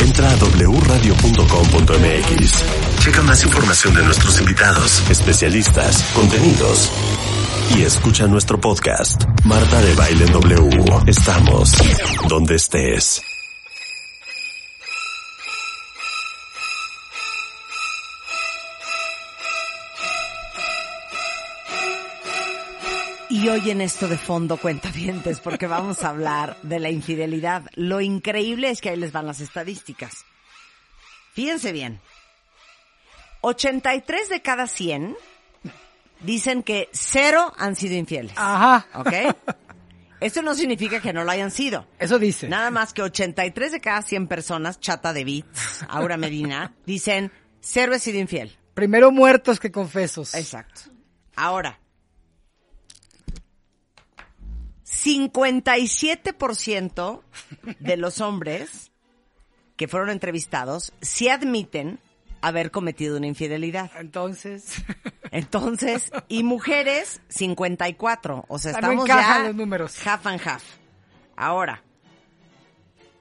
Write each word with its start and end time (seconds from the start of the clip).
Entra 0.00 0.30
a 0.30 0.36
wradio.com.mx. 0.68 2.64
Checa 3.00 3.22
más 3.22 3.44
información 3.44 3.94
de 3.94 4.02
nuestros 4.02 4.40
invitados, 4.40 5.02
especialistas, 5.10 6.02
contenidos. 6.14 6.90
Y 7.76 7.82
escucha 7.82 8.26
nuestro 8.26 8.60
podcast, 8.60 9.24
Marta 9.44 9.80
de 9.80 9.94
Baile 9.94 10.24
en 10.24 10.32
W. 10.32 10.84
Estamos 11.06 11.72
donde 12.28 12.56
estés. 12.56 13.37
Y 23.48 23.50
hoy 23.50 23.70
en 23.70 23.80
esto 23.80 24.08
de 24.08 24.18
fondo, 24.18 24.58
cuentavientes, 24.58 25.40
porque 25.40 25.66
vamos 25.66 26.04
a 26.04 26.10
hablar 26.10 26.58
de 26.60 26.78
la 26.80 26.90
infidelidad. 26.90 27.62
Lo 27.76 28.02
increíble 28.02 28.68
es 28.68 28.82
que 28.82 28.90
ahí 28.90 28.96
les 28.98 29.10
van 29.10 29.26
las 29.26 29.40
estadísticas. 29.40 30.26
Fíjense 31.32 31.72
bien. 31.72 31.98
83 33.40 34.28
de 34.28 34.42
cada 34.42 34.66
100 34.66 35.16
dicen 36.20 36.62
que 36.62 36.90
cero 36.92 37.54
han 37.56 37.74
sido 37.74 37.94
infieles. 37.94 38.34
Ajá. 38.36 38.86
¿Ok? 38.92 39.14
Esto 40.20 40.42
no 40.42 40.54
significa 40.54 41.00
que 41.00 41.14
no 41.14 41.24
lo 41.24 41.30
hayan 41.30 41.50
sido. 41.50 41.86
Eso 41.98 42.18
dice. 42.18 42.50
Nada 42.50 42.70
más 42.70 42.92
que 42.92 43.00
83 43.00 43.72
de 43.72 43.80
cada 43.80 44.02
100 44.02 44.28
personas, 44.28 44.78
chata 44.78 45.14
de 45.14 45.24
Beats, 45.24 45.86
Aura 45.88 46.18
Medina, 46.18 46.74
dicen 46.84 47.32
cero 47.62 47.94
he 47.94 47.98
sido 47.98 48.18
infiel. 48.18 48.58
Primero 48.74 49.10
muertos 49.10 49.58
que 49.58 49.72
confesos. 49.72 50.34
Exacto. 50.34 50.82
Ahora, 51.34 51.80
57% 55.04 57.22
de 57.80 57.96
los 57.96 58.20
hombres 58.20 58.92
que 59.76 59.88
fueron 59.88 60.10
entrevistados 60.10 60.92
sí 61.00 61.28
admiten 61.28 61.98
haber 62.40 62.70
cometido 62.70 63.16
una 63.16 63.26
infidelidad. 63.26 63.90
Entonces, 63.98 64.74
Entonces, 65.30 66.10
y 66.28 66.42
mujeres, 66.44 67.20
54. 67.28 68.44
O 68.48 68.58
sea, 68.58 68.72
Ah, 68.72 68.74
estamos 68.74 69.06
ya 69.08 69.42
los 69.44 69.54
números. 69.54 70.06
half 70.06 70.26
and 70.26 70.40
half. 70.46 70.62
Ahora, 71.36 71.82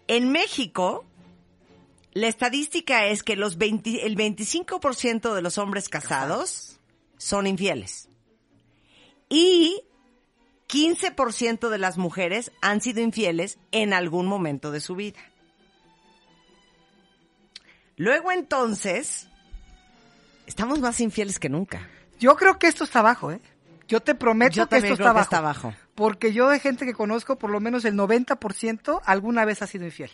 en 0.08 0.32
México, 0.32 1.06
la 2.14 2.28
estadística 2.28 3.06
es 3.08 3.24
que 3.24 3.36
los 3.36 3.58
20 3.58 4.06
el 4.06 4.16
25% 4.16 5.34
de 5.34 5.42
los 5.42 5.58
hombres 5.58 5.90
casados 5.90 6.80
son 7.18 7.48
infieles. 7.48 8.08
Y 9.30 9.82
15% 10.70 11.70
de 11.70 11.78
las 11.78 11.98
mujeres 11.98 12.52
han 12.62 12.82
sido 12.82 13.02
infieles 13.02 13.58
en 13.72 13.94
algún 13.94 14.28
momento 14.28 14.72
de 14.72 14.82
su 14.82 14.96
vida. 14.96 15.20
Luego 17.96 18.32
entonces, 18.32 19.28
estamos 20.46 20.80
más 20.80 21.00
infieles 21.00 21.40
que 21.40 21.50
nunca. 21.50 21.90
yo 22.20 22.36
creo 22.36 22.60
que 22.60 22.68
esto 22.68 22.84
está 22.84 23.00
abajo, 23.00 23.32
¿eh? 23.32 23.42
Yo 23.88 24.02
te 24.02 24.16
prometo 24.16 24.56
Yo 24.56 24.68
que 24.68 24.78
esto 24.78 24.94
está 24.94 25.04
que 25.04 25.10
abajo. 25.10 25.24
está 25.24 25.38
abajo. 25.38 25.74
Porque 25.96 26.34
yo 26.34 26.50
de 26.50 26.60
gente 26.60 26.86
que 26.86 26.94
conozco, 26.94 27.38
por 27.38 27.50
lo 27.50 27.60
menos 27.60 27.86
el 27.86 27.96
90% 27.96 29.02
alguna 29.06 29.46
vez 29.46 29.62
ha 29.62 29.68
sido 29.68 29.86
infiel. 29.86 30.12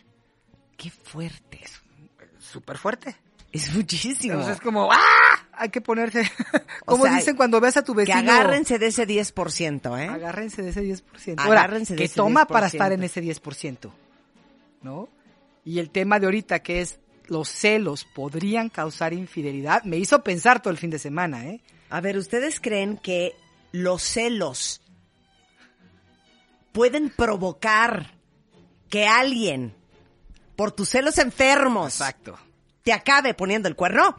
Qué 0.78 0.91
fuerte. 0.91 1.59
Súper 2.38 2.78
fuerte. 2.78 3.16
Es 3.53 3.74
muchísimo. 3.74 4.34
Entonces 4.34 4.56
es 4.56 4.62
como, 4.62 4.91
¡ah! 4.91 4.97
Hay 5.53 5.69
que 5.69 5.80
ponerse, 5.80 6.24
como 6.86 7.03
sea, 7.06 7.16
dicen 7.16 7.36
cuando 7.36 7.62
ves 7.62 7.78
a 7.78 7.84
tu 7.84 7.94
que 7.94 8.00
vecino. 8.06 8.18
agárrense 8.18 8.80
de 8.80 8.88
ese 8.88 9.08
10%, 9.08 10.02
¿eh? 10.02 10.09
Agárrense 10.09 10.64
de 10.64 10.69
ese 10.72 10.81
10%. 10.81 11.36
Ahora, 11.38 11.62
Agárrense 11.62 11.94
de 11.94 11.97
que 12.00 12.06
ese 12.06 12.16
toma 12.16 12.46
para 12.47 12.66
10%. 12.68 12.74
estar 12.74 12.91
en 12.91 13.03
ese 13.03 13.22
10%. 13.24 13.91
¿No? 14.81 15.08
Y 15.64 15.78
el 15.78 15.91
tema 15.91 16.19
de 16.19 16.25
ahorita 16.25 16.59
que 16.64 16.81
es 16.81 17.00
los 17.28 17.47
celos 17.47 18.06
podrían 18.16 18.69
causar 18.69 19.14
infidelidad, 19.14 19.84
me 19.84 19.97
hizo 19.97 20.24
pensar 20.24 20.59
todo 20.62 20.72
el 20.72 20.78
fin 20.78 20.90
de 20.90 21.00
semana, 21.00 21.46
¿eh? 21.46 21.62
A 21.91 22.02
ver, 22.02 22.18
¿ustedes 22.18 22.59
creen 22.59 22.97
que 22.97 23.35
los 23.72 24.02
celos 24.02 24.81
pueden 26.72 27.12
provocar 27.12 28.16
que 28.90 29.06
alguien, 29.06 29.75
por 30.56 30.72
tus 30.72 30.90
celos 30.90 31.20
enfermos, 31.20 32.02
Exacto. 32.02 32.38
Te 32.83 32.91
acabe 32.94 33.33
poniendo 33.33 33.67
el 33.69 33.75
cuerno? 33.75 34.16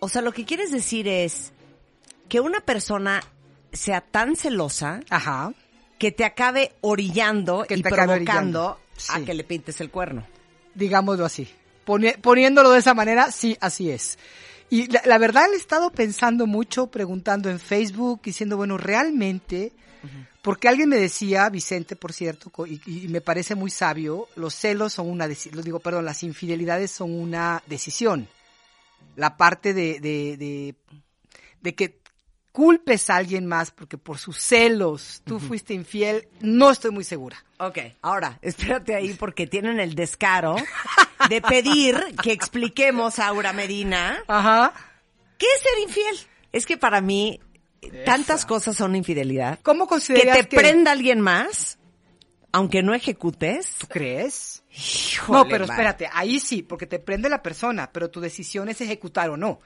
O 0.00 0.08
sea, 0.08 0.22
lo 0.22 0.32
que 0.32 0.44
quieres 0.44 0.70
decir 0.70 1.08
es 1.08 1.52
que 2.28 2.40
una 2.40 2.60
persona 2.60 3.22
sea 3.72 4.00
tan 4.00 4.36
celosa 4.36 5.00
Ajá. 5.10 5.52
que 5.98 6.12
te 6.12 6.24
acabe 6.24 6.72
orillando 6.80 7.64
Que 7.66 7.74
y 7.74 7.82
te 7.82 7.88
provocando 7.90 8.14
orillando. 8.14 8.78
a 9.08 9.20
que 9.24 9.34
le 9.34 9.44
pintes 9.44 9.80
el 9.80 9.90
cuerno. 9.90 10.26
digámoslo 10.74 11.24
así. 11.24 11.48
Poni- 11.84 12.16
poniéndolo 12.20 12.70
de 12.70 12.78
esa 12.78 12.94
manera, 12.94 13.30
sí, 13.32 13.56
así 13.60 13.90
es. 13.90 14.18
Y 14.70 14.86
la, 14.88 15.02
la 15.06 15.18
verdad 15.18 15.46
he 15.52 15.56
estado 15.56 15.90
pensando 15.90 16.46
mucho, 16.46 16.88
preguntando 16.88 17.48
en 17.50 17.58
Facebook, 17.58 18.20
diciendo, 18.22 18.56
bueno, 18.58 18.76
realmente, 18.76 19.72
porque 20.42 20.68
alguien 20.68 20.88
me 20.88 20.96
decía, 20.96 21.48
Vicente, 21.50 21.96
por 21.96 22.12
cierto, 22.12 22.50
y, 22.66 22.80
y 22.86 23.08
me 23.08 23.20
parece 23.20 23.54
muy 23.54 23.70
sabio, 23.70 24.28
los 24.36 24.54
celos 24.54 24.94
son 24.94 25.08
una 25.08 25.28
decisión, 25.28 25.62
digo, 25.62 25.80
perdón, 25.80 26.04
las 26.04 26.22
infidelidades 26.22 26.90
son 26.90 27.12
una 27.12 27.62
decisión. 27.66 28.28
La 29.16 29.36
parte 29.36 29.74
de, 29.74 30.00
de, 30.00 30.36
de, 30.36 30.74
de 31.60 31.74
que 31.74 31.98
culpes 32.52 33.08
a 33.08 33.16
alguien 33.16 33.46
más 33.46 33.70
porque 33.70 33.98
por 33.98 34.18
sus 34.18 34.38
celos 34.38 35.22
tú 35.24 35.38
fuiste 35.38 35.74
infiel, 35.74 36.28
no 36.40 36.70
estoy 36.70 36.90
muy 36.90 37.04
segura. 37.04 37.44
Ok, 37.58 37.78
ahora, 38.02 38.38
espérate 38.42 38.96
ahí 38.96 39.14
porque 39.14 39.46
tienen 39.46 39.78
el 39.78 39.94
descaro 39.94 40.56
de 41.28 41.40
pedir 41.40 42.16
que 42.20 42.32
expliquemos 42.32 43.18
a 43.18 43.28
Aura 43.28 43.52
Medina 43.52 44.18
Ajá. 44.26 44.72
qué 45.36 45.46
es 45.46 45.62
ser 45.62 45.88
infiel. 45.88 46.16
Es 46.50 46.66
que 46.66 46.76
para 46.76 47.00
mí 47.00 47.40
tantas 48.04 48.44
cosas 48.46 48.76
son 48.76 48.96
infidelidad. 48.96 49.58
¿Cómo 49.62 49.86
Que 49.86 49.90
consideras 49.90 50.36
te 50.36 50.44
prenda 50.56 50.92
alguien 50.92 51.20
más, 51.20 51.78
aunque 52.52 52.82
no 52.82 52.94
ejecutes. 52.94 53.72
¿Tú 53.78 53.86
crees? 53.88 54.62
Híjole, 54.72 55.38
no, 55.38 55.48
pero 55.48 55.66
man. 55.66 55.74
espérate, 55.74 56.08
ahí 56.12 56.40
sí, 56.40 56.62
porque 56.62 56.86
te 56.86 56.98
prende 56.98 57.28
la 57.28 57.42
persona, 57.42 57.90
pero 57.92 58.10
tu 58.10 58.20
decisión 58.20 58.68
es 58.68 58.80
ejecutar 58.80 59.30
o 59.30 59.36
no. 59.36 59.60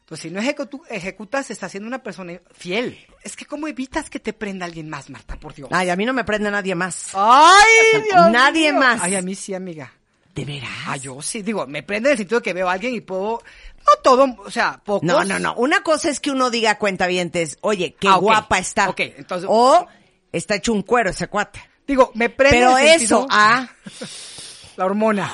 Entonces, 0.00 0.22
si 0.28 0.30
no 0.30 0.40
ejecu- 0.42 0.82
ejecutas, 0.90 1.50
estás 1.50 1.70
siendo 1.70 1.86
una 1.86 2.02
persona 2.02 2.40
fiel. 2.52 2.98
Es 3.22 3.36
que, 3.36 3.46
¿cómo 3.46 3.68
evitas 3.68 4.10
que 4.10 4.18
te 4.18 4.32
prenda 4.32 4.66
alguien 4.66 4.90
más, 4.90 5.08
Marta? 5.08 5.36
Por 5.36 5.54
Dios. 5.54 5.68
Ay, 5.72 5.90
a 5.90 5.96
mí 5.96 6.04
no 6.04 6.12
me 6.12 6.24
prende 6.24 6.50
nadie 6.50 6.74
más. 6.74 7.10
¡Ay, 7.14 8.02
Dios 8.10 8.30
Nadie 8.30 8.72
más. 8.72 9.00
Ay, 9.02 9.14
a 9.14 9.22
mí 9.22 9.34
sí, 9.34 9.54
amiga. 9.54 9.92
¿De 10.34 10.44
veras? 10.44 10.70
Ah, 10.86 10.96
yo 10.96 11.20
sí, 11.22 11.42
digo, 11.42 11.66
me 11.66 11.82
prende 11.82 12.08
en 12.08 12.12
el 12.12 12.18
sentido 12.18 12.40
de 12.40 12.44
que 12.44 12.52
veo 12.52 12.68
a 12.68 12.72
alguien 12.72 12.94
y 12.94 13.00
puedo, 13.00 13.42
no 13.86 14.02
todo, 14.02 14.36
o 14.44 14.50
sea, 14.50 14.80
pocos. 14.84 15.02
No, 15.02 15.24
no, 15.24 15.38
no. 15.38 15.54
Una 15.54 15.82
cosa 15.82 16.08
es 16.08 16.20
que 16.20 16.30
uno 16.30 16.50
diga 16.50 16.78
cuenta 16.78 17.06
vientes, 17.06 17.58
oye, 17.60 17.94
qué 17.98 18.08
Ah, 18.08 18.16
guapa 18.16 18.58
está. 18.58 18.88
Ok, 18.88 19.00
entonces- 19.00 19.48
O 19.50 19.86
está 20.32 20.54
hecho 20.56 20.72
un 20.72 20.82
cuero 20.82 21.10
ese 21.10 21.28
cuate. 21.28 21.62
Digo, 21.86 22.10
me 22.14 22.28
prende 22.30 22.58
Pero 22.58 22.78
el 22.78 22.88
sentido- 23.00 23.18
eso, 23.20 23.26
ah, 23.30 23.68
La 24.76 24.84
hormona. 24.86 25.32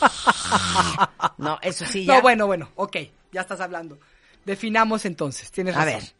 no, 1.38 1.58
eso 1.62 1.84
sí 1.86 2.04
ya. 2.04 2.16
No, 2.16 2.22
bueno, 2.22 2.46
bueno, 2.46 2.70
ok, 2.76 2.96
ya 3.32 3.40
estás 3.40 3.60
hablando. 3.60 3.98
Definamos 4.44 5.04
entonces, 5.04 5.50
tienes 5.50 5.74
A 5.76 5.84
razón. 5.84 6.00
ver. 6.00 6.12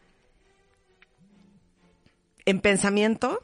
En 2.47 2.61
pensamiento, 2.61 3.43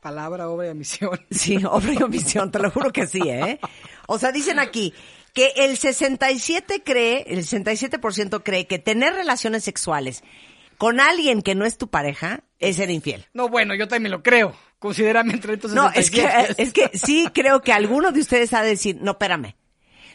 Palabra, 0.00 0.48
obra 0.48 0.70
y 0.70 0.74
misión. 0.74 1.20
sí, 1.30 1.58
obra 1.64 1.92
y 1.92 2.02
omisión, 2.02 2.50
te 2.50 2.58
lo 2.58 2.70
juro 2.70 2.92
que 2.92 3.06
sí, 3.06 3.20
¿eh? 3.24 3.60
O 4.06 4.18
sea, 4.18 4.32
dicen 4.32 4.58
aquí 4.58 4.94
que 5.34 5.52
el 5.56 5.76
67 5.76 6.82
cree, 6.84 7.24
el 7.28 7.46
67% 7.46 8.42
cree 8.42 8.66
que 8.66 8.78
tener 8.78 9.14
relaciones 9.14 9.62
sexuales 9.62 10.24
con 10.78 10.98
alguien 10.98 11.42
que 11.42 11.54
no 11.54 11.66
es 11.66 11.76
tu 11.76 11.88
pareja 11.88 12.40
es 12.58 12.76
ser 12.76 12.90
infiel. 12.90 13.26
No, 13.34 13.48
bueno, 13.48 13.74
yo 13.74 13.86
también 13.86 14.10
lo 14.10 14.22
creo. 14.22 14.56
Considérame 14.78 15.34
entre 15.34 15.54
estos 15.54 15.72
No, 15.72 15.90
es 15.90 16.10
que, 16.10 16.22
67. 16.22 16.62
es 16.62 16.72
que 16.72 16.98
sí 16.98 17.28
creo 17.34 17.60
que 17.60 17.72
alguno 17.72 18.12
de 18.12 18.20
ustedes 18.20 18.54
ha 18.54 18.62
de 18.62 18.70
decir, 18.70 18.96
no, 19.00 19.12
espérame, 19.12 19.54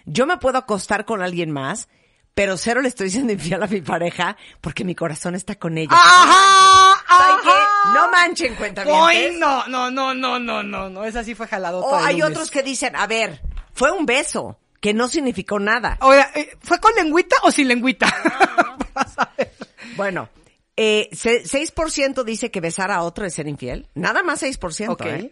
yo 0.06 0.26
me 0.26 0.38
puedo 0.38 0.58
acostar 0.58 1.06
con 1.06 1.22
alguien 1.22 1.52
más 1.52 1.88
pero 2.36 2.58
cero 2.58 2.82
le 2.82 2.90
estoy 2.90 3.06
diciendo 3.06 3.32
infiel 3.32 3.64
a 3.64 3.68
mi 3.68 3.80
pareja 3.80 4.36
porque 4.60 4.84
mi 4.84 4.94
corazón 4.94 5.36
está 5.36 5.56
con 5.56 5.78
ella. 5.78 5.94
¡Ajá! 5.94 6.92
Ajá. 7.08 7.65
No 7.94 8.12
manchen 8.12 8.56
cuenta 8.56 8.84
Ay, 8.86 9.36
no, 9.38 9.68
no, 9.68 9.90
no, 9.92 10.14
no, 10.14 10.40
no, 10.40 10.64
no, 10.64 10.90
no, 10.90 11.04
esa 11.06 11.24
sí 11.24 11.36
fue 11.36 11.48
jaladota. 11.48 11.88
O 11.88 11.96
hay 11.96 12.22
otros 12.22 12.52
que 12.52 12.64
dicen, 12.64 12.96
a 12.96 13.08
ver, 13.08 13.42
fue 13.74 13.92
un 13.92 14.06
beso, 14.06 14.60
que 14.82 14.94
no 14.94 15.08
significó 15.08 15.60
nada. 15.60 15.98
Oiga, 16.02 16.32
eh, 16.36 16.58
¿fue 16.62 16.80
con 16.80 16.94
lengüita 16.96 17.36
o 17.44 17.52
sin 17.52 17.68
lengüita? 17.68 18.08
Bueno, 19.96 20.30
eh, 20.76 21.10
se- 21.14 21.44
6% 21.44 22.24
dice 22.24 22.52
que 22.52 22.60
besar 22.62 22.92
a 22.92 23.02
otro 23.02 23.26
es 23.26 23.34
ser 23.34 23.48
infiel. 23.48 23.88
Nada 23.94 24.24
más 24.24 24.44
6%. 24.44 24.90
Ok. 24.90 25.06
¿eh? 25.06 25.32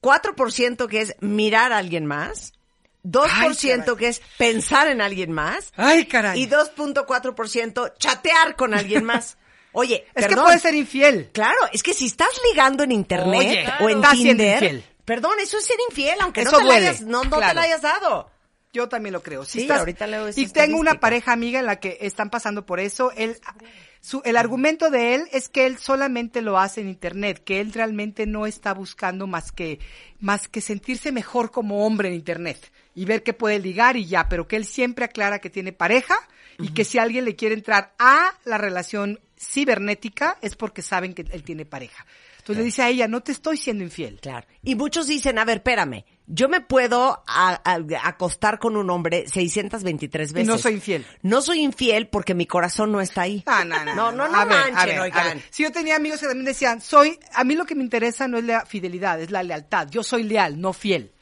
4% 0.00 0.86
que 0.86 1.00
es 1.02 1.16
mirar 1.20 1.72
a 1.72 1.78
alguien 1.78 2.06
más. 2.06 2.52
2% 3.04 3.28
caray. 3.30 3.96
que 3.96 4.08
es 4.08 4.20
pensar 4.38 4.88
en 4.88 5.00
alguien 5.00 5.32
más. 5.32 5.72
Ay, 5.76 6.06
caray. 6.06 6.40
Y 6.42 6.48
2.4% 6.48 7.94
chatear 7.98 8.56
con 8.56 8.74
alguien 8.74 9.04
más. 9.04 9.37
Oye, 9.72 10.06
es 10.14 10.26
que 10.26 10.36
puede 10.36 10.58
ser 10.58 10.74
infiel. 10.74 11.30
Claro, 11.32 11.58
es 11.72 11.82
que 11.82 11.94
si 11.94 12.06
estás 12.06 12.30
ligando 12.50 12.82
en 12.84 12.92
internet 12.92 13.40
Oye, 13.40 13.66
o 13.80 13.88
en 13.88 13.96
estás 13.98 14.12
Tinder, 14.14 14.62
infiel. 14.62 14.84
perdón, 15.04 15.32
eso 15.40 15.58
es 15.58 15.64
ser 15.64 15.76
infiel, 15.88 16.18
aunque 16.20 16.42
Eso 16.42 16.52
no 16.52 16.58
te 16.58 16.64
la 16.64 16.70
duele, 16.72 16.88
hayas, 16.88 17.00
no, 17.02 17.24
no 17.24 17.38
te 17.38 17.54
la 17.54 17.62
hayas 17.62 17.82
dado. 17.82 18.30
Yo 18.72 18.88
también 18.88 19.12
lo 19.14 19.22
creo. 19.22 19.44
Si 19.44 19.60
Sí, 19.62 19.70
ahorita 19.70 20.06
leo 20.06 20.28
y 20.34 20.46
tengo 20.48 20.78
una 20.78 21.00
pareja 21.00 21.32
amiga 21.32 21.58
en 21.58 21.66
la 21.66 21.80
que 21.80 21.98
están 22.02 22.28
pasando 22.28 22.66
por 22.66 22.80
eso. 22.80 23.12
Él, 23.16 23.38
su, 24.00 24.20
el 24.24 24.36
argumento 24.36 24.90
de 24.90 25.14
él 25.14 25.28
es 25.32 25.48
que 25.48 25.66
él 25.66 25.78
solamente 25.78 26.42
lo 26.42 26.58
hace 26.58 26.82
en 26.82 26.88
internet, 26.88 27.42
que 27.42 27.60
él 27.60 27.72
realmente 27.72 28.26
no 28.26 28.46
está 28.46 28.74
buscando 28.74 29.26
más 29.26 29.52
que, 29.52 29.80
más 30.20 30.48
que 30.48 30.60
sentirse 30.60 31.12
mejor 31.12 31.50
como 31.50 31.86
hombre 31.86 32.08
en 32.08 32.14
internet 32.14 32.70
y 33.00 33.04
ver 33.04 33.22
que 33.22 33.32
puede 33.32 33.58
ligar 33.60 33.96
y 33.96 34.06
ya, 34.06 34.28
pero 34.28 34.48
que 34.48 34.56
él 34.56 34.64
siempre 34.64 35.04
aclara 35.04 35.38
que 35.38 35.50
tiene 35.50 35.72
pareja 35.72 36.16
y 36.58 36.70
que 36.74 36.84
si 36.84 36.98
alguien 36.98 37.24
le 37.24 37.36
quiere 37.36 37.54
entrar 37.54 37.94
a 37.98 38.32
la 38.44 38.58
relación 38.58 39.20
cibernética 39.38 40.38
es 40.42 40.56
porque 40.56 40.82
saben 40.82 41.14
que 41.14 41.24
él 41.30 41.42
tiene 41.44 41.64
pareja. 41.64 42.04
Entonces 42.38 42.56
le 42.58 42.64
dice 42.64 42.82
a 42.82 42.88
ella, 42.88 43.06
no 43.08 43.20
te 43.20 43.30
estoy 43.30 43.56
siendo 43.58 43.84
infiel. 43.84 44.18
Claro. 44.22 44.46
Y 44.62 44.74
muchos 44.74 45.06
dicen, 45.06 45.38
a 45.38 45.44
ver, 45.44 45.58
espérame, 45.58 46.04
yo 46.26 46.48
me 46.48 46.60
puedo 46.62 47.22
a- 47.26 47.60
a- 47.62 48.08
acostar 48.08 48.58
con 48.58 48.74
un 48.76 48.88
hombre 48.88 49.28
623 49.28 50.30
Y 50.30 50.34
veces. 50.34 50.48
no 50.48 50.56
soy 50.56 50.72
infiel. 50.74 51.06
No 51.22 51.42
soy 51.42 51.60
infiel 51.60 52.08
porque 52.08 52.34
mi 52.34 52.46
corazón 52.46 52.90
no 52.90 53.00
está 53.02 53.22
ahí. 53.22 53.44
No, 53.46 53.64
no, 53.64 53.84
no. 53.84 53.94
No, 53.94 54.12
no, 54.12 54.28
no 54.28 54.34
A 54.40 54.44
ver, 54.46 54.72
manchen, 54.72 54.86
ver, 54.96 55.00
oigan. 55.00 55.42
Si 55.50 55.62
yo 55.62 55.70
tenía 55.70 55.96
amigos 55.96 56.20
que 56.20 56.26
también 56.26 56.46
decían, 56.46 56.80
soy, 56.80 57.18
a 57.34 57.44
mí 57.44 57.54
lo 57.54 57.66
que 57.66 57.74
me 57.74 57.84
interesa 57.84 58.26
no 58.28 58.38
es 58.38 58.44
la 58.44 58.64
fidelidad, 58.64 59.20
es 59.20 59.30
la 59.30 59.42
lealtad. 59.42 59.88
Yo 59.90 60.02
soy 60.02 60.22
leal, 60.22 60.58
no 60.60 60.72
fiel. 60.72 61.12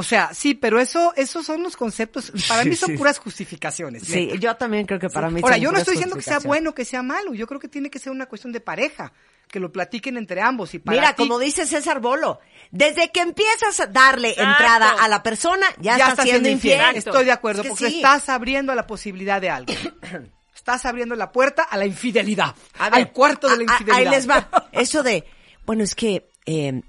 O 0.00 0.02
sea, 0.02 0.32
sí, 0.32 0.54
pero 0.54 0.80
eso, 0.80 1.12
esos 1.14 1.44
son 1.44 1.62
los 1.62 1.76
conceptos, 1.76 2.32
para 2.48 2.64
mí 2.64 2.74
son 2.74 2.88
Sí. 2.92 2.96
puras 2.96 3.18
justificaciones. 3.18 4.02
Sí, 4.04 4.26
neta. 4.28 4.38
yo 4.38 4.56
también 4.56 4.86
creo 4.86 4.98
que 4.98 5.10
para 5.10 5.28
mí 5.28 5.42
Ahora, 5.42 5.56
son 5.56 5.62
yo 5.62 5.72
no 5.72 5.78
estoy 5.78 5.92
diciendo 5.92 6.16
que 6.16 6.22
sea 6.22 6.38
bueno, 6.38 6.74
que 6.74 6.86
sea 6.86 7.02
malo, 7.02 7.34
yo 7.34 7.46
creo 7.46 7.60
que 7.60 7.68
tiene 7.68 7.90
que 7.90 7.98
ser 7.98 8.10
una 8.10 8.24
cuestión 8.24 8.50
de 8.50 8.60
pareja, 8.60 9.12
que 9.46 9.60
lo 9.60 9.70
platiquen 9.70 10.16
entre 10.16 10.40
ambos 10.40 10.72
y 10.72 10.78
para 10.78 10.96
Mira, 10.98 11.12
ti, 11.14 11.22
como 11.22 11.38
dice 11.38 11.66
César 11.66 12.00
Bolo, 12.00 12.40
desde 12.70 13.10
que 13.10 13.20
empiezas 13.20 13.78
a 13.80 13.86
darle 13.88 14.30
Exacto. 14.30 14.50
entrada 14.52 14.90
a 15.02 15.06
la 15.08 15.22
persona, 15.22 15.66
ya, 15.80 15.98
ya 15.98 16.08
estás 16.08 16.24
siendo 16.24 16.48
infiel. 16.48 16.80
Exacto. 16.80 16.98
Estoy 17.10 17.24
de 17.26 17.32
acuerdo, 17.32 17.60
Es 17.60 17.64
que 17.64 17.68
porque 17.70 17.88
sí. 17.90 17.96
estás 17.96 18.28
abriendo 18.30 18.72
a 18.72 18.74
la 18.74 18.86
posibilidad 18.86 19.38
de 19.40 19.50
algo. 19.50 19.72
estás 20.54 20.84
abriendo 20.86 21.14
la 21.16 21.32
puerta 21.32 21.62
a 21.64 21.76
la 21.76 21.84
infidelidad, 21.86 22.54
A 22.78 22.90
ver, 22.90 22.94
al 23.00 23.12
cuarto 23.12 23.48
de 23.48 23.56
la 23.64 23.70
a- 23.72 23.74
a- 23.76 23.78
infidelidad. 23.80 24.12
Ahí 24.12 24.16
les 24.18 24.28
va. 24.30 24.48
Eso 24.72 25.02
de, 25.02 25.24
bueno, 25.66 25.82
es 25.84 25.94
que, 25.94 26.28
eh, 26.46 26.80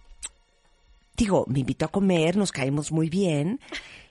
digo, 1.15 1.45
me 1.47 1.59
invitó 1.59 1.85
a 1.85 1.91
comer, 1.91 2.37
nos 2.37 2.51
caímos 2.51 2.91
muy 2.91 3.09
bien, 3.09 3.59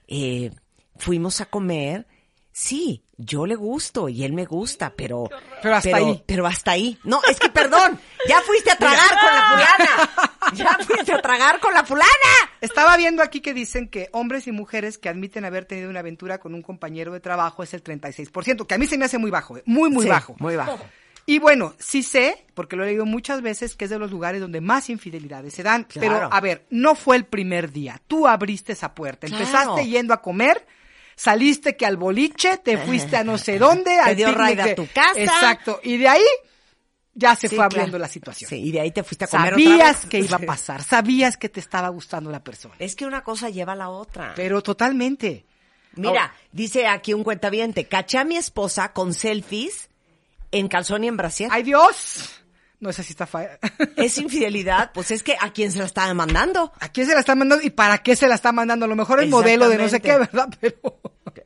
eh, 0.07 0.51
fuimos 0.97 1.41
a 1.41 1.45
comer. 1.45 2.07
Sí, 2.53 3.05
yo 3.15 3.45
le 3.45 3.55
gusto 3.55 4.09
y 4.09 4.25
él 4.25 4.33
me 4.33 4.43
gusta, 4.43 4.93
pero... 4.93 5.29
Pero 5.61 5.75
hasta 5.75 5.95
ahí. 5.95 6.21
Pero 6.25 6.45
hasta 6.45 6.71
ahí. 6.71 6.99
No, 7.05 7.21
es 7.29 7.39
que 7.39 7.49
perdón, 7.49 7.97
ya 8.27 8.41
fuiste 8.41 8.71
a 8.71 8.75
tragar 8.75 9.09
con 9.09 9.33
la 9.33 9.49
fulana. 9.49 10.09
Ya 10.53 10.77
fuiste 10.81 11.13
a 11.13 11.21
tragar 11.21 11.59
con 11.61 11.73
la 11.73 11.85
fulana. 11.85 12.09
Estaba 12.59 12.97
viendo 12.97 13.23
aquí 13.23 13.39
que 13.39 13.53
dicen 13.53 13.87
que 13.87 14.09
hombres 14.11 14.47
y 14.47 14.51
mujeres 14.51 14.97
que 14.97 15.07
admiten 15.07 15.45
haber 15.45 15.63
tenido 15.63 15.89
una 15.89 16.01
aventura 16.01 16.39
con 16.39 16.53
un 16.53 16.61
compañero 16.61 17.13
de 17.13 17.21
trabajo 17.21 17.63
es 17.63 17.73
el 17.73 17.83
36%, 17.83 18.65
que 18.65 18.73
a 18.73 18.77
mí 18.77 18.85
se 18.85 18.97
me 18.97 19.05
hace 19.05 19.17
muy 19.17 19.31
bajo, 19.31 19.57
¿eh? 19.57 19.63
muy, 19.65 19.89
muy 19.89 20.03
Sí, 20.03 20.09
bajo. 20.09 20.35
Muy 20.39 20.57
bajo. 20.57 20.77
Y 21.25 21.39
bueno, 21.39 21.73
sí 21.79 22.03
sé, 22.03 22.45
porque 22.53 22.75
lo 22.75 22.83
he 22.83 22.87
leído 22.87 23.05
muchas 23.05 23.41
veces, 23.41 23.75
que 23.75 23.85
es 23.85 23.91
de 23.91 23.99
los 23.99 24.11
lugares 24.11 24.41
donde 24.41 24.59
más 24.59 24.89
infidelidades 24.89 25.53
se 25.53 25.63
dan. 25.63 25.83
Claro. 25.85 26.13
Pero, 26.15 26.29
a 26.33 26.41
ver, 26.41 26.65
no 26.69 26.95
fue 26.95 27.15
el 27.15 27.25
primer 27.25 27.71
día. 27.71 28.01
Tú 28.07 28.27
abriste 28.27 28.73
esa 28.73 28.93
puerta. 28.95 29.27
Claro. 29.27 29.43
Empezaste 29.43 29.87
yendo 29.87 30.13
a 30.13 30.21
comer, 30.21 30.65
saliste 31.15 31.77
que 31.77 31.85
al 31.85 31.97
boliche, 31.97 32.57
te 32.57 32.77
fuiste 32.77 33.17
a 33.17 33.23
no 33.23 33.37
sé 33.37 33.59
dónde, 33.59 33.97
al 34.03 34.15
dio 34.15 34.27
picnic 34.27 34.41
raid 34.41 34.59
a 34.59 34.75
tu 34.75 34.87
casa. 34.87 35.19
Exacto. 35.19 35.79
Y 35.83 35.97
de 35.97 36.07
ahí 36.07 36.23
ya 37.13 37.35
se 37.35 37.47
Sí, 37.49 37.55
fue 37.55 37.65
abriendo 37.65 37.91
claro. 37.91 38.01
la 38.03 38.07
situación. 38.07 38.49
Sí, 38.49 38.55
y 38.57 38.71
de 38.71 38.81
ahí 38.81 38.91
te 38.91 39.03
fuiste 39.03 39.25
a 39.25 39.27
comer 39.27 39.53
otra 39.53 39.63
Sabías 39.63 40.01
vez. 40.01 40.09
que 40.09 40.19
iba 40.19 40.37
a 40.37 40.39
pasar, 40.45 40.81
sabías 40.83 41.37
que 41.37 41.49
te 41.49 41.59
estaba 41.59 41.89
gustando 41.89 42.31
la 42.31 42.43
persona. 42.43 42.73
Es 42.79 42.95
que 42.95 43.05
una 43.05 43.23
cosa 43.23 43.49
lleva 43.49 43.73
a 43.73 43.75
la 43.75 43.89
otra. 43.89 44.33
Pero 44.35 44.61
totalmente. 44.63 45.45
Mira, 45.95 46.33
dice 46.53 46.87
aquí 46.87 47.13
un 47.13 47.23
cuentaviente, 47.23 47.85
caché 47.85 48.17
a 48.17 48.23
mi 48.23 48.37
esposa 48.37 48.93
con 48.93 49.13
selfies 49.13 49.89
en 50.51 50.67
calzón 50.67 51.03
y 51.03 51.07
en 51.07 51.17
brasier. 51.17 51.49
¡Ay, 51.51 51.63
Dios! 51.63 52.29
No 52.79 52.91
sé 52.91 53.03
si 53.03 53.11
está 53.11 53.27
fa- 53.27 53.59
¿Es 53.95 54.17
infidelidad? 54.17 54.91
Pues 54.93 55.11
es 55.11 55.21
que 55.21 55.35
a 55.39 55.53
quién 55.53 55.71
se 55.71 55.79
la 55.79 55.85
está 55.85 56.07
demandando. 56.07 56.71
¿A 56.79 56.89
quién 56.89 57.05
se 57.07 57.13
la 57.13 57.19
está 57.19 57.35
mandando 57.35 57.63
y 57.63 57.69
para 57.69 57.99
qué 57.99 58.15
se 58.15 58.27
la 58.27 58.35
está 58.35 58.51
mandando? 58.51 58.85
A 58.85 58.89
lo 58.89 58.95
mejor 58.95 59.21
el 59.21 59.29
modelo 59.29 59.69
de 59.69 59.77
no 59.77 59.87
sé 59.87 59.99
qué, 60.01 60.17
¿verdad? 60.17 60.49
Pero... 60.59 60.77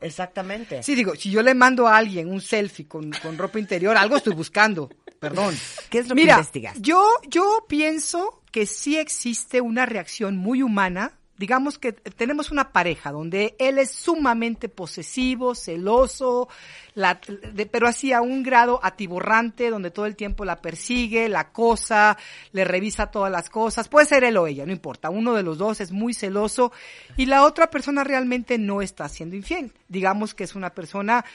Exactamente. 0.02 0.82
Sí, 0.84 0.96
digo, 0.96 1.16
si 1.16 1.30
yo 1.32 1.42
le 1.42 1.54
mando 1.54 1.88
a 1.88 1.98
alguien 1.98 2.30
un 2.30 2.40
selfie 2.42 2.88
con, 2.88 3.12
con 3.22 3.38
ropa 3.38 3.60
interior, 3.60 3.98
algo 3.98 4.18
estoy 4.18 4.34
buscando. 4.34 4.90
Perdón. 5.20 5.56
¿Qué 5.90 6.00
es 6.00 6.08
lo 6.08 6.16
que 6.16 6.22
Mira, 6.22 6.36
investigas? 6.36 6.76
Yo, 6.80 7.06
yo 7.28 7.66
pienso 7.68 8.42
que 8.52 8.66
sí 8.66 8.98
existe 8.98 9.60
una 9.62 9.86
reacción 9.86 10.38
muy 10.38 10.62
humana. 10.62 11.20
Digamos 11.38 11.78
que 11.78 11.92
tenemos 11.92 12.50
una 12.50 12.72
pareja 12.72 13.12
donde 13.12 13.56
él 13.60 13.78
es 13.78 13.92
sumamente 13.92 14.70
posesivo, 14.70 15.54
celoso, 15.54 16.48
la, 16.94 17.20
de- 17.54 17.66
pero 17.66 17.88
así 17.88 18.14
a 18.14 18.22
un 18.22 18.42
grado 18.42 18.80
atiborrante, 18.82 19.70
donde 19.70 19.92
todo 19.92 20.06
el 20.06 20.16
tiempo 20.16 20.46
la 20.46 20.62
persigue, 20.62 21.28
la 21.28 21.42
acosa, 21.42 22.18
le 22.54 22.64
revisa 22.64 23.08
todas 23.12 23.32
las 23.32 23.50
cosas. 23.50 23.90
Puede 23.90 24.06
ser 24.06 24.24
él 24.24 24.38
o 24.38 24.48
ella, 24.48 24.66
no 24.66 24.72
importa. 24.72 25.10
Uno 25.10 25.34
de 25.34 25.44
los 25.44 25.58
dos 25.58 25.82
es 25.82 25.92
muy 25.92 26.14
celoso 26.14 26.72
y 27.18 27.26
la 27.26 27.44
otra 27.44 27.70
persona 27.70 28.06
realmente 28.06 28.58
no 28.58 28.82
está 28.82 29.10
siendo 29.10 29.36
infiel. 29.36 29.74
Digamos 29.90 30.34
que 30.36 30.46
es 30.46 30.56
una 30.56 30.70
persona 30.70 31.26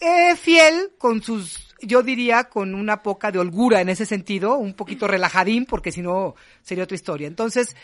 eh, 0.00 0.36
fiel 0.36 0.92
con 0.98 1.22
sus, 1.22 1.74
yo 1.80 2.02
diría, 2.02 2.44
con 2.44 2.74
una 2.74 3.02
poca 3.02 3.32
de 3.32 3.38
holgura 3.40 3.80
en 3.80 3.88
ese 3.88 4.06
sentido, 4.06 4.56
un 4.56 4.74
poquito 4.74 5.08
relajadín, 5.08 5.66
porque 5.66 5.90
si 5.90 6.00
no 6.02 6.36
sería 6.62 6.84
otra 6.84 6.94
historia. 6.94 7.26
Entonces, 7.26 7.74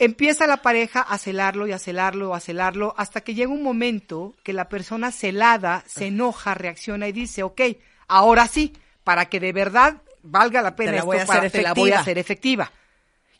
empieza 0.00 0.46
la 0.48 0.62
pareja 0.62 1.00
a 1.02 1.16
celarlo 1.18 1.66
y 1.68 1.72
a 1.72 1.78
celarlo, 1.78 2.34
a 2.34 2.40
celarlo, 2.40 2.94
hasta 2.96 3.20
que 3.20 3.34
llega 3.34 3.52
un 3.52 3.62
momento 3.62 4.34
que 4.42 4.52
la 4.52 4.68
persona 4.68 5.12
celada 5.12 5.84
se 5.86 6.06
enoja, 6.06 6.54
reacciona 6.54 7.06
y 7.06 7.12
dice, 7.12 7.42
ok, 7.44 7.60
ahora 8.08 8.48
sí, 8.48 8.72
para 9.04 9.26
que 9.26 9.38
de 9.38 9.52
verdad 9.52 9.98
valga 10.22 10.60
la 10.62 10.74
pena 10.74 10.90
Te 10.90 10.96
la 10.96 10.98
esto, 10.98 11.06
voy 11.06 11.18
a 11.18 11.26
para- 11.26 11.38
hacer 11.40 11.52
te 11.52 11.62
la 11.62 11.72
voy 11.74 11.90
a 11.90 11.94
efectiva. 11.94 12.00
hacer 12.00 12.18
efectiva. 12.18 12.72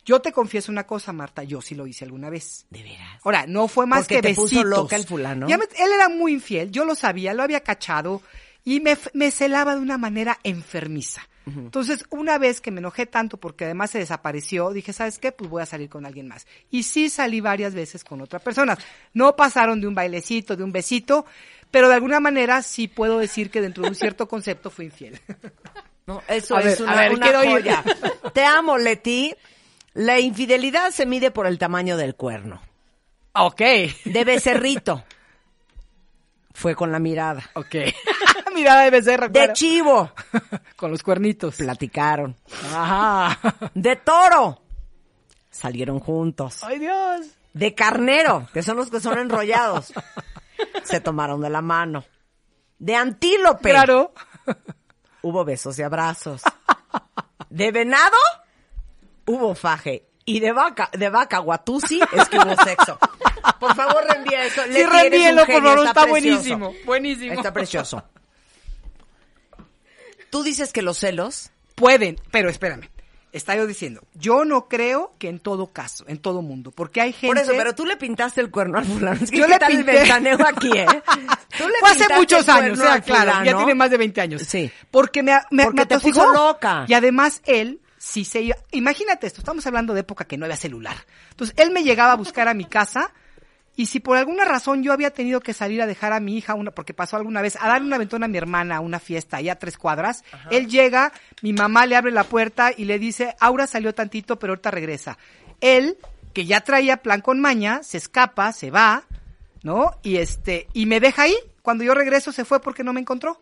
Yo 0.05 0.21
te 0.21 0.33
confieso 0.33 0.73
una 0.73 0.87
cosa, 0.87 1.13
Marta, 1.13 1.43
yo 1.45 1.61
sí 1.61 1.75
lo 1.75 1.87
hice 1.87 2.05
alguna 2.05 2.31
vez. 2.31 2.67
De 2.71 2.83
veras. 2.83 3.21
Ahora, 3.23 3.47
no 3.47 3.69
fue 3.69 3.87
más 3.87 4.01
Porque 4.01 4.17
que 4.17 4.23
te 4.23 4.35
puso 4.35 4.57
besitos. 4.57 4.65
loca 4.79 4.97
el 4.97 5.05
fulano. 5.05 5.47
Ya 5.49 5.59
me- 5.59 5.65
él 5.65 5.93
era 5.95 6.09
muy 6.09 6.33
infiel, 6.33 6.71
yo 6.71 6.85
lo 6.85 6.95
sabía, 6.95 7.35
lo 7.35 7.43
había 7.43 7.61
cachado 7.61 8.23
y 8.65 8.81
me 8.81 9.31
celaba 9.31 9.75
de 9.75 9.81
una 9.81 9.99
manera 9.99 10.39
enfermiza. 10.43 11.23
Entonces, 11.47 12.05
una 12.11 12.39
vez 12.39 12.61
que 12.61 12.71
me 12.71 12.79
enojé 12.79 13.07
tanto 13.07 13.37
porque 13.37 13.65
además 13.65 13.91
se 13.91 13.99
desapareció, 13.99 14.71
dije, 14.71 14.93
¿sabes 14.93 15.19
qué? 15.19 15.33
Pues 15.33 15.51
voy 15.51 15.63
a 15.63 15.67
salir 15.67 15.89
con 15.89 16.07
alguien 16.07 16.29
más. 16.29 16.47
Y 16.71 16.85
sí 16.85 17.09
salí 17.09 17.41
varias 17.41 17.75
veces 17.75 18.05
con 18.05 18.21
otras 18.21 18.41
personas. 18.43 18.79
No 19.15 19.35
pasaron 19.35 19.81
de 19.81 19.89
un 19.89 19.95
bailecito, 19.95 20.55
de 20.55 20.63
un 20.63 20.71
besito, 20.71 21.25
pero 21.71 21.89
de 21.89 21.95
alguna 21.95 22.21
manera 22.21 22.63
sí 22.63 22.87
puedo 22.89 23.19
decir 23.19 23.51
que 23.51 23.61
dentro 23.61 23.83
de 23.83 23.89
un 23.89 23.95
cierto 23.97 24.29
concepto 24.29 24.71
fui 24.71 24.85
infiel. 24.85 25.19
No, 26.07 26.23
eso 26.29 26.57
A 26.57 26.61
es 26.61 26.79
ver, 26.79 26.83
una, 26.83 26.93
a 26.93 26.97
ver, 27.01 27.13
una 27.15 27.27
quiero 27.27 27.45
ir. 27.45 27.51
joya. 27.51 27.85
Te 28.35 28.45
amo, 28.45 28.79
Leti. 28.79 29.35
La 29.95 30.21
infidelidad 30.21 30.91
se 30.93 31.05
mide 31.07 31.31
por 31.33 31.47
el 31.47 31.59
tamaño 31.59 31.97
del 31.97 32.15
cuerno. 32.15 32.61
ok. 33.33 33.61
De 34.05 34.25
becerrito. 34.25 35.03
Fue 36.53 36.75
con 36.77 36.93
la 36.93 36.99
mirada. 36.99 37.43
Ok. 37.55 37.75
Mirada 38.55 38.83
de 38.83 38.91
becerra, 38.91 39.27
De 39.29 39.33
claro. 39.33 39.53
chivo. 39.55 40.11
Con 40.77 40.91
los 40.91 41.03
cuernitos. 41.03 41.57
Platicaron. 41.57 42.37
Ajá. 42.75 43.39
De 43.75 43.97
toro. 43.97 44.63
Salieron 45.51 45.99
juntos. 46.01 46.63
Ay, 46.63 46.79
Dios. 46.79 47.27
De 47.53 47.75
carnero, 47.75 48.49
que 48.53 48.63
son 48.63 48.77
los 48.77 48.91
que 48.91 49.01
son 49.01 49.19
enrollados. 49.19 49.93
Se 50.85 51.01
tomaron 51.01 51.41
de 51.41 51.51
la 51.51 51.61
mano. 51.61 52.05
De 52.79 52.95
antílope. 52.95 53.71
Claro. 53.71 54.13
Hubo 55.23 55.45
besos 55.45 55.77
y 55.79 55.83
abrazos. 55.83 56.43
De 57.49 57.73
venado, 57.73 58.17
hubo 59.27 59.55
faje. 59.57 60.07
Y 60.25 60.39
de 60.39 60.53
vaca, 60.53 60.91
de 60.93 61.09
vaca 61.09 61.39
guatusi 61.39 62.01
es 62.13 62.29
que 62.29 62.39
hubo 62.39 62.55
sexo. 62.63 62.99
Por 63.59 63.75
favor, 63.75 64.05
reenvía 64.09 64.45
eso. 64.45 64.63
Sí, 64.71 64.83
un 64.83 65.37
por 65.37 65.63
favor, 65.63 65.87
está 65.87 66.03
precioso. 66.03 66.09
buenísimo, 66.09 66.75
buenísimo. 66.87 67.33
Está 67.33 67.53
precioso. 67.53 68.05
Tú 70.31 70.43
dices 70.43 70.73
que 70.73 70.83
los 70.83 70.99
celos 70.99 71.51
Pueden, 71.81 72.21
pero 72.31 72.51
espérame. 72.51 72.91
Está 73.33 73.55
yo 73.57 73.67
diciendo, 73.67 74.03
yo 74.15 74.45
no 74.45 74.69
creo 74.69 75.15
que 75.19 75.29
en 75.29 75.39
todo 75.39 75.69
caso, 75.73 76.05
en 76.09 76.19
todo 76.19 76.43
mundo, 76.43 76.73
porque 76.73 77.01
hay 77.01 77.13
gente... 77.13 77.29
Por 77.29 77.39
eso, 77.39 77.53
pero 77.57 77.75
tú 77.77 77.87
le 77.87 77.97
pintaste 77.97 78.41
el 78.41 78.51
cuerno 78.51 78.79
al 78.79 78.85
fulano. 78.85 79.21
Es 79.23 79.31
que 79.31 79.39
Yo 79.39 79.47
¿qué 79.47 79.53
le 79.53 79.59
tal 79.59 79.71
el 79.71 79.77
pinté. 79.79 79.93
ventaneo 79.93 80.39
aquí, 80.47 80.71
¿eh? 80.77 80.87
Tú 81.57 81.69
le 81.69 81.75
Fue 81.79 81.91
hace 81.91 82.15
muchos 82.17 82.49
años, 82.49 82.79
o 82.79 82.83
sea, 82.83 83.45
ya 83.45 83.57
tiene 83.57 83.75
más 83.75 83.91
de 83.91 83.99
20 83.99 84.21
años. 84.21 84.43
Sí. 84.43 84.71
Porque 84.91 85.23
me, 85.23 85.33
me, 85.53 85.65
Porque 85.65 85.81
me 85.81 85.87
te 85.87 86.01
puso 86.01 86.33
loca. 86.33 86.85
Y 86.89 86.95
además 86.95 87.41
él, 87.47 87.81
si 87.99 88.25
se 88.25 88.43
iba, 88.43 88.57
imagínate 88.73 89.29
esto, 89.29 89.41
estamos 89.41 89.65
hablando 89.67 89.95
de 89.95 90.01
época 90.01 90.25
que 90.25 90.37
no 90.37 90.45
había 90.45 90.57
celular. 90.57 90.97
Entonces, 91.31 91.55
él 91.57 91.71
me 91.71 91.85
llegaba 91.85 92.13
a 92.13 92.17
buscar 92.17 92.49
a 92.49 92.55
mi 92.55 92.65
casa 92.65 93.13
y 93.77 93.87
si 93.87 94.01
por 94.01 94.17
alguna 94.17 94.45
razón 94.45 94.83
yo 94.83 94.93
había 94.93 95.11
tenido 95.11 95.41
que 95.41 95.55
salir 95.55 95.81
a 95.81 95.87
dejar 95.87 96.13
a 96.13 96.21
mi 96.21 96.37
hija 96.37 96.55
una, 96.55 96.71
porque 96.71 96.95
pasó 96.95 97.17
alguna 97.17 97.41
vez, 97.41 97.57
a 97.61 97.69
darle 97.69 97.87
una 97.87 97.97
aventón 97.97 98.23
a 98.25 98.29
mi 98.29 98.37
hermana 98.37 98.77
a 98.77 98.81
una 98.81 98.99
fiesta 98.99 99.39
allá 99.39 99.53
a 99.53 99.59
tres 99.59 99.79
cuadras, 99.79 100.25
él 100.51 100.69
llega, 100.69 101.13
mi 101.43 101.53
mamá 101.53 101.87
le 101.87 101.97
abre 101.97 102.11
la 102.11 102.25
puerta 102.25 102.73
y 102.77 102.85
le 102.85 102.99
dice, 102.99 103.35
Aura 103.41 103.67
salió 103.67 103.95
tantito, 103.95 104.39
pero 104.39 104.53
ahorita 104.53 104.71
regresa. 104.71 105.19
Él, 105.61 105.99
que 106.33 106.47
ya 106.47 106.61
traía 106.61 106.99
plan 106.99 107.21
con 107.21 107.41
maña, 107.41 107.83
se 107.83 107.99
escapa, 107.99 108.53
se 108.53 108.71
va, 108.71 109.05
¿no? 109.63 109.97
Y 110.03 110.17
este, 110.17 110.69
y 110.73 110.87
me 110.87 111.01
deja 111.01 111.23
ahí. 111.23 111.37
Cuando 111.63 111.85
yo 111.85 111.95
regreso 111.95 112.33
se 112.33 112.45
fue 112.45 112.61
porque 112.61 112.85
no 112.85 112.93
me 112.93 113.01
encontró. 113.01 113.41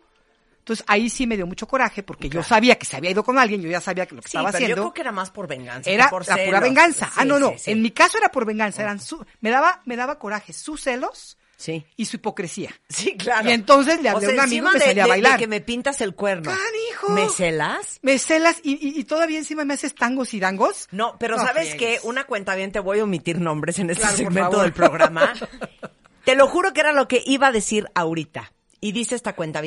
Entonces 0.69 0.85
ahí 0.87 1.09
sí 1.09 1.25
me 1.25 1.35
dio 1.35 1.47
mucho 1.47 1.67
coraje 1.67 2.03
porque 2.03 2.29
yo 2.29 2.43
sabía 2.43 2.75
que 2.77 2.85
se 2.85 2.95
había 2.95 3.09
ido 3.09 3.23
con 3.23 3.39
alguien, 3.39 3.59
yo 3.61 3.69
ya 3.69 3.81
sabía 3.81 4.05
que 4.05 4.13
lo 4.15 4.21
que 4.21 4.27
Sí, 4.29 4.37
estaba 4.37 4.51
pero 4.51 4.59
yo 4.59 4.65
haciendo 4.65 4.81
creo 4.83 4.93
que 4.93 5.01
era 5.01 5.11
más 5.11 5.31
por 5.31 5.47
venganza. 5.47 5.89
era 5.89 6.05
que 6.05 6.09
por 6.11 6.27
la 6.27 6.37
pura 6.45 6.59
venganza. 6.59 7.07
Sí, 7.07 7.13
ah, 7.17 7.25
no, 7.25 7.39
no. 7.39 7.53
sí. 7.57 7.71
En 7.71 7.81
mi 7.81 7.89
caso 7.91 8.17
era 8.19 8.29
por 8.29 8.45
venganza. 8.45 8.83
Eran 8.83 8.99
su, 8.99 9.25
me 9.41 9.49
daba, 9.49 9.81
me 9.85 9.95
daba 9.95 10.19
coraje 10.19 10.53
sus 10.53 10.81
celos 10.83 11.37
Sí. 11.57 11.85
y 11.97 12.05
su 12.05 12.17
hipocresía. 12.17 12.69
Sí, 12.87 13.17
claro. 13.17 13.49
Y 13.49 13.51
entonces 13.53 14.01
le 14.01 14.09
O 14.09 14.15
hablé 14.17 14.27
sea, 14.27 14.29
a 14.29 14.33
un 14.35 14.39
amigo 14.41 14.67
encima 14.67 14.71
que 14.73 14.77
de- 14.79 14.85
salía 14.85 15.03
a 15.03 15.07
bailar. 15.07 15.33
De 15.33 15.39
que 15.39 15.47
me 15.47 15.59
pintas 15.59 15.99
el 16.01 16.13
cuerno. 16.15 16.51
¡Canijo! 16.51 17.09
¿Me 17.13 17.27
celas? 17.29 17.99
Me 18.01 18.17
celas 18.19 18.61
y, 18.63 18.73
y, 18.73 18.99
y 18.99 19.03
todavía 19.05 19.39
encima 19.39 19.65
me 19.65 19.73
haces 19.73 19.93
tangos 19.95 20.33
y 20.35 20.39
dangos. 20.39 20.87
No, 20.91 21.17
pero 21.19 21.35
No 21.35 21.45
¿sabes 21.45 21.71
qué? 21.71 21.77
friegues. 21.77 22.03
Una 22.03 22.25
cuenta 22.25 22.53
bien, 22.55 22.71
te 22.71 22.79
voy 22.79 22.99
a 22.99 23.03
omitir 23.03 23.39
nombres 23.41 23.79
en 23.79 23.89
este 23.89 24.03
Claro, 24.03 24.17
segmento 24.17 24.61
del 24.61 24.71
programa. 24.71 25.33
te 26.25 26.35
lo 26.35 26.47
juro 26.47 26.71
que 26.73 26.79
era 26.81 26.93
lo 26.93 27.07
que 27.07 27.23
iba 27.25 27.47
a 27.47 27.51
decir 27.51 27.87
ahorita. 27.95 28.53
Y 28.81 28.93
dice 28.93 29.15
esta 29.15 29.33
cuenta 29.35 29.59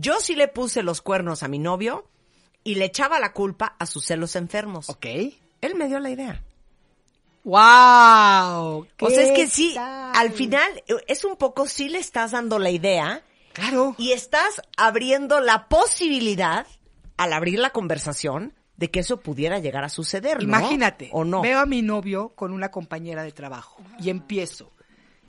Yo 0.00 0.18
sí 0.20 0.34
le 0.34 0.48
puse 0.48 0.82
los 0.82 1.02
cuernos 1.02 1.42
a 1.42 1.48
mi 1.48 1.58
novio 1.58 2.08
y 2.64 2.76
le 2.76 2.86
echaba 2.86 3.20
la 3.20 3.32
culpa 3.34 3.76
a 3.78 3.84
sus 3.86 4.06
celos 4.06 4.34
enfermos. 4.36 4.88
Ok. 4.88 5.06
Él 5.60 5.74
me 5.76 5.88
dio 5.88 5.98
la 6.00 6.08
idea. 6.10 6.42
¡Wow! 7.44 8.86
O 9.00 9.10
sea, 9.10 9.22
es 9.22 9.28
que 9.30 9.34
¿Qué 9.44 9.46
sí, 9.48 9.72
tal? 9.74 10.12
al 10.14 10.30
final 10.32 10.70
eh, 10.86 10.94
es 11.08 11.24
un 11.24 11.36
poco, 11.36 11.66
sí 11.66 11.88
le 11.88 11.98
estás 11.98 12.30
dando 12.32 12.58
la 12.58 12.70
idea 12.70 13.22
Claro. 13.52 13.94
y 13.98 14.12
estás 14.12 14.62
abriendo 14.76 15.40
la 15.40 15.68
posibilidad, 15.68 16.66
al 17.16 17.32
abrir 17.32 17.58
la 17.58 17.70
conversación, 17.70 18.54
de 18.76 18.90
que 18.90 19.00
eso 19.00 19.20
pudiera 19.20 19.58
llegar 19.58 19.84
a 19.84 19.90
suceder, 19.90 20.38
¿no? 20.38 20.44
Imagínate, 20.44 21.10
¿O 21.12 21.24
no? 21.24 21.42
veo 21.42 21.58
a 21.58 21.66
mi 21.66 21.82
novio 21.82 22.30
con 22.34 22.52
una 22.52 22.70
compañera 22.70 23.22
de 23.22 23.32
trabajo 23.32 23.82
y 23.98 24.08
empiezo. 24.08 24.70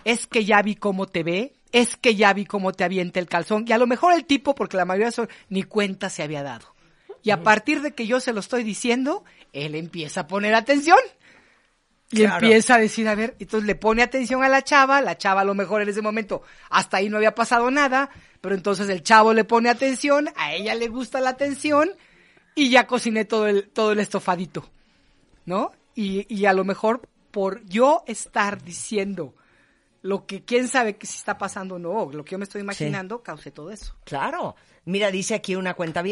Es 0.06 0.26
que 0.28 0.46
ya 0.46 0.62
vi 0.62 0.76
cómo 0.76 1.08
te 1.08 1.24
ve, 1.24 1.54
es 1.72 1.96
que 1.98 2.16
ya 2.16 2.34
vi 2.34 2.46
cómo 2.46 2.72
te 2.74 2.84
avienta 2.84 3.20
el 3.20 3.28
calzón. 3.28 3.66
Y 3.68 3.72
a 3.72 3.78
lo 3.78 3.88
mejor 3.88 4.14
el 4.14 4.26
tipo, 4.26 4.56
porque 4.56 4.78
la 4.78 4.86
mayoría 4.86 5.12
son, 5.12 5.30
ni 5.50 5.64
cuenta 5.64 6.10
se 6.10 6.24
había 6.24 6.44
dado. 6.44 6.74
Y 7.24 7.32
a 7.32 7.44
partir 7.44 7.82
de 7.82 7.92
que 7.94 8.08
yo 8.08 8.20
se 8.20 8.34
lo 8.34 8.40
estoy 8.40 8.64
diciendo, 8.64 9.24
él 9.54 9.76
empieza 9.76 10.22
a 10.22 10.28
poner 10.28 10.56
atención. 10.56 10.98
Y 12.14 12.18
Claro. 12.18 12.46
empieza 12.46 12.76
a 12.76 12.80
decir, 12.80 13.08
a 13.08 13.16
ver, 13.16 13.36
entonces 13.40 13.66
le 13.66 13.76
pone 13.76 14.02
atención 14.02 14.44
a 14.44 14.50
la 14.50 14.64
chava, 14.64 15.02
la 15.02 15.18
chava 15.18 15.42
a 15.42 15.46
lo 15.46 15.54
mejor 15.54 15.82
en 15.82 15.88
ese 15.88 16.02
momento 16.02 16.42
hasta 16.70 16.98
ahí 16.98 17.08
no 17.08 17.16
había 17.16 17.36
pasado 17.36 17.72
nada, 17.72 18.10
pero 18.42 18.54
entonces 18.54 18.90
el 18.90 19.02
chavo 19.02 19.34
le 19.34 19.46
pone 19.46 19.70
atención, 19.70 20.28
a 20.36 20.54
ella 20.54 20.76
le 20.76 20.90
gusta 20.90 21.22
la 21.22 21.30
atención 21.30 21.90
y 22.54 22.70
ya 22.70 22.86
cociné 22.86 23.24
todo 23.24 23.48
el, 23.48 23.70
todo 23.70 23.94
el 23.94 24.00
estofadito, 24.02 24.70
¿no? 25.46 25.72
Y, 25.96 26.26
y 26.28 26.48
a 26.48 26.54
lo 26.54 26.66
mejor 26.66 27.08
por 27.32 27.64
yo 27.66 28.04
estar 28.08 28.62
diciendo 28.62 29.34
lo 30.02 30.26
que 30.26 30.44
quién 30.44 30.68
sabe 30.68 30.98
que 30.98 31.06
si 31.08 31.18
está 31.18 31.38
pasando 31.38 31.76
o 31.76 31.80
no, 31.80 32.10
lo 32.12 32.24
que 32.26 32.32
yo 32.32 32.38
me 32.38 32.44
estoy 32.44 32.62
imaginando, 32.62 33.22
causé 33.22 33.52
todo 33.52 33.72
eso. 33.72 33.96
Claro. 34.04 34.56
Mira, 34.86 35.12
dice 35.12 35.36
aquí 35.36 35.56
una 35.56 35.74
cuenta 35.76 36.04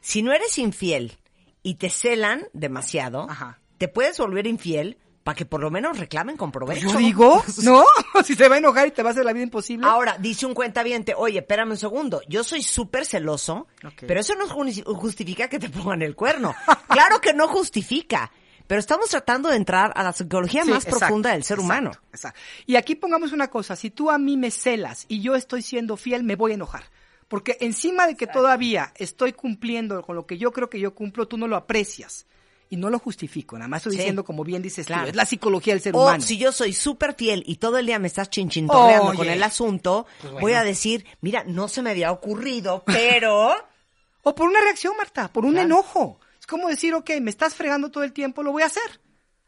Si 0.00 0.22
no 0.22 0.32
eres 0.32 0.58
infiel 0.58 1.16
y 1.62 1.76
te 1.76 1.88
celan 1.88 2.46
demasiado, 2.52 3.26
Ajá. 3.28 3.58
te 3.78 3.88
puedes 3.88 4.18
volver 4.18 4.46
infiel 4.46 4.98
para 5.22 5.34
que 5.36 5.46
por 5.46 5.62
lo 5.62 5.70
menos 5.70 5.98
reclamen 5.98 6.36
con 6.36 6.52
provecho. 6.52 6.86
Yo 6.92 6.98
digo, 6.98 7.42
¿no? 7.62 7.84
si 8.24 8.34
se 8.34 8.46
va 8.46 8.56
a 8.56 8.58
enojar 8.58 8.88
y 8.88 8.90
te 8.90 9.02
va 9.02 9.08
a 9.08 9.12
hacer 9.12 9.24
la 9.24 9.32
vida 9.32 9.44
imposible. 9.44 9.86
Ahora, 9.86 10.18
dice 10.18 10.44
un 10.44 10.52
cuenta 10.52 10.82
oye, 11.14 11.38
espérame 11.38 11.70
un 11.70 11.76
segundo, 11.78 12.20
yo 12.28 12.44
soy 12.44 12.62
súper 12.62 13.06
celoso, 13.06 13.66
pero 14.06 14.20
eso 14.20 14.34
no 14.34 14.46
ju- 14.46 14.84
justifica 14.94 15.48
que 15.48 15.58
te 15.58 15.70
pongan 15.70 16.02
el 16.02 16.14
cuerno. 16.14 16.54
claro 16.88 17.22
que 17.22 17.32
no 17.32 17.48
justifica, 17.48 18.30
pero 18.66 18.78
estamos 18.80 19.08
tratando 19.10 19.48
de 19.48 19.56
entrar 19.56 19.92
a 19.94 20.02
la 20.02 20.12
psicología 20.12 20.62
Sí, 20.64 20.70
más 20.70 20.84
exacto, 20.84 20.98
profunda 21.00 21.30
del 21.32 21.44
ser 21.44 21.56
exacto, 21.58 21.62
humano. 21.64 21.92
exacto. 22.12 22.38
Y 22.66 22.76
aquí 22.76 22.94
pongamos 22.94 23.32
una 23.32 23.48
cosa, 23.48 23.76
si 23.76 23.90
tú 23.90 24.10
a 24.10 24.18
mí 24.18 24.36
me 24.36 24.50
celas 24.50 25.04
y 25.08 25.20
yo 25.20 25.34
estoy 25.34 25.62
siendo 25.62 25.96
fiel, 25.96 26.22
me 26.24 26.36
voy 26.36 26.52
a 26.52 26.54
enojar. 26.54 26.84
Porque 27.28 27.56
encima 27.60 28.06
de 28.06 28.16
que 28.16 28.26
todavía 28.26 28.92
estoy 28.96 29.32
cumpliendo 29.32 30.02
con 30.02 30.14
lo 30.16 30.26
que 30.26 30.36
yo 30.38 30.52
creo 30.52 30.68
que 30.70 30.78
yo 30.78 30.94
cumplo, 30.94 31.26
tú 31.26 31.36
no 31.36 31.46
lo 31.48 31.56
aprecias. 31.56 32.26
Y 32.70 32.76
no 32.76 32.90
lo 32.90 32.98
justifico, 32.98 33.56
nada 33.56 33.68
más 33.68 33.80
estoy 33.82 33.92
Sí. 33.92 33.98
diciendo 33.98 34.24
como 34.24 34.42
bien 34.42 34.62
dices 34.62 34.86
Claro. 34.86 35.04
tú, 35.04 35.10
es 35.10 35.16
la 35.16 35.26
psicología 35.26 35.74
del 35.74 35.82
ser 35.82 35.94
O 35.94 36.02
humano. 36.02 36.22
si 36.24 36.38
yo 36.38 36.50
soy 36.50 36.72
súper 36.72 37.14
fiel 37.14 37.42
y 37.46 37.56
todo 37.56 37.78
el 37.78 37.86
día 37.86 37.98
me 37.98 38.08
estás 38.08 38.30
chinchintorreando 38.30 39.08
Oye. 39.10 39.16
con 39.18 39.28
el 39.28 39.42
asunto, 39.42 40.06
Pues 40.20 40.32
bueno. 40.32 40.40
voy 40.44 40.52
a 40.54 40.64
decir, 40.64 41.04
mira, 41.20 41.44
no 41.46 41.68
se 41.68 41.82
me 41.82 41.90
había 41.90 42.10
ocurrido, 42.10 42.82
pero... 42.86 43.50
O 44.26 44.34
por 44.34 44.48
una 44.48 44.60
reacción, 44.62 44.94
Marta, 44.96 45.28
por 45.28 45.44
un 45.44 45.52
Claro. 45.52 45.66
enojo. 45.66 46.20
Es 46.44 46.46
como 46.46 46.68
decir, 46.68 46.92
ok, 46.92 47.08
me 47.22 47.30
estás 47.30 47.54
fregando 47.54 47.90
todo 47.90 48.04
el 48.04 48.12
tiempo, 48.12 48.42
lo 48.42 48.52
voy 48.52 48.64
a 48.64 48.66
hacer. 48.66 49.00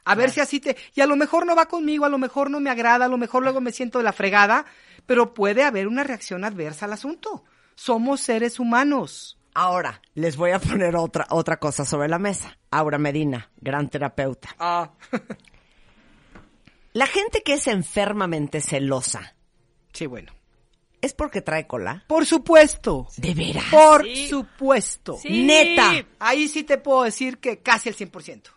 A 0.07 0.15
ver 0.15 0.31
si 0.31 0.41
así 0.41 0.61
te... 0.61 0.79
Y 0.95 1.03
a 1.03 1.07
lo 1.07 1.15
mejor 1.15 1.45
no 1.45 1.55
va 1.55 1.67
conmigo, 1.67 2.07
a 2.07 2.09
lo 2.09 2.17
mejor 2.17 2.49
no 2.49 2.59
me 2.59 2.71
agrada, 2.71 3.05
a 3.05 3.09
lo 3.09 3.19
mejor 3.19 3.43
luego 3.43 3.61
me 3.61 3.71
siento 3.71 3.99
de 3.99 4.05
la 4.05 4.15
fregada, 4.15 4.65
pero 5.05 5.35
puede 5.35 5.63
haber 5.63 5.89
una 5.89 6.05
reacción 6.05 6.43
adversa 6.43 6.87
al 6.87 6.95
asunto. 6.95 7.45
Somos 7.75 8.23
seres 8.23 8.59
humanos. 8.59 9.39
Ahora, 9.53 10.01
les 10.15 10.39
voy 10.39 10.53
a 10.53 10.59
poner 10.59 10.97
otra, 10.97 11.27
otra 11.29 11.59
cosa 11.59 11.85
sobre 11.85 12.09
la 12.09 12.19
mesa. 12.19 12.57
Aura 12.71 12.97
Medina, 12.97 13.51
gran 13.59 13.91
terapeuta. 13.91 14.57
Ah. 14.59 14.93
La 16.95 17.07
gente 17.07 17.43
que 17.43 17.53
es 17.53 17.67
enfermamente 17.67 18.63
celosa, 18.63 19.37
sí, 19.93 20.07
bueno. 20.07 20.33
¿Es 21.01 21.13
porque 21.15 21.41
trae 21.43 21.67
cola? 21.67 22.05
Por 22.07 22.27
supuesto. 22.27 23.07
¿De 23.17 23.35
veras? 23.35 23.65
Por 23.71 24.05
Sí. 24.05 24.29
supuesto. 24.29 25.17
Sí. 25.21 25.45
Neta. 25.45 25.93
Ahí 26.19 26.49
sí 26.49 26.63
te 26.65 26.79
puedo 26.79 27.03
decir 27.05 27.39
que 27.39 27.59
casi 27.61 27.89
el 27.89 27.95
100%. 27.97 28.51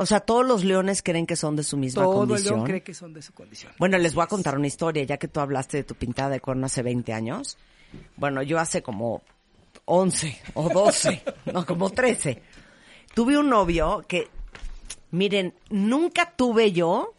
O 0.00 0.06
sea, 0.06 0.20
todos 0.20 0.46
los 0.46 0.62
leones 0.62 1.02
creen 1.02 1.26
que 1.26 1.34
son 1.34 1.56
de 1.56 1.64
su 1.64 1.76
misma 1.76 2.04
Todo 2.04 2.22
el 2.22 2.28
condición. 2.28 2.54
león 2.54 2.66
cree 2.66 2.82
que 2.82 2.94
son 2.94 3.12
de 3.12 3.20
su 3.20 3.32
condición. 3.34 3.72
Bueno, 3.78 3.98
les 3.98 4.14
voy 4.14 4.22
a 4.22 4.28
contar 4.28 4.56
una 4.56 4.68
historia, 4.68 5.02
ya 5.02 5.16
que 5.16 5.26
tú 5.26 5.40
hablaste 5.40 5.78
de 5.78 5.84
tu 5.84 5.96
pintada 5.96 6.30
de 6.30 6.40
cuerno 6.40 6.66
hace 6.66 6.82
20 6.82 7.12
años. 7.12 7.58
Bueno, 8.16 8.42
yo 8.42 8.60
hace 8.60 8.80
como 8.80 9.22
11 9.86 10.38
o 10.54 10.68
12, 10.68 11.22
no, 11.52 11.66
como 11.66 11.90
13. 11.90 12.40
Tuve 13.12 13.36
un 13.38 13.48
novio 13.48 14.04
que, 14.06 14.28
miren, 15.10 15.54
nunca 15.70 16.32
tuve 16.36 16.72
yo 16.72 17.14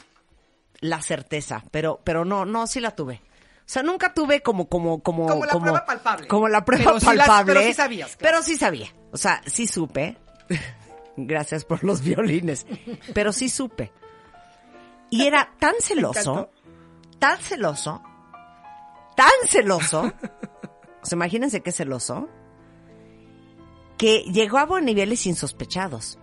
la 0.82 1.02
certeza, 1.02 1.64
pero, 1.72 2.00
pero 2.04 2.26
no, 2.26 2.46
no, 2.46 2.68
sí 2.68 2.80
la 2.80 2.92
tuve. 2.96 3.22
O 3.60 3.72
sea, 3.72 3.84
nunca 3.84 4.14
tuve 4.14 4.42
como, 4.42 4.68
como, 4.68 5.04
como, 5.04 5.28
Como 5.28 5.46
la 5.46 5.60
prueba 5.60 5.86
palpable. 5.86 6.28
Como 6.28 6.48
la 6.48 6.66
prueba 6.66 6.86
Pero 6.86 7.00
sí 7.00 7.06
la- 7.06 7.26
palpable. 7.26 7.54
pero 7.54 7.68
sí 7.68 7.74
sabías, 7.74 8.16
claro. 8.16 8.20
Pero 8.38 8.44
sí 8.44 8.56
sabía. 8.58 8.88
O 9.12 9.18
sea, 9.18 9.42
sí 9.46 9.68
supe. 9.68 10.18
Gracias 11.18 11.66
por 11.66 11.84
los 11.84 12.02
violines. 12.02 12.66
Pero 13.14 13.32
sí 13.32 13.50
supe. 13.50 13.92
Y 15.12 15.26
era 15.28 15.52
tan 15.60 15.76
celoso, 15.82 16.50
tan 17.20 17.38
celoso, 17.40 18.02
tan 19.16 19.30
celoso. 19.46 20.02
O 21.02 21.06
sea, 21.06 21.16
imagínense 21.16 21.62
qué 21.62 21.72
celoso. 21.72 22.28
Que 23.98 24.20
llegó 24.32 24.58
a 24.76 24.82
niveles 24.82 25.26
insospechados. 25.28 26.18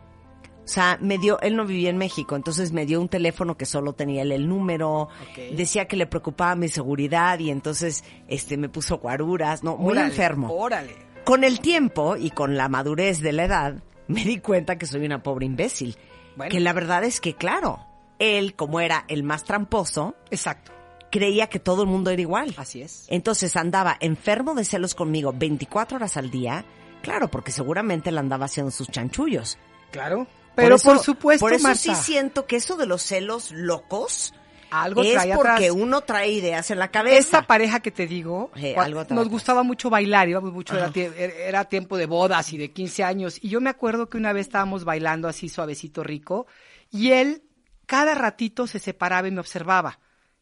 O 0.66 0.68
sea, 0.68 0.99
me 1.00 1.16
dio, 1.16 1.40
él 1.42 1.54
no 1.54 1.64
vivía 1.64 1.90
en 1.90 1.96
México, 1.96 2.35
entonces 2.35 2.73
me 2.73 2.87
dio 2.87 3.00
un 3.00 3.08
teléfono 3.08 3.56
que 3.56 3.66
solo 3.66 3.92
tenía 3.92 4.23
él 4.23 4.32
el 4.32 4.49
número, 4.49 5.08
decía 5.52 5.87
que 5.87 5.94
le 5.94 6.08
preocupaba 6.08 6.56
mi 6.56 6.68
seguridad 6.68 7.38
y 7.38 7.52
entonces 7.52 8.02
este 8.26 8.56
me 8.56 8.68
puso 8.68 8.99
guaruras, 8.99 9.62
no, 9.62 9.76
muy 9.76 9.96
enfermo. 9.96 10.52
Órale. 10.52 10.96
Con 11.25 11.44
el 11.44 11.61
tiempo 11.61 12.16
y 12.16 12.30
con 12.30 12.56
la 12.56 12.68
madurez 12.68 13.20
de 13.20 13.32
la 13.32 13.44
edad, 13.44 13.75
me 14.08 14.25
di 14.25 14.38
cuenta 14.38 14.76
que 14.76 14.87
soy 14.87 15.06
una 15.06 15.23
pobre 15.23 15.46
imbécil. 15.46 15.96
Bueno. 16.35 16.50
Que 16.50 16.58
la 16.58 16.73
verdad 16.73 17.04
es 17.04 17.20
que, 17.20 17.35
claro, 17.35 17.87
él, 18.18 18.56
como 18.56 18.80
era 18.80 19.04
el 19.06 19.23
más 19.23 19.44
tramposo, 19.44 20.16
Exacto. 20.32 20.73
creía 21.12 21.46
que 21.46 21.61
todo 21.61 21.82
el 21.82 21.88
mundo 21.88 22.11
era 22.11 22.20
igual. 22.20 22.54
Así 22.56 22.82
es. 22.82 23.06
Entonces 23.08 23.54
andaba 23.54 23.96
enfermo 24.00 24.54
de 24.56 24.64
celos 24.64 24.96
conmigo 24.96 25.32
24 25.32 25.96
horas 25.99 26.16
al 26.16 26.32
día, 26.32 26.64
claro, 27.02 27.28
porque 27.28 27.52
seguramente 27.52 28.11
le 28.11 28.18
andaba 28.18 28.46
haciendo 28.46 28.73
sus 28.73 28.88
chanchullos. 28.88 29.58
Claro. 29.92 30.26
Pero 30.57 30.79
por 30.79 30.99
supuesto, 30.99 31.45
Por 31.45 31.53
eso 31.53 31.63
Marta. 31.63 31.79
sí 31.81 31.95
siento 31.95 32.47
que 32.47 32.57
eso 32.57 32.77
de 32.77 32.87
los 32.87 33.03
celos 33.03 33.51
locos 33.53 34.35
Algo 34.71 35.03
es 35.03 35.13
trae 35.13 35.35
porque 35.37 35.51
atrás. 35.67 35.71
uno 35.71 36.01
trae 36.01 36.33
ideas 36.33 36.71
en 36.71 36.79
la 36.79 36.91
cabeza. 36.91 37.17
Esa 37.19 37.43
pareja 37.43 37.81
que 37.81 37.91
te 37.91 38.07
digo, 38.07 38.51
algo 38.77 39.01
nos 39.01 39.05
atrás. 39.11 39.29
gustaba 39.29 39.63
mucho 39.63 39.91
bailar, 39.91 40.29
íbamos 40.29 40.53
mucho, 40.53 40.77
era, 40.77 40.89
er- 40.93 41.15
era 41.15 41.65
tiempo 41.67 41.97
de 41.97 42.07
bodas 42.07 42.53
y 42.53 42.59
de 42.59 42.73
15 42.73 43.05
años. 43.05 43.39
Y 43.41 43.49
yo 43.51 43.61
me 43.61 43.71
acuerdo 43.71 44.09
que 44.09 44.17
una 44.17 44.33
vez 44.33 44.47
estábamos 44.47 44.85
bailando 44.85 45.29
así 45.29 45.49
suavecito 45.49 46.03
rico 46.03 46.47
y 46.91 47.13
él 47.13 47.43
cada 47.87 48.15
ratito 48.15 48.67
se 48.67 48.79
separaba 48.81 49.29
y 49.29 49.31
me 49.31 49.41
observaba. 49.41 50.01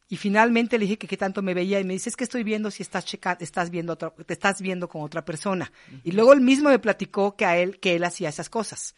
Y 0.09 0.17
finalmente 0.17 0.79
le 0.79 0.85
dije 0.85 0.99
que 0.99 1.07
qué 1.09 1.17
tanto 1.17 1.43
me 1.43 1.55
veía 1.55 1.81
y 1.81 1.85
me 1.85 1.95
dice, 1.95 2.09
es 2.11 2.17
que 2.17 2.25
estoy 2.25 2.45
viendo 2.45 2.71
si 2.71 2.83
estás 2.83 3.05
checa 3.05 3.37
estás 3.41 3.71
viendo 3.71 3.95
otra- 3.95 4.11
te 4.11 4.33
estás 4.35 4.61
viendo 4.63 4.89
con 4.89 5.03
otra 5.03 5.25
persona. 5.25 5.73
Y 6.05 6.13
luego 6.13 6.33
él 6.33 6.41
mismo 6.41 6.69
me 6.71 6.79
platicó 6.79 7.37
que 7.37 7.45
a 7.47 7.57
él, 7.57 7.81
que 7.81 7.97
él 7.97 8.05
hacía 8.05 8.29
esas 8.29 8.49
cosas. 8.49 8.95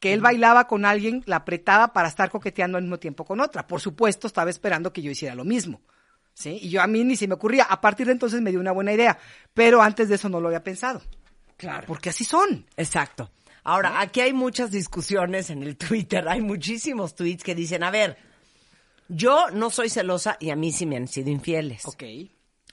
Que 0.00 0.12
él 0.12 0.20
bailaba 0.20 0.66
con 0.66 0.84
alguien, 0.84 1.22
la 1.26 1.36
apretaba 1.36 1.92
para 1.92 2.08
estar 2.08 2.30
coqueteando 2.30 2.78
al 2.78 2.84
mismo 2.84 2.98
tiempo 2.98 3.24
con 3.24 3.40
otra. 3.40 3.66
Por 3.66 3.80
supuesto, 3.80 4.26
estaba 4.26 4.50
esperando 4.50 4.92
que 4.92 5.02
yo 5.02 5.10
hiciera 5.10 5.34
lo 5.34 5.44
mismo. 5.44 5.82
¿Sí? 6.32 6.58
Y 6.62 6.70
yo 6.70 6.80
a 6.80 6.86
mí 6.86 7.04
ni 7.04 7.16
se 7.16 7.28
me 7.28 7.34
ocurría. 7.34 7.64
A 7.64 7.80
partir 7.80 8.06
de 8.06 8.12
entonces 8.12 8.40
me 8.40 8.50
dio 8.50 8.60
una 8.60 8.72
buena 8.72 8.92
idea. 8.92 9.18
Pero 9.52 9.82
antes 9.82 10.08
de 10.08 10.14
eso 10.14 10.28
no 10.28 10.40
lo 10.40 10.48
había 10.48 10.64
pensado. 10.64 11.02
Claro. 11.56 11.86
Porque 11.86 12.08
así 12.08 12.24
son. 12.24 12.66
Exacto. 12.76 13.30
Ahora, 13.62 14.00
aquí 14.00 14.20
hay 14.20 14.32
muchas 14.32 14.70
discusiones 14.70 15.50
en 15.50 15.62
el 15.62 15.76
Twitter, 15.76 16.26
hay 16.28 16.40
muchísimos 16.40 17.14
tweets 17.14 17.44
que 17.44 17.54
dicen, 17.54 17.82
a 17.82 17.90
ver, 17.90 18.16
yo 19.08 19.50
no 19.50 19.70
soy 19.70 19.90
celosa 19.90 20.36
y 20.40 20.50
a 20.50 20.56
mí 20.56 20.72
sí 20.72 20.86
me 20.86 20.96
han 20.96 21.08
sido 21.08 21.30
infieles. 21.30 21.84
Ok. 21.86 22.04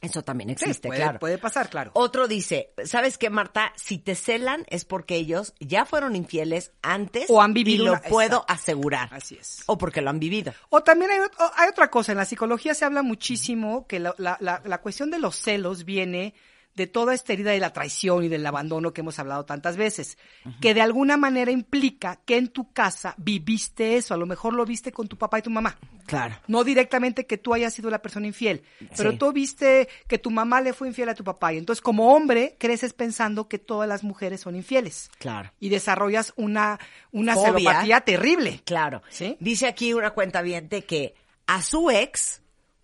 Eso 0.02 0.22
también 0.22 0.50
Sí, 0.50 0.54
existe, 0.66 0.90
puede, 0.90 1.02
claro. 1.02 1.20
puede 1.20 1.38
pasar, 1.40 1.70
claro. 1.70 1.92
Otro 1.94 2.28
dice, 2.28 2.72
¿sabes 2.86 3.18
qué, 3.18 3.30
Marta? 3.30 3.74
Si 3.76 3.98
te 3.98 4.14
celan 4.16 4.64
es 4.70 4.86
porque 4.86 5.16
ellos 5.16 5.54
ya 5.60 5.86
fueron 5.86 6.16
infieles 6.16 6.72
antes 6.82 7.26
O 7.30 7.42
han 7.42 7.54
vivido 7.54 7.84
y 7.84 7.86
lo 7.88 7.92
una- 7.94 8.02
puedo 8.02 8.38
Exacto. 8.42 8.54
asegurar. 8.54 9.10
Así 9.12 9.38
es. 9.40 9.64
O 9.66 9.78
porque 9.78 10.02
lo 10.02 10.10
han 10.12 10.20
vivido. 10.20 10.54
O 10.70 10.84
también 10.84 11.10
hay, 11.12 11.20
hay 11.56 11.70
otra 11.70 11.90
cosa, 11.90 12.12
en 12.12 12.20
la 12.20 12.26
psicología 12.26 12.74
se 12.76 12.86
habla 12.86 13.02
muchísimo 13.02 13.88
que 13.88 14.00
la, 14.00 14.14
la- 14.18 14.38
la- 14.40 14.62
la 14.64 14.78
cuestión 14.82 15.10
de 15.10 15.20
los 15.20 15.36
celos 15.36 15.84
viene 15.84 16.36
de 16.78 16.86
toda 16.88 17.14
esta 17.16 17.34
herida 17.34 17.52
de 17.52 17.60
la 17.60 17.74
traición 17.74 18.24
y 18.24 18.28
del 18.30 18.46
abandono 18.46 18.94
que 18.94 19.02
hemos 19.02 19.18
hablado 19.20 19.44
tantas 19.46 19.76
veces, 19.78 20.18
que 20.62 20.74
de 20.76 20.82
alguna 20.82 21.18
manera 21.18 21.52
implica 21.52 22.20
que 22.24 22.38
en 22.38 22.48
tu 22.50 22.72
casa 22.72 23.16
viviste 23.18 23.98
eso, 23.98 24.14
a 24.14 24.18
lo 24.18 24.26
mejor 24.28 24.54
lo 24.54 24.64
viste 24.64 24.92
con 24.92 25.08
tu 25.08 25.18
papá 25.18 25.40
y 25.40 25.42
tu 25.42 25.50
mamá. 25.50 25.78
Claro. 26.06 26.36
No 26.48 26.64
directamente 26.64 27.26
que 27.26 27.38
tú 27.38 27.54
hayas 27.54 27.74
sido 27.74 27.90
la 27.90 28.02
persona 28.02 28.28
infiel, 28.28 28.64
pero 28.96 29.12
Sí. 29.12 29.18
tú 29.18 29.34
viste 29.34 29.90
que 30.08 30.20
tu 30.20 30.30
mamá 30.32 30.62
le 30.62 30.72
fue 30.72 30.88
infiel 30.88 31.10
a 31.10 31.16
tu 31.16 31.24
papá 31.24 31.52
y 31.52 31.58
entonces 31.58 31.82
como 31.82 32.14
hombre 32.16 32.56
creces 32.60 32.94
pensando 32.94 33.48
que 33.50 33.58
todas 33.58 33.90
las 33.90 34.04
mujeres 34.04 34.40
son 34.42 34.56
infieles. 34.56 35.10
Claro. 35.18 35.52
Y 35.60 35.70
desarrollas 35.70 36.32
una, 36.38 36.80
una 37.12 37.34
Fobia. 37.34 37.52
celopatía 37.54 38.02
terrible. 38.02 38.62
Claro. 38.66 39.02
¿Sí? 39.10 39.36
Dice 39.40 39.68
aquí 39.68 39.94
una 39.94 40.12
cuenta 40.12 40.44
que 40.44 41.16
a 41.48 41.62
su 41.64 41.90
ex, 41.90 42.42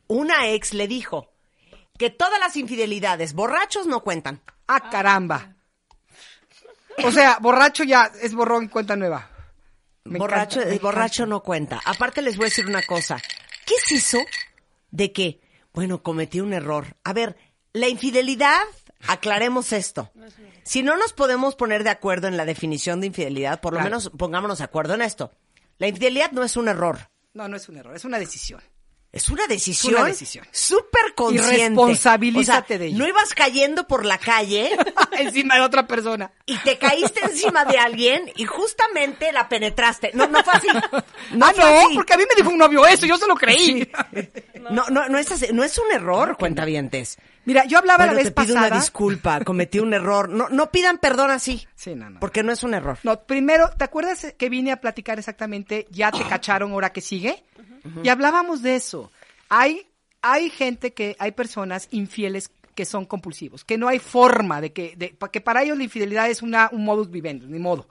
una 0.07 0.49
ex 0.49 0.73
le 0.73 0.87
dijo 0.87 1.32
que 1.97 2.09
todas 2.09 2.39
las 2.39 2.55
infidelidades 2.57 3.33
borrachos 3.33 3.85
no 3.87 4.01
cuentan. 4.03 4.41
Ah, 4.67 4.89
caramba. 4.89 5.55
O 7.03 7.11
sea, 7.11 7.37
borracho 7.41 7.83
ya 7.83 8.11
es 8.21 8.33
borrón 8.33 8.65
y 8.65 8.67
cuenta 8.69 8.95
nueva. 8.95 9.29
Me 10.05 10.19
borracho, 10.19 10.59
encanta, 10.59 10.69
me 10.69 10.75
el 10.75 10.79
borracho 10.81 11.25
no 11.25 11.41
cuenta. 11.43 11.81
Aparte 11.85 12.21
les 12.21 12.35
voy 12.37 12.45
a 12.45 12.49
decir 12.49 12.65
una 12.67 12.81
cosa. 12.83 13.19
¿Qué 13.65 13.75
es 13.75 13.91
eso 14.03 14.19
de 14.91 15.11
que, 15.11 15.39
bueno, 15.73 16.03
cometí 16.03 16.41
un 16.41 16.53
error? 16.53 16.97
A 17.03 17.13
ver, 17.13 17.37
la 17.71 17.87
infidelidad, 17.87 18.59
aclaremos 19.07 19.71
esto. 19.71 20.11
Si 20.63 20.83
no 20.83 20.97
nos 20.97 21.13
podemos 21.13 21.55
poner 21.55 21.83
de 21.83 21.89
acuerdo 21.89 22.27
en 22.27 22.37
la 22.37 22.45
definición 22.45 22.99
de 23.01 23.07
infidelidad, 23.07 23.61
por 23.61 23.73
lo 23.73 23.77
Claro. 23.79 23.89
menos 23.89 24.11
pongámonos 24.17 24.57
de 24.59 24.63
acuerdo 24.65 24.93
en 24.93 25.01
esto. 25.01 25.31
La 25.77 25.87
infidelidad 25.87 26.31
no 26.31 26.43
es 26.43 26.57
un 26.57 26.67
error. 26.67 27.09
No, 27.33 27.47
no 27.47 27.57
es 27.57 27.67
un 27.69 27.77
error, 27.77 27.95
es 27.95 28.05
una 28.05 28.19
decisión. 28.19 28.61
Es 29.13 29.29
una 29.29 29.45
decisión. 29.45 29.93
una 29.93 30.05
decisión. 30.05 30.43
Súper 30.51 31.13
consciente. 31.15 31.55
Y 31.55 31.67
responsabilízate 31.67 32.63
O 32.63 32.67
sea, 32.67 32.77
de 32.79 32.85
ello. 32.87 32.97
No 32.97 33.07
ibas 33.07 33.29
cayendo 33.35 33.85
por 33.87 34.05
la 34.05 34.17
calle 34.17 34.71
Encima 35.19 35.55
de 35.55 35.61
otra 35.61 35.85
persona. 35.87 36.31
y 36.47 36.57
te 36.57 36.79
caíste 36.79 37.19
encima 37.23 37.63
de 37.63 37.77
alguien 37.77 38.31
y 38.35 38.45
justamente 38.45 39.31
la 39.31 39.47
penetraste. 39.47 40.09
No, 40.15 40.25
no 40.27 40.43
fue 40.43 40.53
así. 40.53 40.67
No 41.33 41.45
ah, 41.45 41.51
fue 41.55 41.63
no, 41.63 41.79
así. 41.85 41.95
porque 41.95 42.13
a 42.13 42.17
mí 42.17 42.23
me 42.27 42.35
dijo 42.35 42.49
un 42.49 42.57
novio 42.57 42.85
eso, 42.87 43.05
yo 43.05 43.17
se 43.17 43.27
lo 43.27 43.35
creí. 43.35 43.87
No, 44.71 44.85
no, 44.89 45.07
no 45.07 45.17
es, 45.17 45.31
así- 45.31 45.53
no 45.53 45.63
es 45.63 45.77
un 45.77 45.91
error, 45.91 46.35
cuentavientes. 46.37 47.17
Mira, 47.45 47.65
yo 47.65 47.77
hablaba 47.77 47.97
Bueno, 48.05 48.13
la 48.13 48.17
vez 48.23 48.33
te 48.33 48.41
pido 48.41 48.53
pasada. 48.55 48.67
una 48.75 48.79
disculpa, 48.79 49.39
cometí 49.43 49.79
un 49.79 49.93
error. 49.93 50.29
No, 50.29 50.49
no 50.49 50.71
pidan 50.71 50.97
perdón 50.97 51.29
así. 51.31 51.67
Sí, 51.75 51.93
no, 51.95 52.09
no. 52.09 52.19
Porque 52.19 52.41
no 52.43 52.51
es 52.51 52.63
un 52.63 52.73
error. 52.73 52.97
No, 53.03 53.21
primero, 53.23 53.69
¿te 53.77 53.83
acuerdas 53.83 54.33
que 54.37 54.49
vine 54.49 54.71
a 54.71 54.81
platicar 54.81 55.19
exactamente, 55.19 55.87
ya 55.91 56.11
te 56.11 56.23
cacharon, 56.23 56.71
ahora 56.71 56.91
que 56.91 57.01
sigue? 57.01 57.43
Y 58.03 58.09
hablábamos 58.09 58.61
de 58.61 58.75
eso. 58.75 59.11
Hay, 59.49 59.87
hay 60.21 60.49
gente 60.49 60.93
que, 60.93 61.15
hay 61.19 61.31
personas 61.31 61.87
infieles 61.91 62.51
que 62.75 62.85
son 62.85 63.05
compulsivos, 63.05 63.63
que 63.63 63.77
no 63.77 63.87
hay 63.87 63.99
forma 63.99 64.61
de 64.61 64.73
que, 64.73 64.95
de, 64.95 65.15
que 65.31 65.41
para 65.41 65.63
ellos 65.63 65.77
la 65.77 65.83
infidelidad 65.83 66.29
es 66.29 66.41
una, 66.41 66.69
un 66.71 66.83
modus 66.85 67.09
vivendi, 67.09 67.45
ni 67.47 67.59
modo. 67.59 67.87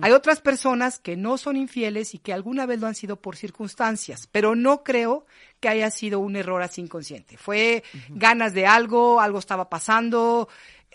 Hay 0.00 0.10
otras 0.10 0.40
personas 0.40 0.98
que 0.98 1.16
no 1.16 1.38
son 1.38 1.56
infieles 1.56 2.12
y 2.12 2.18
que 2.18 2.32
alguna 2.32 2.66
vez 2.66 2.80
lo 2.80 2.88
han 2.88 2.96
sido 2.96 3.14
por 3.14 3.36
circunstancias, 3.36 4.28
pero 4.30 4.56
no 4.56 4.82
creo 4.82 5.24
que 5.60 5.68
haya 5.68 5.90
sido 5.90 6.18
un 6.18 6.34
error 6.34 6.62
así 6.62 6.80
inconsciente. 6.80 7.36
Fue 7.36 7.84
ganas 8.08 8.54
de 8.54 8.66
algo, 8.66 9.20
algo 9.20 9.38
estaba 9.38 9.68
pasando, 9.68 10.48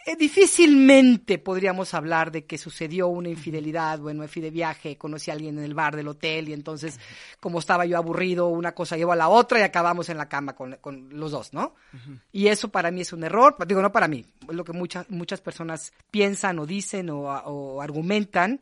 eh, 0.05 0.15
difícilmente 0.15 1.37
podríamos 1.37 1.93
hablar 1.93 2.31
de 2.31 2.45
que 2.45 2.57
sucedió 2.57 3.07
una 3.07 3.29
infidelidad, 3.29 3.99
bueno, 3.99 4.21
me 4.21 4.27
fui 4.27 4.41
de 4.41 4.51
viaje, 4.51 4.97
conocí 4.97 5.31
a 5.31 5.33
alguien 5.33 5.57
en 5.57 5.63
el 5.63 5.73
bar 5.73 5.95
del 5.95 6.07
hotel 6.07 6.49
y 6.49 6.53
entonces, 6.53 6.99
como 7.39 7.59
estaba 7.59 7.85
yo 7.85 7.97
aburrido, 7.97 8.47
una 8.47 8.73
cosa 8.73 8.97
llevó 8.97 9.13
a 9.13 9.15
la 9.17 9.29
otra 9.29 9.59
y 9.59 9.63
acabamos 9.63 10.09
en 10.09 10.17
la 10.17 10.27
cama 10.27 10.55
con, 10.55 10.77
con 10.81 11.09
los 11.11 11.31
dos, 11.31 11.53
¿no? 11.53 11.75
Y 12.31 12.47
eso 12.47 12.69
para 12.69 12.91
mí 12.91 13.01
es 13.01 13.13
un 13.13 13.23
error, 13.23 13.55
digo, 13.67 13.81
no 13.81 13.91
para 13.91 14.07
mí, 14.07 14.25
es 14.49 14.55
lo 14.55 14.63
que 14.63 14.73
muchas, 14.73 15.09
muchas 15.09 15.41
personas 15.41 15.93
piensan 16.11 16.59
o 16.59 16.65
dicen 16.65 17.09
o, 17.09 17.21
o 17.21 17.81
argumentan. 17.81 18.61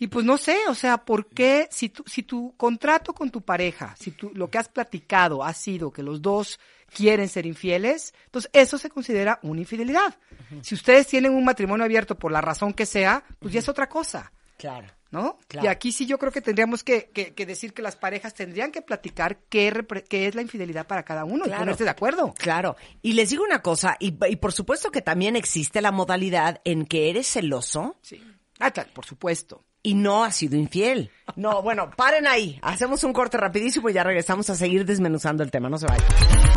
Y 0.00 0.06
pues 0.06 0.24
no 0.24 0.38
sé, 0.38 0.56
o 0.68 0.74
sea, 0.74 0.98
¿por 0.98 1.26
qué 1.26 1.66
si 1.72 1.88
tu, 1.88 2.04
si 2.06 2.22
tu 2.22 2.54
contrato 2.56 3.12
con 3.12 3.30
tu 3.30 3.42
pareja, 3.42 3.96
si 3.98 4.12
tú, 4.12 4.30
lo 4.32 4.48
que 4.48 4.58
has 4.58 4.68
platicado 4.68 5.42
ha 5.42 5.52
sido 5.52 5.90
que 5.90 6.04
los 6.04 6.22
dos 6.22 6.60
quieren 6.94 7.28
ser 7.28 7.46
infieles, 7.46 8.14
entonces 8.26 8.50
eso 8.54 8.78
se 8.78 8.90
considera 8.90 9.38
una 9.42 9.60
infidelidad. 9.60 10.16
Si 10.62 10.74
ustedes 10.74 11.06
tienen 11.06 11.34
un 11.34 11.44
matrimonio 11.44 11.84
abierto 11.84 12.18
por 12.18 12.32
la 12.32 12.40
razón 12.40 12.72
que 12.72 12.86
sea, 12.86 13.24
pues 13.38 13.52
ya 13.52 13.60
es 13.60 13.68
otra 13.68 13.88
cosa, 13.88 14.32
Claro. 14.56 14.88
¿no? 15.10 15.38
Claro. 15.46 15.66
Y 15.66 15.68
aquí 15.68 15.92
sí 15.92 16.04
yo 16.06 16.18
creo 16.18 16.32
que 16.32 16.40
tendríamos 16.40 16.82
que, 16.82 17.10
que- 17.14 17.32
que 17.34 17.46
decir 17.46 17.72
que 17.72 17.80
las 17.82 17.94
parejas 17.96 18.34
tendrían 18.34 18.72
que 18.72 18.82
platicar 18.82 19.38
qué, 19.48 19.68
es 20.10 20.34
la 20.34 20.42
infidelidad 20.42 20.86
para 20.86 21.04
cada 21.04 21.24
uno 21.24 21.44
y 21.46 21.50
ponerse 21.50 21.84
de 21.84 21.90
acuerdo. 21.90 22.34
Claro. 22.36 22.76
Y 23.02 23.12
les 23.12 23.30
digo 23.30 23.44
una 23.44 23.62
cosa, 23.62 23.96
y, 24.00 24.16
y 24.28 24.36
por 24.36 24.52
supuesto 24.52 24.90
que 24.90 25.00
también 25.02 25.36
existe 25.36 25.80
la 25.80 25.92
modalidad 25.92 26.60
en 26.64 26.86
que 26.86 27.08
eres 27.10 27.26
celoso 27.30 27.96
Sí. 28.02 28.20
Ah, 28.58 28.70
claro, 28.72 28.90
por 28.92 29.04
supuesto. 29.04 29.64
y 29.84 29.94
no 29.94 30.24
has 30.24 30.34
sido 30.34 30.56
infiel. 30.56 31.10
No, 31.36 31.62
bueno, 31.62 31.90
paren 31.96 32.26
ahí. 32.26 32.58
Hacemos 32.62 33.04
un 33.04 33.12
corte 33.12 33.36
rapidísimo 33.38 33.88
y 33.88 33.92
ya 33.92 34.02
regresamos 34.02 34.50
a 34.50 34.56
seguir 34.56 34.84
desmenuzando 34.84 35.44
el 35.44 35.52
tema. 35.52 35.68
No 35.70 35.78
se 35.78 35.86
vayan. 35.86 36.47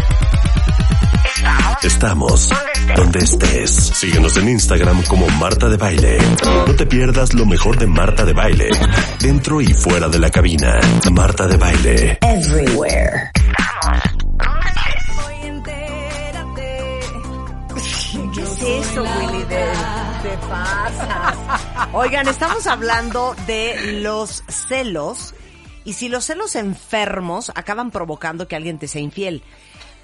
Estamos 1.83 2.49
donde 2.95 3.19
estés. 3.19 3.71
Síguenos 3.71 4.37
en 4.37 4.49
Instagram 4.49 5.03
como 5.03 5.27
Marta 5.29 5.69
de 5.69 5.77
Baile. 5.77 6.17
No 6.67 6.75
te 6.75 6.85
pierdas 6.85 7.33
lo 7.33 7.45
mejor 7.45 7.77
de 7.77 7.87
Marta 7.87 8.25
de 8.25 8.33
Baile. 8.33 8.69
Dentro 9.19 9.61
y 9.61 9.73
fuera 9.73 10.07
de 10.07 10.19
la 10.19 10.29
cabina. 10.29 10.79
Marta 11.11 11.47
de 11.47 11.57
Baile. 11.57 12.19
Everywhere. 12.21 13.31
¿Qué 18.33 18.41
es 18.41 18.61
eso, 18.61 19.03
Willy? 19.03 19.43
Te 19.45 20.37
pasa. 20.47 21.89
Oigan, 21.93 22.27
estamos 22.27 22.67
hablando 22.67 23.35
de 23.47 24.01
los 24.01 24.43
celos 24.47 25.33
y 25.83 25.93
si 25.93 26.09
los 26.09 26.25
celos 26.25 26.55
enfermos 26.55 27.51
acaban 27.55 27.91
provocando 27.91 28.47
que 28.47 28.55
alguien 28.55 28.77
te 28.77 28.87
sea 28.87 29.01
infiel. 29.01 29.43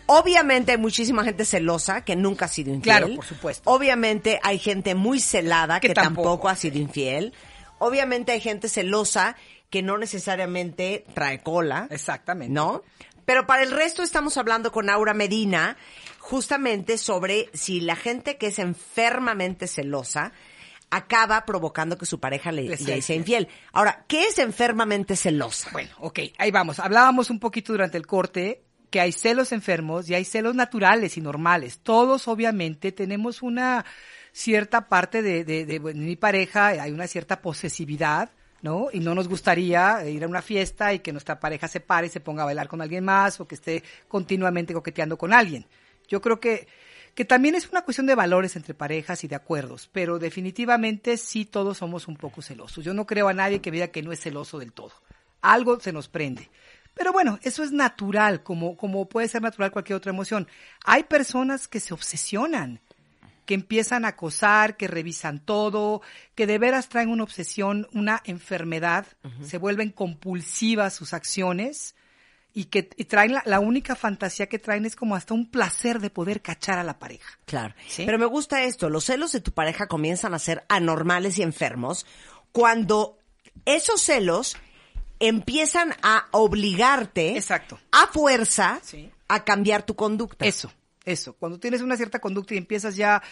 Obviamente 0.08 0.72
hay 0.72 0.78
muchísima 0.78 1.24
gente 1.24 1.46
celosa 1.46 2.04
que 2.04 2.16
nunca 2.16 2.46
ha 2.46 2.48
sido 2.48 2.74
infiel. 2.74 2.98
Claro, 2.98 3.16
por 3.16 3.26
supuesto. 3.26 3.70
Obviamente 3.70 4.40
hay 4.44 4.58
gente 4.58 4.96
muy 4.96 5.20
celada 5.20 5.80
que, 5.80 5.90
Que 5.90 5.94
tampoco. 5.94 6.30
tampoco. 6.30 6.50
ha 6.50 6.56
sido 6.56 6.78
infiel. 6.78 7.34
Obviamente 7.80 8.32
hay 8.32 8.40
gente 8.40 8.70
celosa 8.70 9.36
que 9.70 9.82
no 9.84 9.98
necesariamente 9.98 11.06
trae 11.14 11.40
cola. 11.40 11.88
Exactamente. 11.92 12.54
¿No? 12.54 12.84
Pero 13.26 13.46
para 13.46 13.64
el 13.64 13.72
resto 13.72 14.04
estamos 14.04 14.38
hablando 14.38 14.72
con 14.72 14.90
Aura 14.90 15.14
Medina 15.14 15.78
justamente 16.20 16.98
sobre 16.98 17.50
si 17.54 17.82
la 17.82 17.96
gente 17.98 18.38
que 18.38 18.48
es 18.48 18.60
enfermamente 18.60 19.68
celosa 19.68 20.32
acaba 20.90 21.46
provocando 21.46 21.98
que 21.98 22.06
su 22.06 22.22
pareja 22.22 22.52
le, 22.54 22.64
Le 22.64 22.78
le 22.78 23.02
sea 23.02 23.16
infiel. 23.16 23.50
Ahora, 23.74 24.06
¿qué 24.08 24.24
es 24.28 24.40
enfermamente 24.40 25.18
celosa? 25.18 25.70
Bueno, 25.74 25.90
ok, 26.00 26.20
ahí 26.38 26.52
vamos. 26.52 26.80
Hablábamos 26.80 27.30
un 27.30 27.40
poquito 27.40 27.74
durante 27.74 27.98
el 27.98 28.08
corte 28.08 28.64
que 28.90 29.00
hay 29.02 29.12
celos 29.12 29.52
enfermos 29.52 30.10
y 30.10 30.16
hay 30.16 30.26
celos 30.26 30.56
naturales 30.56 31.18
y 31.18 31.22
normales. 31.22 31.80
Todos, 31.80 32.28
obviamente, 32.28 32.92
tenemos 32.92 33.42
una 33.42 33.86
cierta 34.32 34.88
parte 34.88 35.22
de, 35.22 35.44
de, 35.44 35.66
de, 35.66 35.80
mi 35.80 36.16
pareja 36.16 36.68
hay 36.68 36.92
una 36.92 37.08
cierta 37.08 37.42
posesividad, 37.42 38.30
¿no? 38.62 38.88
Y 38.94 39.00
no 39.00 39.16
nos 39.16 39.28
gustaría 39.28 40.08
ir 40.08 40.24
a 40.24 40.28
una 40.28 40.44
fiesta 40.44 40.94
y 40.94 41.00
que 41.00 41.12
nuestra 41.12 41.40
pareja 41.40 41.68
se 41.68 41.80
pare 41.80 42.08
y 42.08 42.10
se 42.12 42.20
ponga 42.20 42.44
a 42.44 42.46
bailar 42.46 42.68
con 42.68 42.82
alguien 42.82 43.04
más 43.04 43.40
o 43.40 43.48
que 43.48 43.56
esté 43.56 43.84
continuamente 44.08 44.74
coqueteando 44.74 45.18
con 45.18 45.34
alguien. 45.34 45.66
Yo 46.08 46.22
creo 46.22 46.40
que, 46.40 46.68
que 47.16 47.26
también 47.26 47.56
es 47.56 47.68
una 47.70 47.82
cuestión 47.82 48.06
de 48.06 48.14
valores 48.16 48.56
entre 48.56 48.76
parejas 48.76 49.24
y 49.24 49.28
de 49.28 49.36
acuerdos, 49.36 49.90
pero 49.92 50.20
definitivamente 50.20 51.18
sí 51.18 51.46
todos 51.46 51.80
somos 51.80 52.08
un 52.08 52.16
poco 52.16 52.44
celosos. 52.44 52.86
Yo 52.86 52.94
no 52.94 53.08
creo 53.08 53.28
a 53.28 53.34
nadie 53.34 53.60
que 53.60 53.72
diga 53.72 53.88
que 53.88 54.04
no 54.04 54.12
es 54.12 54.20
celoso 54.20 54.60
del 54.60 54.72
todo. 54.72 54.94
Algo 55.42 55.80
se 55.80 55.92
nos 55.92 56.08
prende. 56.10 56.50
Pero 56.98 57.14
bueno, 57.14 57.40
eso 57.44 57.64
es 57.64 57.72
natural, 57.72 58.44
como, 58.44 58.76
como 58.76 59.08
puede 59.08 59.28
ser 59.28 59.42
natural 59.42 59.72
cualquier 59.72 59.98
otra 59.98 60.12
emoción. 60.12 60.48
Hay 60.84 61.04
personas 61.04 61.68
que 61.68 61.80
se 61.80 61.94
obsesionan 61.94 62.82
que 63.48 63.54
empiezan 63.54 64.04
a 64.04 64.10
acosar, 64.10 64.76
que 64.76 64.90
revisan 64.90 65.40
todo, 65.40 66.02
que 66.36 66.46
de 66.46 66.60
veras 66.60 66.90
traen 66.90 67.10
una 67.10 67.24
obsesión, 67.24 67.88
una 67.94 68.22
enfermedad, 68.26 69.08
se 69.42 69.58
vuelven 69.58 69.92
compulsivas 69.92 70.94
sus 70.94 71.14
acciones 71.14 71.96
y 72.54 72.66
que 72.66 72.84
traen 72.84 73.36
la, 73.46 73.60
única 73.62 73.96
fantasía 73.96 74.48
que 74.48 74.60
traen 74.60 74.86
es 74.86 74.98
como 74.98 75.16
hasta 75.16 75.34
un 75.34 75.50
placer 75.50 76.02
de 76.02 76.10
poder 76.10 76.42
cachar 76.42 76.78
a 76.78 76.84
la 76.84 77.00
pareja. 77.00 77.40
Claro. 77.46 77.74
Pero 77.96 78.20
me 78.20 78.26
gusta 78.26 78.64
esto, 78.64 78.90
los 78.90 79.06
celos 79.06 79.32
de 79.32 79.40
tu 79.40 79.54
pareja 79.54 79.88
comienzan 79.88 80.34
a 80.34 80.40
ser 80.40 80.66
anormales 80.68 81.38
y 81.40 81.44
enfermos 81.44 82.06
cuando 82.52 83.18
esos 83.64 84.02
celos 84.02 84.58
empiezan 85.20 85.94
a 86.02 86.28
obligarte 86.32 87.38
Exacto. 87.38 87.80
a 87.92 88.08
fuerza 88.08 88.82
a 89.28 89.44
cambiar 89.44 89.84
tu 89.84 89.96
conducta. 89.96 90.46
Eso. 90.46 90.72
Eso, 91.06 91.34
cuando 91.34 91.58
tienes 91.58 91.82
una 91.82 91.96
cierta 91.96 92.20
conducta 92.20 92.54
y 92.54 92.58
empiezas 92.58 92.98
ya 92.98 93.24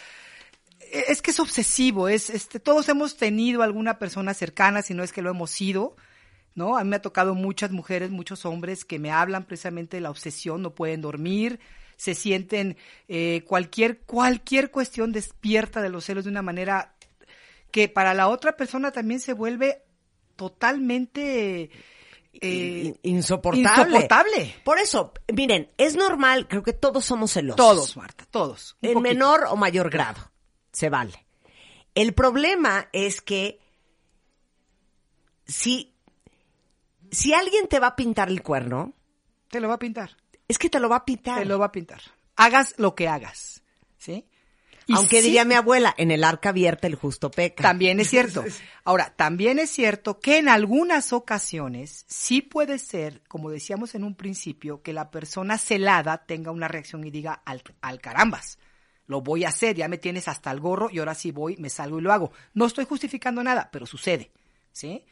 e, 0.80 1.04
es 1.08 1.20
que 1.20 1.30
es 1.30 1.40
obsesivo, 1.40 2.08
es 2.08 2.30
este 2.30 2.58
todos 2.58 2.88
hemos 2.88 3.16
tenido 3.16 3.62
alguna 3.62 3.98
persona 3.98 4.32
cercana, 4.34 4.82
si 4.82 4.94
no 4.94 5.02
es 5.02 5.12
que 5.12 5.20
lo 5.20 5.30
hemos 5.30 5.50
sido, 5.50 5.94
¿no? 6.54 6.78
A 6.78 6.84
mí 6.84 6.90
me 6.90 6.96
ha 6.96 7.02
tocado 7.02 7.34
muchas 7.34 7.70
mujeres, 7.72 8.10
muchos 8.10 8.46
hombres 8.46 8.84
que 8.84 8.98
me 8.98 9.10
hablan 9.10 9.44
precisamente 9.44 9.98
de 9.98 10.00
la 10.00 10.10
obsesión, 10.10 10.62
no 10.62 10.74
pueden 10.74 11.02
dormir, 11.02 11.60
se 11.96 12.14
sienten 12.14 12.76
eh, 13.08 13.44
cualquier 13.46 14.00
cualquier 14.00 14.70
cuestión 14.70 15.12
despierta 15.12 15.82
de 15.82 15.90
los 15.90 16.04
celos 16.04 16.24
de 16.24 16.30
una 16.30 16.42
manera 16.42 16.94
que 17.70 17.88
para 17.88 18.14
la 18.14 18.28
otra 18.28 18.56
persona 18.56 18.90
también 18.90 19.20
se 19.20 19.34
vuelve 19.34 19.82
totalmente 20.36 21.70
eh, 22.40 22.94
insoportable. 23.02 24.54
Por 24.64 24.78
eso, 24.78 25.12
miren, 25.34 25.70
es 25.78 25.96
normal, 25.96 26.46
creo 26.48 26.62
que 26.62 26.72
todos 26.72 27.04
somos 27.04 27.32
celosos. 27.32 27.56
Todos, 27.56 27.96
Marta, 27.96 28.26
todos. 28.30 28.76
En 28.82 29.00
menor 29.00 29.46
o 29.48 29.56
mayor 29.56 29.90
grado, 29.90 30.30
se 30.72 30.88
vale. 30.88 31.26
El 31.94 32.12
problema 32.12 32.88
es 32.92 33.22
que 33.22 33.58
si, 35.46 35.94
si 37.10 37.32
alguien 37.32 37.68
te 37.68 37.80
va 37.80 37.88
a 37.88 37.96
pintar 37.96 38.28
el 38.28 38.42
cuerno... 38.42 38.92
Te 39.48 39.60
lo 39.60 39.68
va 39.68 39.74
a 39.74 39.78
pintar. 39.78 40.16
Es 40.48 40.58
que 40.58 40.68
te 40.68 40.78
lo 40.78 40.88
va 40.88 40.96
a 40.96 41.04
pintar. 41.04 41.38
Te 41.38 41.44
lo 41.46 41.58
va 41.58 41.66
a 41.66 41.72
pintar. 41.72 42.02
Hagas 42.36 42.74
lo 42.76 42.94
que 42.94 43.08
hagas, 43.08 43.62
¿sí? 43.96 44.26
Aunque 44.94 45.22
diría 45.22 45.44
mi 45.44 45.54
abuela, 45.54 45.94
en 45.98 46.10
el 46.10 46.22
arca 46.22 46.50
abierta 46.50 46.86
el 46.86 46.94
justo 46.94 47.30
peca. 47.30 47.62
También 47.62 47.98
es 47.98 48.08
cierto. 48.08 48.44
Ahora, 48.84 49.12
también 49.16 49.58
es 49.58 49.70
cierto 49.70 50.20
que 50.20 50.38
en 50.38 50.48
algunas 50.48 51.12
ocasiones 51.12 52.04
sí 52.08 52.40
puede 52.40 52.78
ser, 52.78 53.22
como 53.26 53.50
decíamos 53.50 53.94
en 53.94 54.04
un 54.04 54.14
principio, 54.14 54.82
que 54.82 54.92
la 54.92 55.10
persona 55.10 55.58
celada 55.58 56.24
tenga 56.26 56.52
una 56.52 56.68
reacción 56.68 57.04
y 57.04 57.10
diga 57.10 57.42
al, 57.44 57.62
al 57.80 58.00
carambas. 58.00 58.58
Lo 59.06 59.20
voy 59.20 59.44
a 59.44 59.48
hacer, 59.48 59.76
ya 59.76 59.88
me 59.88 59.98
tienes 59.98 60.28
hasta 60.28 60.50
el 60.50 60.60
gorro 60.60 60.88
y 60.90 60.98
ahora 60.98 61.14
sí 61.14 61.30
voy, 61.30 61.56
me 61.56 61.70
salgo 61.70 61.98
y 61.98 62.02
lo 62.02 62.12
hago. 62.12 62.32
No 62.54 62.66
estoy 62.66 62.84
justificando 62.84 63.42
nada, 63.42 63.70
pero 63.72 63.86
sucede, 63.86 64.30
¿sí? 64.72 65.04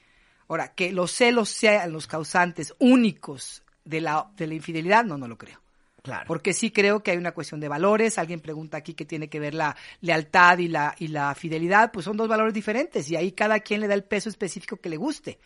Ahora, 0.49 0.75
que 0.75 0.93
los 0.93 1.13
celos 1.13 1.49
sean 1.49 1.93
los 1.93 2.07
causantes 2.07 2.75
únicos 2.79 3.63
de 3.85 4.01
la, 4.01 4.31
de 4.37 4.47
la 4.47 4.55
infidelidad, 4.55 5.05
no, 5.05 5.17
no 5.17 5.29
lo 5.29 5.39
creo. 5.39 5.64
Claro. 6.05 6.25
Porque 6.27 6.53
sí 6.53 6.71
creo 6.71 7.03
que 7.03 7.13
hay 7.13 7.17
una 7.17 7.33
cuestión 7.33 7.61
de 7.61 7.69
valores. 7.69 8.19
Alguien 8.19 8.41
pregunta 8.41 8.77
aquí 8.77 8.93
qué 8.93 9.07
tiene 9.07 9.31
que 9.31 9.41
ver 9.41 9.55
la 9.55 9.75
lealtad 10.03 10.59
y 10.59 10.69
la, 10.69 10.95
y 10.99 11.09
la 11.09 11.35
fidelidad. 11.35 11.93
Pues 11.93 12.05
son 12.05 12.19
dos 12.19 12.29
valores 12.29 12.53
diferentes 12.53 13.11
y 13.11 13.17
ahí 13.17 13.33
cada 13.33 13.61
quien 13.61 13.81
le 13.81 13.89
da 13.89 13.95
el 13.95 14.05
peso 14.05 14.29
específico 14.29 14.77
que 14.77 14.91
le 14.91 14.99
guste. 14.99 15.39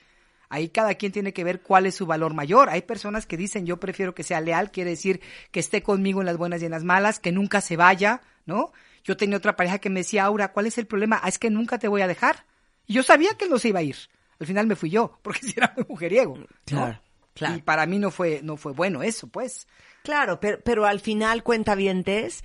Ahí 0.48 0.70
cada 0.70 0.96
quien 0.96 1.12
tiene 1.12 1.32
que 1.32 1.44
ver 1.44 1.62
cuál 1.62 1.86
es 1.86 1.94
su 1.94 2.06
valor 2.06 2.34
mayor. 2.34 2.70
Hay 2.70 2.82
personas 2.82 3.24
que 3.24 3.36
dicen 3.36 3.66
yo 3.66 3.78
prefiero 3.78 4.16
que 4.16 4.24
sea 4.24 4.40
leal, 4.40 4.72
quiere 4.72 4.90
decir 4.90 5.20
que 5.52 5.60
esté 5.60 5.80
conmigo 5.82 6.20
en 6.20 6.26
las 6.26 6.36
buenas 6.36 6.60
y 6.60 6.64
en 6.64 6.72
las 6.72 6.82
malas, 6.82 7.20
que 7.20 7.30
nunca 7.30 7.60
se 7.60 7.76
vaya, 7.76 8.22
¿no? 8.44 8.72
Yo 9.04 9.16
tenía 9.16 9.36
otra 9.36 9.54
pareja 9.54 9.78
que 9.78 9.90
me 9.90 10.00
decía, 10.00 10.24
Aura, 10.24 10.52
¿cuál 10.52 10.66
es 10.66 10.76
el 10.76 10.88
problema? 10.88 11.20
Ah, 11.22 11.28
es 11.28 11.38
que 11.38 11.50
nunca 11.50 11.78
te 11.78 11.86
voy 11.86 12.02
a 12.02 12.08
dejar. 12.08 12.46
Y 12.86 12.94
yo 12.94 13.04
sabía 13.04 13.34
que 13.38 13.44
él 13.44 13.50
no 13.52 13.58
se 13.58 13.68
iba 13.68 13.78
a 13.78 13.84
ir. 13.84 13.96
Al 14.40 14.46
final 14.48 14.66
me 14.66 14.74
fui 14.74 14.90
yo, 14.90 15.18
porque 15.22 15.40
si 15.40 15.54
era 15.56 15.72
muy 15.76 15.86
mujeriego. 15.88 16.36
Claro, 16.64 17.00
claro. 17.32 17.54
Y 17.54 17.62
para 17.62 17.86
mí 17.86 18.00
no 18.00 18.10
fue, 18.10 18.40
no 18.42 18.56
fue 18.56 18.72
bueno 18.72 19.04
eso, 19.04 19.28
pues. 19.28 19.68
Claro, 20.08 20.40
pero, 20.40 20.58
pero 20.64 20.86
al 20.86 21.00
final, 21.00 21.42
cuentavientes, 21.42 22.42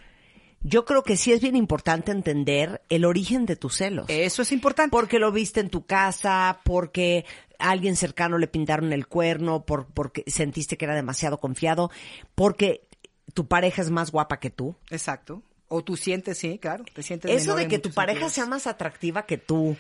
yo 0.64 0.84
creo 0.84 1.02
que 1.02 1.16
sí 1.16 1.32
es 1.32 1.40
bien 1.40 1.56
importante 1.56 2.12
entender 2.12 2.82
el 2.90 3.06
origen 3.06 3.46
de 3.46 3.56
tus 3.56 3.78
celos. 3.78 4.08
Eso 4.10 4.42
es 4.42 4.52
importante. 4.52 4.92
Porque 4.92 5.18
lo 5.18 5.32
viste 5.32 5.62
en 5.62 5.70
tu 5.70 5.86
casa, 5.86 6.60
porque 6.66 7.24
a 7.60 7.70
alguien 7.70 7.96
cercano 7.96 8.38
le 8.38 8.50
pintaron 8.50 8.92
el 8.92 9.08
cuerno, 9.08 9.64
por, 9.66 9.88
porque 9.88 10.26
sentiste 10.28 10.76
que 10.76 10.84
era 10.84 10.94
demasiado 10.94 11.40
confiado, 11.40 11.90
porque 12.36 12.86
tu 13.34 13.48
pareja 13.48 13.82
es 13.82 13.92
más 13.92 14.12
guapa 14.12 14.42
que 14.42 14.50
tú. 14.50 14.76
Exacto. 14.90 15.42
O 15.70 15.86
tú 15.86 15.96
sientes, 15.96 16.38
sí, 16.38 16.60
claro, 16.60 16.84
te 16.94 17.02
sientes 17.02 17.32
Eso 17.32 17.56
de 17.56 17.70
que 17.70 17.80
tu 17.80 17.94
pareja 17.94 18.28
sea 18.28 18.46
más 18.46 18.68
atractiva 18.68 19.26
que 19.26 19.38
tú, 19.38 19.78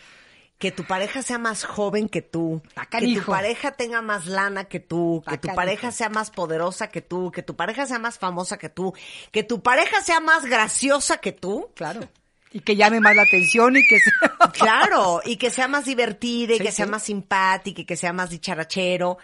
que 0.63 0.71
tu 0.71 0.86
pareja 0.86 1.21
sea 1.21 1.39
más 1.39 1.65
joven 1.65 2.08
que 2.08 2.21
tú, 2.21 2.62
que 2.89 3.15
tu 3.15 3.26
pareja 3.26 3.71
tenga 3.73 4.02
más 4.02 4.28
lana 4.28 4.63
que 4.63 4.80
tú, 4.80 5.21
que 5.30 5.38
tu 5.38 5.54
pareja 5.54 5.91
sea 5.91 6.08
más 6.08 6.32
poderosa 6.32 6.88
que 6.88 7.02
tú, 7.02 7.34
que 7.34 7.43
tu 7.43 7.58
pareja 7.58 7.86
sea 7.86 7.99
más 7.99 8.17
famosa 8.17 8.58
que 8.58 8.69
tú, 8.69 8.93
que 9.34 9.43
tu 9.43 9.62
pareja 9.62 9.99
sea 10.02 10.21
más 10.21 10.45
graciosa 10.45 11.17
que 11.17 11.34
tú. 11.34 11.69
Claro. 11.76 12.08
Y 12.54 12.62
que 12.62 12.78
llame 12.78 13.02
más 13.02 13.13
la 13.13 13.23
atención 13.23 13.76
y 13.76 13.86
que 13.86 13.99
sea... 13.99 14.13
Claro, 14.54 15.19
y 15.26 15.36
que 15.36 15.49
sea 15.49 15.67
más 15.67 15.84
divertida 15.84 16.54
y 16.54 16.60
que 16.60 16.71
sea 16.71 16.86
más 16.86 17.04
simpática 17.04 17.82
y 17.82 17.86
que 17.86 17.97
sea 17.97 18.13
más 18.13 18.30
dicharachero. 18.30 19.17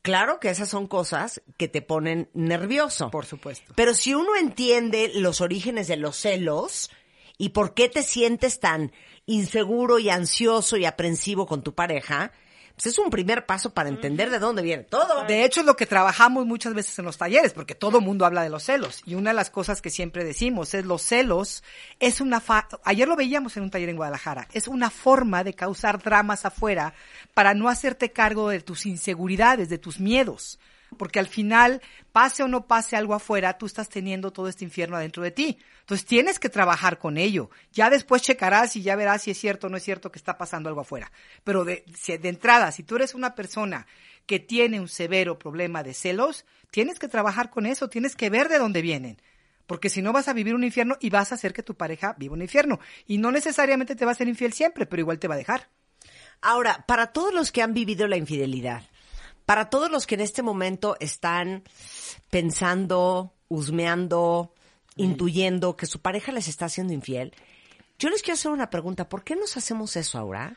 Claro 0.00 0.40
que 0.40 0.48
esas 0.48 0.70
son 0.70 0.86
cosas 0.86 1.42
que 1.58 1.68
te 1.68 1.82
ponen 1.82 2.30
nervioso. 2.32 3.10
Por 3.10 3.26
supuesto. 3.26 3.74
Pero 3.76 3.92
si 3.92 4.14
uno 4.14 4.34
entiende 4.34 5.12
los 5.14 5.42
orígenes 5.42 5.88
de 5.88 5.98
los 5.98 6.16
celos 6.16 6.90
y 7.36 7.50
por 7.50 7.74
qué 7.74 7.90
te 7.90 8.02
sientes 8.02 8.60
tan 8.60 8.92
inseguro 9.30 9.98
y 9.98 10.10
ansioso 10.10 10.76
y 10.76 10.84
aprensivo 10.84 11.46
con 11.46 11.62
tu 11.62 11.74
pareja, 11.74 12.32
pues 12.74 12.86
es 12.86 12.98
un 12.98 13.10
primer 13.10 13.46
paso 13.46 13.74
para 13.74 13.88
entender 13.88 14.30
de 14.30 14.38
dónde 14.38 14.62
viene 14.62 14.84
todo. 14.84 15.24
De 15.26 15.44
hecho, 15.44 15.60
es 15.60 15.66
lo 15.66 15.76
que 15.76 15.86
trabajamos 15.86 16.46
muchas 16.46 16.74
veces 16.74 16.98
en 16.98 17.04
los 17.04 17.18
talleres, 17.18 17.52
porque 17.52 17.74
todo 17.74 18.00
mundo 18.00 18.24
habla 18.24 18.42
de 18.42 18.48
los 18.48 18.64
celos. 18.64 19.02
Y 19.04 19.14
una 19.14 19.30
de 19.30 19.36
las 19.36 19.50
cosas 19.50 19.82
que 19.82 19.90
siempre 19.90 20.24
decimos 20.24 20.74
es 20.74 20.84
los 20.84 21.02
celos 21.02 21.62
es 21.98 22.20
una 22.20 22.40
fa 22.40 22.66
ayer 22.84 23.06
lo 23.06 23.16
veíamos 23.16 23.56
en 23.56 23.64
un 23.64 23.70
taller 23.70 23.90
en 23.90 23.96
Guadalajara, 23.96 24.48
es 24.52 24.66
una 24.66 24.90
forma 24.90 25.44
de 25.44 25.54
causar 25.54 26.02
dramas 26.02 26.44
afuera 26.44 26.94
para 27.34 27.54
no 27.54 27.68
hacerte 27.68 28.12
cargo 28.12 28.48
de 28.48 28.60
tus 28.60 28.86
inseguridades, 28.86 29.68
de 29.68 29.78
tus 29.78 30.00
miedos 30.00 30.58
porque 30.96 31.18
al 31.18 31.28
final, 31.28 31.80
pase 32.12 32.42
o 32.42 32.48
no 32.48 32.66
pase 32.66 32.96
algo 32.96 33.14
afuera, 33.14 33.58
tú 33.58 33.66
estás 33.66 33.88
teniendo 33.88 34.32
todo 34.32 34.48
este 34.48 34.64
infierno 34.64 34.96
adentro 34.96 35.22
de 35.22 35.30
ti. 35.30 35.58
Entonces 35.80 36.06
tienes 36.06 36.38
que 36.38 36.48
trabajar 36.48 36.98
con 36.98 37.16
ello. 37.16 37.50
Ya 37.72 37.90
después 37.90 38.22
checarás 38.22 38.76
y 38.76 38.82
ya 38.82 38.96
verás 38.96 39.22
si 39.22 39.30
es 39.30 39.38
cierto 39.38 39.66
o 39.66 39.70
no 39.70 39.76
es 39.76 39.82
cierto 39.82 40.10
que 40.10 40.18
está 40.18 40.38
pasando 40.38 40.68
algo 40.68 40.80
afuera. 40.80 41.10
Pero 41.44 41.64
de, 41.64 41.84
entrada, 42.06 42.72
si 42.72 42.82
tú 42.82 42.96
eres 42.96 43.14
una 43.14 43.34
persona 43.34 43.86
que 44.26 44.38
tiene 44.38 44.80
un 44.80 44.88
severo 44.88 45.38
problema 45.38 45.82
de 45.82 45.94
celos, 45.94 46.44
tienes 46.70 46.98
que 46.98 47.08
trabajar 47.08 47.50
con 47.50 47.66
eso, 47.66 47.88
tienes 47.88 48.14
que 48.14 48.30
ver 48.30 48.48
de 48.48 48.58
dónde 48.58 48.82
vienen. 48.82 49.20
Porque 49.66 49.88
si 49.88 50.02
no 50.02 50.12
vas 50.12 50.28
a 50.28 50.32
vivir 50.32 50.54
un 50.54 50.64
infierno 50.64 50.96
y 51.00 51.10
vas 51.10 51.32
a 51.32 51.36
hacer 51.36 51.52
que 51.52 51.62
tu 51.62 51.74
pareja 51.74 52.14
viva 52.18 52.34
un 52.34 52.42
infierno. 52.42 52.80
Y 53.06 53.18
no 53.18 53.30
necesariamente 53.30 53.96
te 53.96 54.04
va 54.04 54.12
a 54.12 54.16
ser 54.16 54.28
infiel 54.28 54.52
siempre, 54.52 54.86
pero 54.86 55.00
igual 55.00 55.18
te 55.18 55.28
va 55.28 55.34
a 55.34 55.38
dejar. 55.38 55.68
Ahora, 56.40 56.84
para 56.86 57.12
todos 57.12 57.34
los 57.34 57.52
que 57.52 57.62
han 57.62 57.74
vivido 57.74 58.08
la 58.08 58.16
infidelidad, 58.16 58.82
para 59.50 59.68
todos 59.68 59.90
los 59.90 60.06
que 60.06 60.14
en 60.14 60.20
este 60.20 60.42
momento 60.42 60.96
están 61.00 61.64
pensando, 62.30 63.34
husmeando, 63.48 64.54
intuyendo 64.94 65.76
que 65.76 65.86
su 65.86 66.00
pareja 66.00 66.30
les 66.30 66.46
está 66.46 66.66
haciendo 66.66 66.92
infiel, 66.92 67.34
yo 67.98 68.10
les 68.10 68.22
quiero 68.22 68.34
hacer 68.34 68.52
una 68.52 68.70
pregunta. 68.70 69.08
¿Por 69.08 69.24
qué 69.24 69.34
nos 69.34 69.56
hacemos 69.56 69.96
eso 69.96 70.18
ahora? 70.18 70.54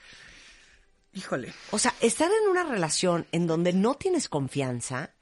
Híjole. 1.12 1.56
O 1.72 1.80
sea, 1.80 1.96
estar 2.02 2.30
en 2.30 2.52
una 2.52 2.66
relación 2.66 3.26
en 3.32 3.48
donde 3.48 3.74
no 3.74 3.96
tienes 3.96 4.30
confianza, 4.30 5.16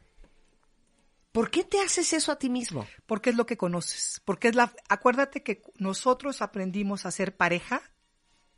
¿por 1.32 1.50
qué 1.50 1.64
te 1.64 1.80
haces 1.80 2.12
eso 2.12 2.34
a 2.34 2.40
ti 2.40 2.50
mismo? 2.50 2.86
Porque 3.06 3.30
es 3.30 3.38
lo 3.38 3.46
que 3.46 3.56
conoces. 3.56 4.22
Porque 4.26 4.50
es 4.50 4.56
la. 4.56 4.74
Acuérdate 4.90 5.44
que 5.44 5.62
nosotros 5.78 6.42
aprendimos 6.42 7.06
a 7.06 7.12
ser 7.12 7.38
pareja 7.38 7.82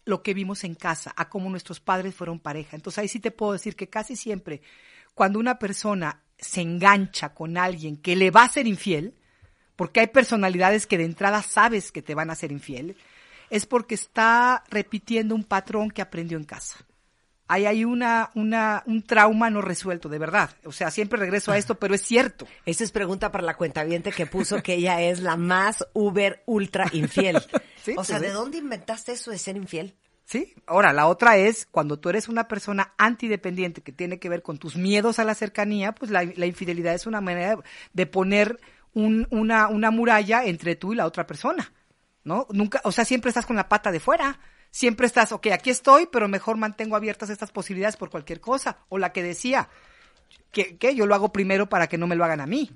lo 0.06 0.24
que 0.24 0.34
vimos 0.34 0.64
en 0.64 0.74
casa, 0.74 1.14
a 1.16 1.30
cómo 1.30 1.52
nuestros 1.52 1.80
padres 1.80 2.16
fueron 2.16 2.40
pareja. 2.40 2.76
Entonces 2.76 2.98
ahí 2.98 3.08
sí 3.08 3.20
te 3.20 3.30
puedo 3.30 3.54
decir 3.54 3.76
que 3.76 3.90
casi 3.90 4.16
siempre 4.16 4.64
cuando 5.14 5.40
una 5.40 5.60
persona 5.60 6.24
se 6.38 6.62
engancha 6.62 7.34
con 7.34 7.58
alguien 7.58 7.98
que 7.98 8.16
le 8.16 8.32
va 8.32 8.44
a 8.44 8.50
ser 8.50 8.68
infiel, 8.68 9.16
porque 9.76 10.02
hay 10.02 10.08
personalidades 10.08 10.88
que 10.88 10.98
de 10.98 11.06
entrada 11.06 11.42
sabes 11.42 11.92
que 11.92 12.02
te 12.02 12.16
van 12.16 12.30
a 12.30 12.36
ser 12.36 12.52
infiel, 12.52 12.96
es 13.50 13.66
porque 13.66 13.96
está 13.96 14.64
repitiendo 14.70 15.36
un 15.36 15.44
patrón 15.44 15.92
que 15.92 16.02
aprendió 16.02 16.38
en 16.38 16.44
casa. 16.44 16.78
Ahí 17.48 17.66
hay 17.66 17.86
una, 17.86 18.32
una, 18.36 18.84
un 18.88 19.04
trauma 19.04 19.50
no 19.50 19.62
resuelto, 19.62 20.10
de 20.10 20.18
verdad. 20.18 20.50
O 20.64 20.72
sea, 20.72 20.90
siempre 20.90 21.20
regreso 21.20 21.52
a 21.52 21.58
esto, 21.58 21.76
pero 21.76 21.94
es 21.94 22.02
cierto. 22.02 22.48
Esta 22.66 22.84
es 22.84 22.92
pregunta 22.92 23.32
para 23.32 23.44
la 23.44 23.58
cuentaviente 23.58 24.12
que 24.12 24.26
puso 24.26 24.64
que 24.64 24.76
ella 24.76 25.02
es 25.02 25.20
la 25.20 25.36
más 25.36 25.86
uber 25.94 26.42
ultra 26.46 26.90
infiel. 26.94 27.42
Sí, 27.84 27.96
o 27.98 28.06
sea, 28.06 28.22
¿de 28.22 28.30
dónde 28.30 28.60
inventaste 28.60 29.12
eso 29.12 29.30
de 29.30 29.38
ser 29.38 29.58
infiel? 29.58 29.94
¿Sí? 30.26 30.54
Ahora, 30.66 30.94
la 30.94 31.08
otra 31.08 31.38
es 31.38 31.68
cuando 31.70 32.00
tú 32.00 32.10
eres 32.10 32.30
una 32.30 32.48
persona 32.48 32.94
antidependiente 32.98 33.82
que 33.82 33.92
tiene 33.92 34.20
que 34.20 34.30
ver 34.30 34.42
con 34.42 34.58
tus 34.58 34.78
miedos 34.78 35.20
a 35.20 35.26
la 35.26 35.36
cercanía, 35.36 35.94
pues 35.94 36.12
la, 36.12 36.24
infidelidad 36.24 36.94
es 36.94 37.06
una 37.06 37.20
manera 37.22 37.58
de 37.92 38.06
poner 38.06 38.60
un- 38.94 39.28
una, 39.32 39.68
una 39.68 39.92
muralla 39.92 40.46
entre 40.46 40.76
tú 40.76 40.94
y 40.94 40.96
la 40.96 41.06
otra 41.06 41.28
persona, 41.28 41.74
¿no? 42.24 42.48
Nunca, 42.52 42.80
o 42.86 42.92
sea, 42.92 43.04
siempre 43.06 43.30
estás 43.30 43.46
con 43.46 43.58
la 43.58 43.68
pata 43.70 43.92
de 43.92 44.00
fuera. 44.00 44.40
Siempre 44.72 45.06
estás, 45.06 45.32
ok, 45.32 45.48
aquí 45.54 45.70
estoy, 45.70 46.08
pero 46.12 46.28
mejor 46.28 46.58
mantengo 46.58 46.96
abiertas 46.96 47.30
estas 47.30 47.52
posibilidades 47.52 47.96
por 47.96 48.10
cualquier 48.10 48.40
cosa. 48.42 48.80
O 48.90 48.98
la 48.98 49.12
que 49.12 49.22
decía, 49.22 49.70
que, 50.52 50.78
que 50.78 50.96
yo 50.96 51.06
lo 51.06 51.16
hago 51.16 51.32
primero 51.34 51.68
para 51.70 51.88
que 51.88 51.98
no 51.98 52.08
me 52.08 52.16
lo 52.16 52.24
hagan 52.26 52.42
a 52.42 52.48
mí. 52.48 52.72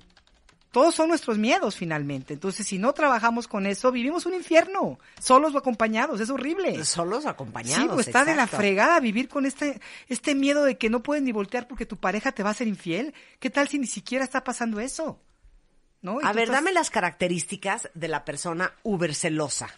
Todos 0.70 0.94
son 0.94 1.08
nuestros 1.08 1.38
miedos 1.38 1.76
finalmente. 1.76 2.34
Entonces, 2.34 2.66
si 2.66 2.78
no 2.78 2.92
trabajamos 2.92 3.48
con 3.48 3.64
eso, 3.66 3.90
vivimos 3.90 4.26
un 4.26 4.34
infierno, 4.34 4.98
solos 5.18 5.54
o 5.54 5.58
acompañados. 5.58 6.20
Es 6.20 6.28
horrible. 6.30 6.84
Solos 6.84 7.24
o 7.24 7.28
acompañados. 7.30 7.82
Sí, 7.84 7.88
pues 7.92 8.06
está 8.08 8.24
de 8.24 8.34
la 8.36 8.46
fregada 8.46 9.00
vivir 9.00 9.28
con 9.28 9.46
este, 9.46 9.80
este 10.08 10.34
miedo 10.34 10.64
de 10.64 10.76
que 10.76 10.90
no 10.90 11.02
puedes 11.02 11.22
ni 11.22 11.32
voltear 11.32 11.66
porque 11.68 11.86
tu 11.86 11.96
pareja 11.96 12.32
te 12.32 12.42
va 12.42 12.50
a 12.50 12.54
ser 12.54 12.68
infiel. 12.68 13.14
¿Qué 13.40 13.48
tal 13.48 13.68
si 13.68 13.78
ni 13.78 13.86
siquiera 13.86 14.24
está 14.24 14.44
pasando 14.44 14.78
eso? 14.80 15.18
¿No? 16.02 16.18
A 16.22 16.32
ver, 16.32 16.44
estás- 16.44 16.56
dame 16.56 16.72
las 16.72 16.90
características 16.90 17.88
de 17.94 18.08
la 18.08 18.24
persona 18.24 18.72
uber 18.82 19.14
celosa. 19.14 19.68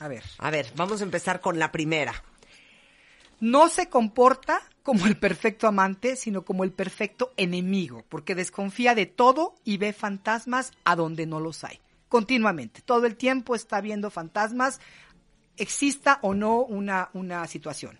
A 0.00 0.08
ver. 0.08 0.24
A 0.38 0.50
ver, 0.50 0.66
vamos 0.76 1.00
a 1.00 1.04
empezar 1.04 1.40
con 1.40 1.58
la 1.58 1.72
primera. 1.72 2.12
No 3.44 3.68
se 3.68 3.90
comporta 3.90 4.62
como 4.82 5.04
el 5.04 5.18
perfecto 5.18 5.68
amante, 5.68 6.16
sino 6.16 6.46
como 6.46 6.64
el 6.64 6.72
perfecto 6.72 7.34
enemigo, 7.36 8.02
porque 8.08 8.34
desconfía 8.34 8.94
de 8.94 9.04
todo 9.04 9.54
y 9.64 9.76
ve 9.76 9.92
fantasmas 9.92 10.72
a 10.84 10.96
donde 10.96 11.26
no 11.26 11.40
los 11.40 11.62
hay. 11.62 11.78
Continuamente. 12.08 12.80
Todo 12.80 13.04
el 13.04 13.16
tiempo 13.16 13.54
está 13.54 13.82
viendo 13.82 14.10
fantasmas, 14.10 14.80
exista 15.58 16.20
o 16.22 16.32
no 16.32 16.62
una, 16.62 17.10
una 17.12 17.46
situación. 17.46 17.98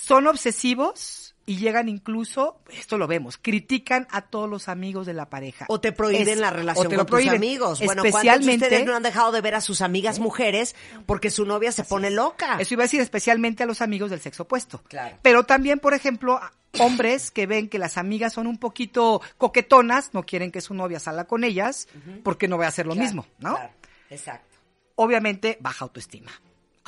Son 0.00 0.26
obsesivos 0.26 1.34
y 1.44 1.56
llegan 1.56 1.88
incluso, 1.88 2.60
esto 2.70 2.98
lo 2.98 3.06
vemos, 3.06 3.38
critican 3.38 4.06
a 4.10 4.22
todos 4.22 4.48
los 4.48 4.68
amigos 4.68 5.06
de 5.06 5.14
la 5.14 5.30
pareja. 5.30 5.64
O 5.68 5.80
te 5.80 5.92
prohíben 5.92 6.28
Es- 6.28 6.38
la 6.38 6.50
relación 6.50 6.86
o 6.86 6.90
te 6.90 6.96
con 6.96 7.04
lo 7.04 7.06
tus 7.06 7.28
amigos. 7.28 7.78
Bueno, 7.80 8.02
¿cuántos 8.02 8.02
de 8.02 8.08
especialmente 8.28 8.66
ustedes 8.66 8.86
no 8.86 8.94
han 8.94 9.02
dejado 9.02 9.32
de 9.32 9.40
ver 9.40 9.54
a 9.54 9.60
sus 9.62 9.80
amigas 9.80 10.18
mujeres 10.18 10.76
porque 11.06 11.30
su 11.30 11.46
novia 11.46 11.72
se 11.72 11.84
pone 11.84 12.10
loca? 12.10 12.58
Eso 12.60 12.74
iba 12.74 12.82
a 12.82 12.86
decir 12.86 13.00
especialmente 13.00 13.62
a 13.62 13.66
los 13.66 13.80
amigos 13.80 14.10
del 14.10 14.20
sexo 14.20 14.42
opuesto. 14.44 14.82
Claro. 14.88 15.16
Pero 15.22 15.44
también, 15.44 15.78
por 15.78 15.94
ejemplo, 15.94 16.38
hombres 16.78 17.30
que 17.30 17.46
ven 17.46 17.68
que 17.68 17.78
las 17.78 17.96
amigas 17.96 18.34
son 18.34 18.46
un 18.46 18.58
poquito 18.58 19.22
coquetonas, 19.38 20.12
no 20.12 20.22
quieren 20.24 20.52
que 20.52 20.60
su 20.60 20.74
novia 20.74 21.00
salga 21.00 21.24
con 21.24 21.44
ellas, 21.44 21.88
porque 22.24 22.46
no 22.46 22.58
va 22.58 22.66
a 22.66 22.68
hacer 22.68 22.86
lo 22.86 22.92
Claro, 22.92 23.06
mismo, 23.06 23.26
¿no? 23.38 23.54
claro, 23.54 23.70
exacto. 24.10 24.58
Obviamente, 24.96 25.56
baja 25.60 25.84
autoestima. 25.86 26.30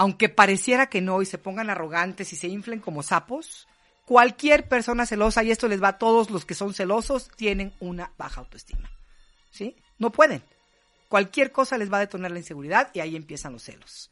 Aunque 0.01 0.31
pareciera 0.31 0.89
que 0.89 1.03
no 1.03 1.21
y 1.21 1.27
se 1.27 1.37
pongan 1.37 1.69
arrogantes 1.69 2.33
y 2.33 2.37
se 2.37 2.49
inflen 2.49 2.81
como 2.81 3.03
sapos, 3.03 3.69
cualquier 4.07 4.67
persona 4.67 5.05
celosa, 5.05 5.45
y 5.45 5.51
esto 5.51 5.69
les 5.69 5.83
va 5.83 5.89
a 5.89 5.99
todos 5.99 6.31
los 6.31 6.47
que 6.47 6.55
son 6.55 6.73
celosos, 6.73 7.29
tienen 7.37 7.75
una 7.81 8.11
baja 8.17 8.41
autoestima. 8.41 8.91
¿Sí? 9.51 9.77
No 9.99 10.11
pueden. 10.11 10.43
Cualquier 11.11 11.53
cosa 11.53 11.77
les 11.77 11.93
va 11.93 11.99
a 11.99 12.01
detonar 12.01 12.31
la 12.31 12.39
inseguridad 12.39 12.91
y 12.95 13.01
ahí 13.01 13.15
empiezan 13.15 13.53
los 13.53 13.65
celos. 13.65 14.11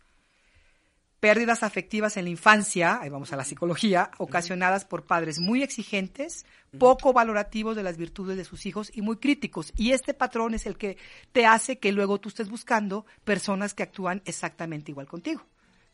Pérdidas 1.20 1.62
afectivas 1.62 2.18
en 2.18 2.24
la 2.24 2.30
infancia, 2.30 3.00
ahí 3.00 3.08
vamos 3.08 3.32
a 3.32 3.36
la 3.36 3.44
psicología, 3.44 4.10
ocasionadas 4.18 4.84
por 4.84 5.06
padres 5.06 5.38
muy 5.38 5.62
exigentes, 5.62 6.44
poco 6.78 7.14
valorativos 7.14 7.76
de 7.76 7.82
las 7.82 7.96
virtudes 7.96 8.36
de 8.36 8.44
sus 8.44 8.66
hijos 8.66 8.90
y 8.94 9.00
muy 9.00 9.16
críticos. 9.16 9.72
Y 9.74 9.92
este 9.92 10.12
patrón 10.12 10.52
es 10.52 10.66
el 10.66 10.76
que 10.76 10.98
te 11.32 11.46
hace 11.46 11.78
que 11.78 11.92
luego 11.92 12.20
tú 12.20 12.28
estés 12.28 12.50
buscando 12.50 13.06
personas 13.24 13.72
que 13.72 13.84
actúan 13.84 14.20
exactamente 14.26 14.90
igual 14.90 15.08
contigo, 15.08 15.46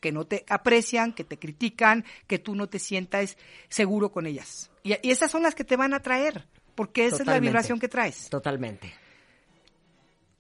que 0.05 0.13
no 0.13 0.27
te 0.27 0.45
aprecian, 0.51 1.15
que 1.15 1.25
te 1.25 1.39
critican, 1.39 2.05
que 2.27 2.39
tú 2.39 2.55
no 2.55 2.69
te 2.69 2.79
sientas 2.79 3.39
seguro 3.71 4.13
con 4.13 4.27
ellas. 4.27 4.71
Y, 4.83 4.93
y 5.01 5.11
esas 5.13 5.31
son 5.31 5.43
las 5.43 5.55
que 5.55 5.65
te 5.65 5.79
van 5.79 5.95
a 5.95 5.97
atraer, 5.97 6.47
porque 6.75 7.07
esa 7.07 7.23
es 7.23 7.27
la 7.27 7.41
vibración 7.41 7.81
que 7.81 7.89
traes. 7.89 8.29
Totalmente. 8.29 8.93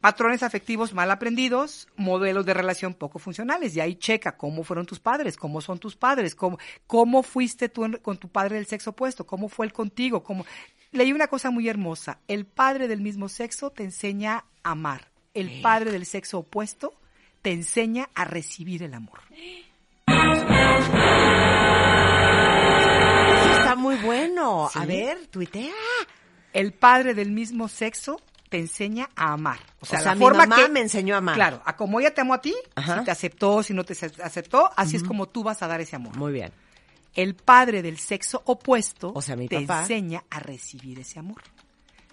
Patrones 0.03 0.42
afectivos 0.42 0.92
mal 0.92 1.11
aprendidos, 1.11 1.88
modelos 1.96 2.44
de 2.44 2.53
relación 2.53 2.92
poco 2.92 3.18
funcionales. 3.18 3.74
Y 3.74 3.81
ahí 3.81 3.94
checa 3.94 4.37
cómo 4.37 4.62
fueron 4.62 4.85
tus 4.85 5.00
padres, 5.00 5.38
cómo 5.38 5.62
son 5.62 5.79
tus 5.79 5.96
padres, 5.96 6.35
cómo, 6.35 6.59
cómo 6.87 7.22
fuiste 7.22 7.70
tú 7.70 7.87
en- 7.87 7.96
con 8.03 8.18
tu 8.18 8.29
padre 8.29 8.57
del 8.57 8.66
sexo 8.66 8.90
opuesto, 8.90 9.24
cómo 9.27 9.48
fue 9.48 9.64
él 9.64 9.72
contigo. 9.72 10.22
Cómo... 10.22 10.44
Leí 10.92 11.11
una 11.11 11.29
cosa 11.29 11.50
muy 11.50 11.70
hermosa. 11.70 12.18
El 12.29 12.44
padre 12.44 12.87
del 12.87 13.00
mismo 13.00 13.31
sexo 13.31 13.70
te 13.70 13.83
enseña 13.83 14.44
a 14.62 14.72
amar. 14.72 15.09
El 15.33 15.62
padre 15.62 15.90
del 15.90 16.05
sexo 16.05 16.40
opuesto 16.40 16.92
te 17.44 17.52
enseña 17.52 18.09
a 18.14 18.24
recibir 18.24 18.83
el 18.85 18.94
amor. 18.94 19.20
Eso 23.37 23.52
está 23.59 23.76
muy 23.76 23.96
bueno. 23.96 24.70
A 24.74 24.87
ver, 24.87 25.26
tuitea. 25.26 25.74
El 26.54 26.72
padre 26.72 27.12
del 27.12 27.33
mismo 27.33 27.68
sexo 27.68 28.18
te 28.48 28.59
enseña 28.59 29.11
a 29.14 29.35
amar. 29.35 29.59
O 29.80 29.85
sea, 29.85 29.98
O 29.98 30.02
sea, 30.02 30.12
la 30.12 30.14
mi 30.14 30.20
forma 30.22 30.46
mamá 30.46 30.57
que 30.57 30.70
me 30.70 30.80
enseñó 30.80 31.16
a 31.16 31.18
amar. 31.18 31.35
Claro, 31.35 31.61
a 31.66 31.76
como 31.76 32.00
ella 32.00 32.14
te 32.14 32.22
amó 32.22 32.33
a 32.33 32.40
ti, 32.40 32.54
Ajá. 32.76 33.00
si 33.00 33.04
te 33.04 33.11
aceptó, 33.11 33.62
si 33.62 33.74
no 33.74 33.85
te 33.85 33.92
ace- 33.92 34.22
aceptó, 34.22 34.70
así 34.74 34.96
es 34.96 35.02
como 35.04 35.26
tú 35.28 35.42
vas 35.44 35.62
a 35.62 35.66
dar 35.66 35.83
ese 35.83 35.96
amor. 35.96 36.16
Muy 36.16 36.33
bien. 36.33 36.50
El 37.14 37.35
padre 37.35 37.83
del 37.83 37.98
sexo 37.98 38.40
opuesto 38.46 39.12
O 39.14 39.20
sea, 39.20 39.37
mi 39.37 39.48
te 39.48 39.61
papá. 39.61 39.83
enseña 39.83 40.24
a 40.30 40.38
recibir 40.40 40.98
ese 40.98 41.18
amor. 41.18 41.42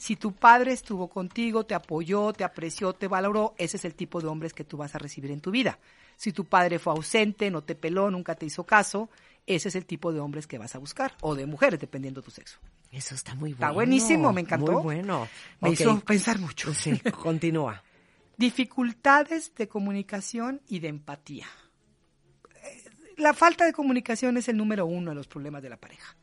Si 0.01 0.15
tu 0.15 0.31
padre 0.31 0.71
estuvo 0.71 1.09
contigo, 1.09 1.63
te 1.63 1.75
apoyó, 1.75 2.33
te 2.33 2.43
apreció, 2.43 2.93
te 2.93 3.07
valoró, 3.07 3.53
ese 3.59 3.77
es 3.77 3.85
el 3.85 3.93
tipo 3.93 4.19
de 4.19 4.25
hombres 4.29 4.51
que 4.51 4.63
tú 4.63 4.75
vas 4.75 4.95
a 4.95 4.97
recibir 4.97 5.29
en 5.29 5.41
tu 5.41 5.51
vida. 5.51 5.77
Si 6.15 6.31
tu 6.31 6.45
padre 6.45 6.79
fue 6.79 6.93
ausente, 6.93 7.51
no 7.51 7.61
te 7.61 7.75
peló, 7.75 8.09
nunca 8.09 8.33
te 8.33 8.47
hizo 8.47 8.63
caso, 8.63 9.11
ese 9.45 9.69
es 9.69 9.75
el 9.75 9.85
tipo 9.85 10.11
de 10.11 10.19
hombres 10.19 10.47
que 10.47 10.57
vas 10.57 10.73
a 10.73 10.79
buscar, 10.79 11.15
o 11.21 11.35
de 11.35 11.45
mujeres, 11.45 11.79
dependiendo 11.79 12.21
de 12.21 12.25
tu 12.25 12.31
sexo. 12.31 12.57
Eso 12.91 13.13
está 13.13 13.35
muy 13.35 13.51
bueno. 13.51 13.67
Está 13.67 13.71
buenísimo, 13.73 14.33
me 14.33 14.41
encantó. 14.41 14.71
Muy 14.71 14.81
bueno. 14.81 15.27
Me 15.59 15.69
hizo 15.69 15.99
pensar 15.99 16.39
mucho. 16.39 16.73
Sí, 16.73 16.99
continúa. 17.21 17.83
Dificultades 18.37 19.53
de 19.53 19.67
comunicación 19.67 20.61
y 20.67 20.79
de 20.79 20.87
empatía. 20.87 21.45
Eh, 22.55 22.89
La 23.17 23.35
falta 23.35 23.65
de 23.65 23.71
comunicación 23.73 24.35
es 24.37 24.49
el 24.49 24.57
número 24.57 24.87
uno 24.87 25.11
de 25.11 25.15
los 25.15 25.27
problemas 25.27 25.61
de 25.61 25.69
la 25.69 25.77
pareja. 25.77 26.17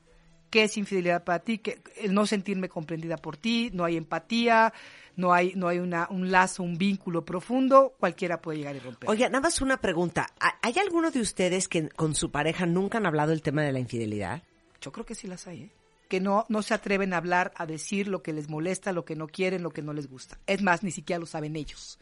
¿Qué 0.50 0.64
es 0.64 0.76
infidelidad 0.76 1.24
para 1.24 1.40
ti? 1.40 1.58
Que 1.58 1.80
el 2.00 2.14
no 2.14 2.26
sentirme 2.26 2.68
comprendida 2.68 3.16
por 3.16 3.36
ti, 3.36 3.70
no 3.74 3.84
hay 3.84 3.96
empatía, 3.96 4.72
no 5.16 5.32
hay, 5.34 5.52
no 5.56 5.68
hay 5.68 5.78
una, 5.78 6.06
un 6.10 6.30
lazo, 6.30 6.62
un 6.62 6.78
vínculo 6.78 7.24
profundo, 7.24 7.94
cualquiera 7.98 8.40
puede 8.40 8.58
llegar 8.58 8.76
y 8.76 8.78
romper. 8.78 9.10
Oye, 9.10 9.24
nada 9.28 9.40
más 9.40 9.60
una 9.60 9.76
pregunta. 9.80 10.26
¿Ha- 10.40 10.58
¿Hay 10.62 10.74
alguno 10.78 11.10
de 11.10 11.20
ustedes 11.20 11.68
que 11.68 11.88
con 11.90 12.14
su 12.14 12.30
pareja 12.30 12.66
nunca 12.66 12.98
han 12.98 13.06
hablado 13.06 13.30
del 13.30 13.42
tema 13.42 13.62
de 13.62 13.72
la 13.72 13.78
infidelidad? 13.80 14.42
Yo 14.80 14.92
creo 14.92 15.04
que 15.04 15.14
sí 15.14 15.26
las 15.26 15.46
hay, 15.46 15.62
¿eh? 15.64 15.70
Que 16.08 16.20
no, 16.20 16.46
no 16.48 16.62
se 16.62 16.72
atreven 16.72 17.12
a 17.12 17.18
hablar, 17.18 17.52
a 17.56 17.66
decir 17.66 18.08
lo 18.08 18.22
que 18.22 18.32
les 18.32 18.48
molesta, 18.48 18.92
lo 18.92 19.04
que 19.04 19.14
no 19.16 19.26
quieren, 19.26 19.62
lo 19.62 19.70
que 19.70 19.82
no 19.82 19.92
les 19.92 20.08
gusta. 20.08 20.38
Es 20.46 20.62
más, 20.62 20.82
ni 20.82 20.90
siquiera 20.90 21.20
lo 21.20 21.26
saben 21.26 21.54
ellos. 21.56 21.98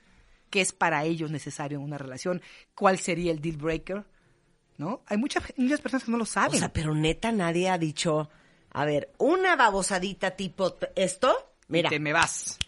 ¿Qué 0.50 0.60
es 0.60 0.70
para 0.72 1.04
ellos 1.04 1.32
necesario 1.32 1.78
en 1.78 1.84
una 1.84 1.98
relación? 1.98 2.40
¿Cuál 2.76 2.98
sería 3.00 3.32
el 3.32 3.40
deal 3.40 3.56
breaker? 3.56 4.04
¿No? 4.78 5.02
Hay 5.06 5.16
muchas, 5.16 5.42
muchas 5.56 5.80
personas 5.80 6.04
que 6.04 6.10
no 6.10 6.18
lo 6.18 6.24
O 6.24 6.26
saben. 6.26 6.58
sea, 6.58 6.72
pero 6.72 6.94
neta 6.94 7.32
nadie 7.32 7.68
ha 7.70 7.78
dicho, 7.78 8.28
a 8.70 8.84
ver, 8.84 9.10
una 9.18 9.56
babosadita 9.56 10.32
tipo 10.32 10.76
esto, 10.94 11.34
mira. 11.68 11.88
Y 11.88 11.90
te 11.90 11.98
me 12.00 12.12
vas. 12.12 12.58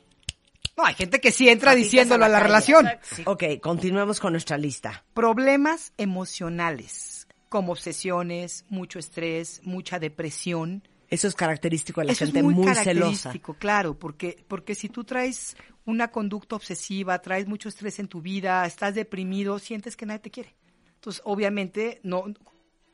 No, 0.77 0.85
hay 0.87 0.95
gente 0.95 1.21
que 1.21 1.33
sí 1.33 1.49
entra 1.49 1.73
patitas 1.73 1.85
diciéndolo 1.85 2.25
a 2.25 2.29
la, 2.29 2.41
relación. 2.41 2.89
Ok, 3.27 3.45
continuemos 3.61 4.21
con 4.21 4.33
nuestra 4.33 4.57
lista. 4.57 5.05
Problemas 5.13 5.93
emocionales, 5.99 7.27
como 7.49 7.73
obsesiones, 7.73 8.65
mucho 8.69 8.99
estrés, 8.99 9.61
mucha 9.65 9.99
depresión. 9.99 10.87
Eso 11.11 11.27
es 11.27 11.35
característico 11.35 12.01
de 12.01 12.07
la 12.07 12.13
Eso 12.13 12.27
gente 12.27 12.39
es 12.39 12.45
muy, 12.45 12.55
muy, 12.55 12.65
celosa. 12.75 12.85
característico, 12.85 13.55
claro, 13.55 13.99
porque, 13.99 14.45
porque 14.47 14.75
si 14.75 14.89
tú 14.89 15.05
traes 15.05 15.57
una 15.85 16.09
conducta 16.13 16.55
obsesiva, 16.55 17.19
traes 17.21 17.49
mucho 17.49 17.69
estrés 17.69 17.99
en 17.99 18.09
tu 18.09 18.23
vida, 18.23 18.65
estás 18.67 18.95
deprimido, 18.95 19.59
sientes 19.59 19.97
que 19.97 20.07
nadie 20.07 20.21
te 20.21 20.31
quiere. 20.31 20.55
Entonces, 20.99 21.23
obviamente, 21.25 22.01
no. 22.03 22.25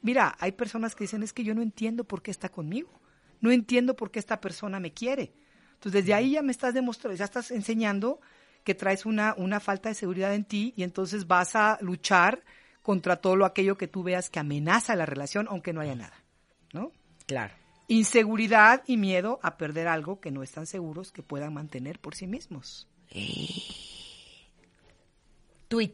Mira, 0.03 0.37
hay 0.39 0.53
personas 0.53 0.95
que 0.95 1.05
dicen, 1.05 1.23
es 1.23 1.33
que 1.33 1.45
yo 1.45 1.55
no 1.55 1.63
entiendo 1.63 2.05
por 2.05 2.23
qué 2.23 2.31
está 2.31 2.51
conmigo. 2.51 3.01
No 3.41 3.51
entiendo 3.51 3.97
por 3.97 4.11
qué 4.11 4.19
esta 4.19 4.41
persona 4.41 4.79
me 4.79 4.93
quiere. 4.93 5.33
Entonces, 5.75 6.03
desde 6.03 6.15
ahí 6.15 6.33
ya 6.33 6.43
me 6.43 6.53
estás 6.53 6.75
demostrando, 6.75 7.17
ya 7.17 7.25
estás 7.25 7.51
enseñando 7.51 8.21
que 8.63 8.75
traes 8.75 9.07
una, 9.07 9.35
una 9.37 9.61
falta 9.61 9.89
de 9.89 9.95
seguridad 9.95 10.35
en 10.35 10.45
ti 10.45 10.73
y 10.77 10.83
entonces 10.83 11.27
vas 11.27 11.57
a 11.57 11.79
luchar 11.81 12.43
contra 12.83 13.17
todo 13.17 13.37
lo 13.37 13.47
aquello 13.47 13.77
que 13.77 13.89
tú 13.89 14.03
veas 14.03 14.31
que 14.31 14.41
amenaza 14.41 14.97
la 14.97 15.07
relación, 15.07 15.47
aunque 15.49 15.73
no 15.73 15.81
haya 15.81 15.95
nada. 15.95 16.25
¿No? 16.73 16.93
Claro. 17.27 17.55
Inseguridad 17.89 18.83
y 18.87 18.97
miedo 18.97 19.41
a 19.43 19.57
perder 19.57 19.89
algo 19.89 20.21
que 20.21 20.31
no 20.31 20.43
están 20.43 20.67
seguros 20.67 21.13
que 21.13 21.23
puedan 21.23 21.55
mantener 21.55 21.99
por 21.99 22.15
sí 22.15 22.27
mismos. 22.27 22.89
Tweet. 25.75 25.93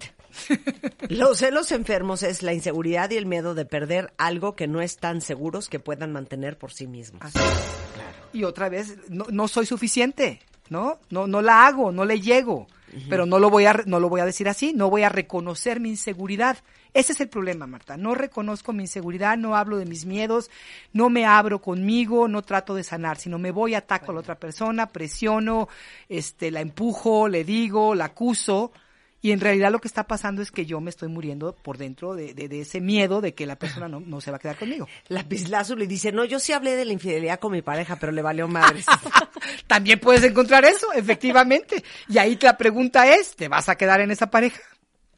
Los 1.09 1.39
celos 1.39 1.73
enfermos 1.73 2.23
es 2.23 2.43
la 2.43 2.53
inseguridad 2.53 3.11
y 3.11 3.17
el 3.17 3.25
miedo 3.25 3.55
de 3.55 3.65
perder 3.65 4.13
algo 4.19 4.55
que 4.55 4.67
no 4.67 4.83
están 4.83 5.23
seguros 5.23 5.71
que 5.71 5.81
puedan 5.81 6.13
mantener 6.13 6.59
por 6.59 6.71
sí 6.71 6.87
mismos. 6.87 7.23
Así 7.23 7.39
es. 7.39 8.35
Y 8.35 8.45
otra 8.45 8.69
vez, 8.69 8.99
no, 9.09 9.25
no 9.31 9.49
soy 9.49 9.65
suficiente, 9.65 10.41
¿no? 10.69 11.01
No, 11.09 11.27
no 11.27 11.41
la 11.41 11.67
hago, 11.67 11.93
no 11.93 12.05
le 12.05 12.21
llego. 12.21 12.67
Pero 13.09 13.25
no 13.25 13.39
lo 13.39 13.49
voy 13.49 13.65
a, 13.65 13.85
no 13.87 14.01
lo 14.01 14.11
voy 14.11 14.21
a 14.21 14.27
decir 14.27 14.49
así, 14.49 14.75
no 14.75 14.91
voy 14.91 15.03
a 15.03 15.09
reconocer 15.09 15.81
mi 15.81 15.89
inseguridad. 15.91 16.59
Ese 16.93 17.13
es 17.13 17.21
el 17.21 17.29
problema, 17.29 17.67
Marta. 17.67 17.97
No 17.97 18.15
reconozco 18.15 18.75
mi 18.75 18.83
inseguridad, 18.83 19.39
no 19.39 19.57
hablo 19.57 19.79
de 19.79 19.87
mis 19.87 20.05
miedos, 20.05 20.51
no 20.93 21.09
me 21.09 21.25
abro 21.25 21.63
conmigo, 21.63 22.29
no 22.29 22.43
trato 22.43 22.75
de 22.75 22.85
sanar, 22.85 23.17
sino 23.17 23.39
me 23.39 23.53
voy, 23.53 23.75
ataco 23.75 24.11
a 24.11 24.15
la 24.15 24.21
otra 24.21 24.39
persona, 24.39 24.89
presiono, 24.89 25.69
este, 26.09 26.51
la 26.51 26.61
empujo, 26.61 27.29
le 27.29 27.45
digo, 27.45 27.95
la 27.95 28.07
acuso. 28.07 28.73
Y 29.23 29.33
en 29.33 29.41
realidad 29.41 29.71
lo 29.71 29.81
que 29.81 29.89
está 29.89 30.05
pasando 30.07 30.41
es 30.41 30.51
que 30.51 30.65
yo 30.65 30.81
me 30.81 30.89
estoy 30.91 31.09
muriendo 31.09 31.55
por 31.55 31.77
dentro 31.77 32.15
de, 32.15 32.33
de- 32.33 32.49
de 32.49 32.61
ese 32.63 32.81
miedo 32.81 33.21
de 33.21 33.35
que 33.35 33.45
la 33.47 33.57
persona 33.57 33.87
no, 33.89 34.01
no 34.01 34.21
se 34.21 34.31
va 34.31 34.39
a 34.39 34.41
quedar 34.41 34.57
conmigo. 34.57 34.89
La 35.09 35.25
le 35.77 35.87
dice, 35.87 36.11
no, 36.13 36.25
yo 36.25 36.39
sí 36.41 36.53
hablé 36.53 36.75
de 36.77 36.85
la 36.87 36.93
infidelidad 36.95 37.39
con 37.39 37.53
mi 37.53 37.61
pareja, 37.63 37.97
pero 37.97 38.13
le 38.13 38.23
valió 38.23 38.49
madres. 38.49 38.87
También 39.67 39.99
puedes 40.01 40.25
encontrar 40.25 40.65
eso, 40.65 40.93
efectivamente. 40.95 41.85
Y 42.09 42.19
ahí 42.19 42.39
la 42.41 42.57
pregunta 42.57 43.15
es, 43.15 43.37
¿te 43.37 43.49
vas 43.49 43.69
a 43.69 43.77
quedar 43.77 44.01
en 44.01 44.11
esa 44.11 44.31
pareja? 44.31 44.61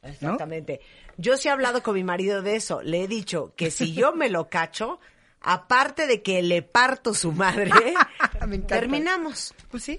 ¿No? 0.02 0.08
Exactamente. 0.08 0.80
Yo 1.16 1.36
sí 1.36 1.46
he 1.48 1.50
hablado 1.52 1.82
con 1.82 1.94
mi 1.94 2.02
marido 2.02 2.42
de 2.42 2.56
eso. 2.56 2.82
Le 2.82 3.04
he 3.04 3.08
dicho 3.08 3.52
que 3.56 3.70
si 3.70 3.92
yo 3.92 4.12
me 4.14 4.28
lo 4.30 4.48
cacho, 4.48 4.98
aparte 5.40 6.06
de 6.06 6.22
que 6.22 6.42
le 6.42 6.62
parto 6.62 7.14
su 7.14 7.32
madre, 7.32 7.70
Me 8.46 8.56
encanta. 8.56 8.78
terminamos. 8.80 9.54
Pues 9.70 9.82
sí. 9.84 9.98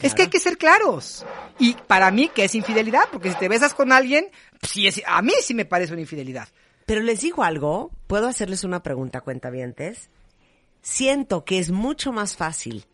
Es 0.00 0.14
que 0.14 0.22
hay 0.22 0.28
que 0.28 0.40
ser 0.40 0.56
claros. 0.58 1.24
Y 1.58 1.74
para 1.74 2.10
mí, 2.10 2.30
¿qué 2.34 2.44
es 2.44 2.54
infidelidad? 2.54 3.04
Porque 3.12 3.30
si 3.30 3.38
te 3.38 3.48
besas 3.48 3.74
con 3.74 3.92
alguien, 3.92 4.26
sí 4.62 4.86
es, 4.86 5.02
a 5.06 5.22
mí 5.22 5.32
sí 5.42 5.54
me 5.54 5.64
parece 5.64 5.92
una 5.92 6.02
infidelidad. 6.02 6.48
Pero 6.86 7.00
les 7.00 7.20
digo 7.22 7.42
algo, 7.44 7.90
puedo 8.06 8.26
hacerles 8.28 8.64
una 8.64 8.82
pregunta, 8.82 9.20
cuentavientes. 9.22 10.10
Siento 10.82 11.44
que 11.44 11.58
es 11.58 11.70
mucho 11.70 12.12
más 12.12 12.36
fácil 12.36 12.84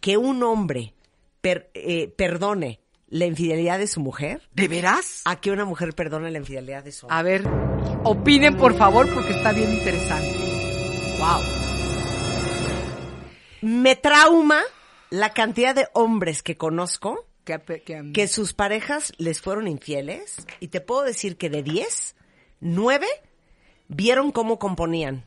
que 0.00 0.16
un 0.16 0.42
hombre 0.42 0.94
per- 1.40 1.70
eh, 1.74 2.08
perdone 2.08 2.80
la 3.08 3.26
infidelidad 3.26 3.78
de 3.78 3.86
su 3.86 4.00
mujer 4.00 4.48
¿De 4.54 4.66
veras? 4.66 5.20
a 5.26 5.36
que 5.40 5.50
una 5.50 5.64
mujer 5.66 5.92
perdone 5.94 6.30
la 6.30 6.38
infidelidad 6.38 6.82
de 6.82 6.90
su 6.92 7.06
hombre. 7.06 7.18
A 7.18 7.22
ver, 7.22 7.44
opinen 8.02 8.56
por 8.56 8.74
favor 8.76 9.12
porque 9.14 9.34
está 9.34 9.52
bien 9.52 9.72
interesante. 9.74 10.34
Wow. 11.18 11.63
Me 13.64 13.96
trauma 13.96 14.62
la 15.10 15.32
cantidad 15.32 15.74
de 15.74 15.88
hombres 15.94 16.42
que 16.42 16.56
conozco 16.56 17.26
Que, 17.44 17.58
que- 17.84 18.10
que 18.12 18.28
sus 18.28 18.52
parejas 18.52 19.12
les 19.18 19.40
fueron 19.40 19.68
infieles 19.68 20.36
y 20.60 20.68
te 20.68 20.80
puedo 20.80 21.02
decir 21.02 21.36
que 21.36 21.48
de 21.50 21.62
10, 21.62 22.14
9 22.60 23.06
vieron 23.88 24.32
cómo 24.32 24.58
componían. 24.58 25.24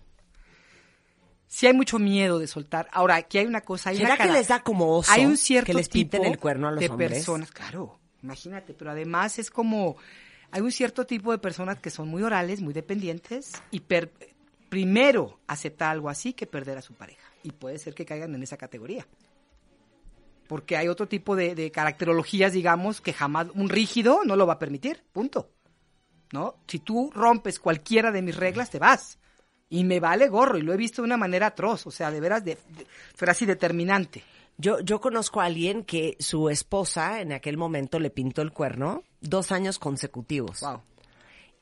sí 1.47 1.65
hay 1.67 1.73
mucho 1.73 1.97
miedo 1.99 2.39
de 2.39 2.47
soltar. 2.47 2.87
Ahora, 2.91 3.15
aquí 3.15 3.37
hay 3.37 3.45
una 3.45 3.61
cosa. 3.61 3.89
Hay 3.91 3.97
¿Será 3.97 4.15
una 4.15 4.23
que 4.25 4.31
les 4.31 4.47
da 4.49 4.61
como 4.63 4.97
oso 4.97 5.11
Hay 5.11 5.25
un 5.25 5.37
cierto 5.37 5.67
que 5.67 5.73
les 5.73 5.89
pinten 5.89 6.25
el 6.25 6.37
cuerno 6.37 6.67
a 6.67 6.71
los 6.71 6.79
de 6.81 6.89
hombres? 6.89 7.11
personas, 7.13 7.51
claro, 7.51 7.99
imagínate, 8.21 8.73
pero 8.73 8.91
además 8.91 9.39
es 9.39 9.49
como 9.49 9.95
hay 10.51 10.61
un 10.61 10.71
cierto 10.71 11.05
tipo 11.05 11.31
de 11.31 11.37
personas 11.39 11.79
que 11.79 11.89
son 11.89 12.07
muy 12.07 12.21
orales, 12.23 12.61
muy 12.61 12.73
dependientes 12.73 13.53
y 13.71 13.79
per- 13.81 14.11
primero 14.69 15.39
aceptar 15.47 15.91
algo 15.91 16.09
así 16.09 16.33
que 16.33 16.45
perder 16.47 16.77
a 16.77 16.81
su 16.81 16.93
pareja 16.93 17.23
y 17.47 17.51
puede 17.51 17.79
ser 17.79 17.93
que 17.95 18.05
caigan 18.05 18.35
en 18.35 18.43
esa 18.43 18.57
categoría. 18.57 19.07
Porque 20.47 20.77
hay 20.77 20.87
otro 20.87 21.07
tipo 21.07 21.35
de, 21.35 21.55
de 21.55 21.71
caracterologías, 21.71 22.53
digamos, 22.53 23.01
que 23.01 23.13
jamás 23.13 23.47
un 23.53 23.69
rígido 23.69 24.21
no 24.25 24.35
lo 24.35 24.45
va 24.47 24.53
a 24.53 24.59
permitir, 24.59 25.03
punto. 25.11 25.49
¿No? 26.33 26.55
Si 26.67 26.79
tú 26.79 27.09
rompes 27.13 27.59
cualquiera 27.59 28.11
de 28.11 28.21
mis 28.21 28.35
reglas, 28.35 28.69
te 28.69 28.79
vas. 28.79 29.17
Y 29.69 29.83
me 29.85 29.99
vale 29.99 30.27
gorro, 30.27 30.57
y 30.57 30.61
lo 30.61 30.73
he 30.73 30.77
visto 30.77 31.01
de 31.01 31.05
una 31.05 31.17
manera 31.17 31.47
atroz, 31.47 31.87
o 31.87 31.91
sea, 31.91 32.11
de 32.11 32.19
veras, 32.19 32.43
de, 32.43 32.55
de- 32.55 33.45
determinante. 33.45 34.23
Yo, 34.57 34.79
yo 34.79 34.99
conozco 34.99 35.39
a 35.39 35.45
alguien 35.45 35.83
que 35.83 36.15
su 36.19 36.49
esposa 36.49 37.21
en 37.21 37.31
aquel 37.31 37.57
momento 37.57 37.99
le 37.99 38.09
pintó 38.09 38.41
el 38.41 38.51
cuerno 38.51 39.03
dos 39.21 39.51
años 39.51 39.79
consecutivos. 39.79 40.61
Wow. 40.61 40.81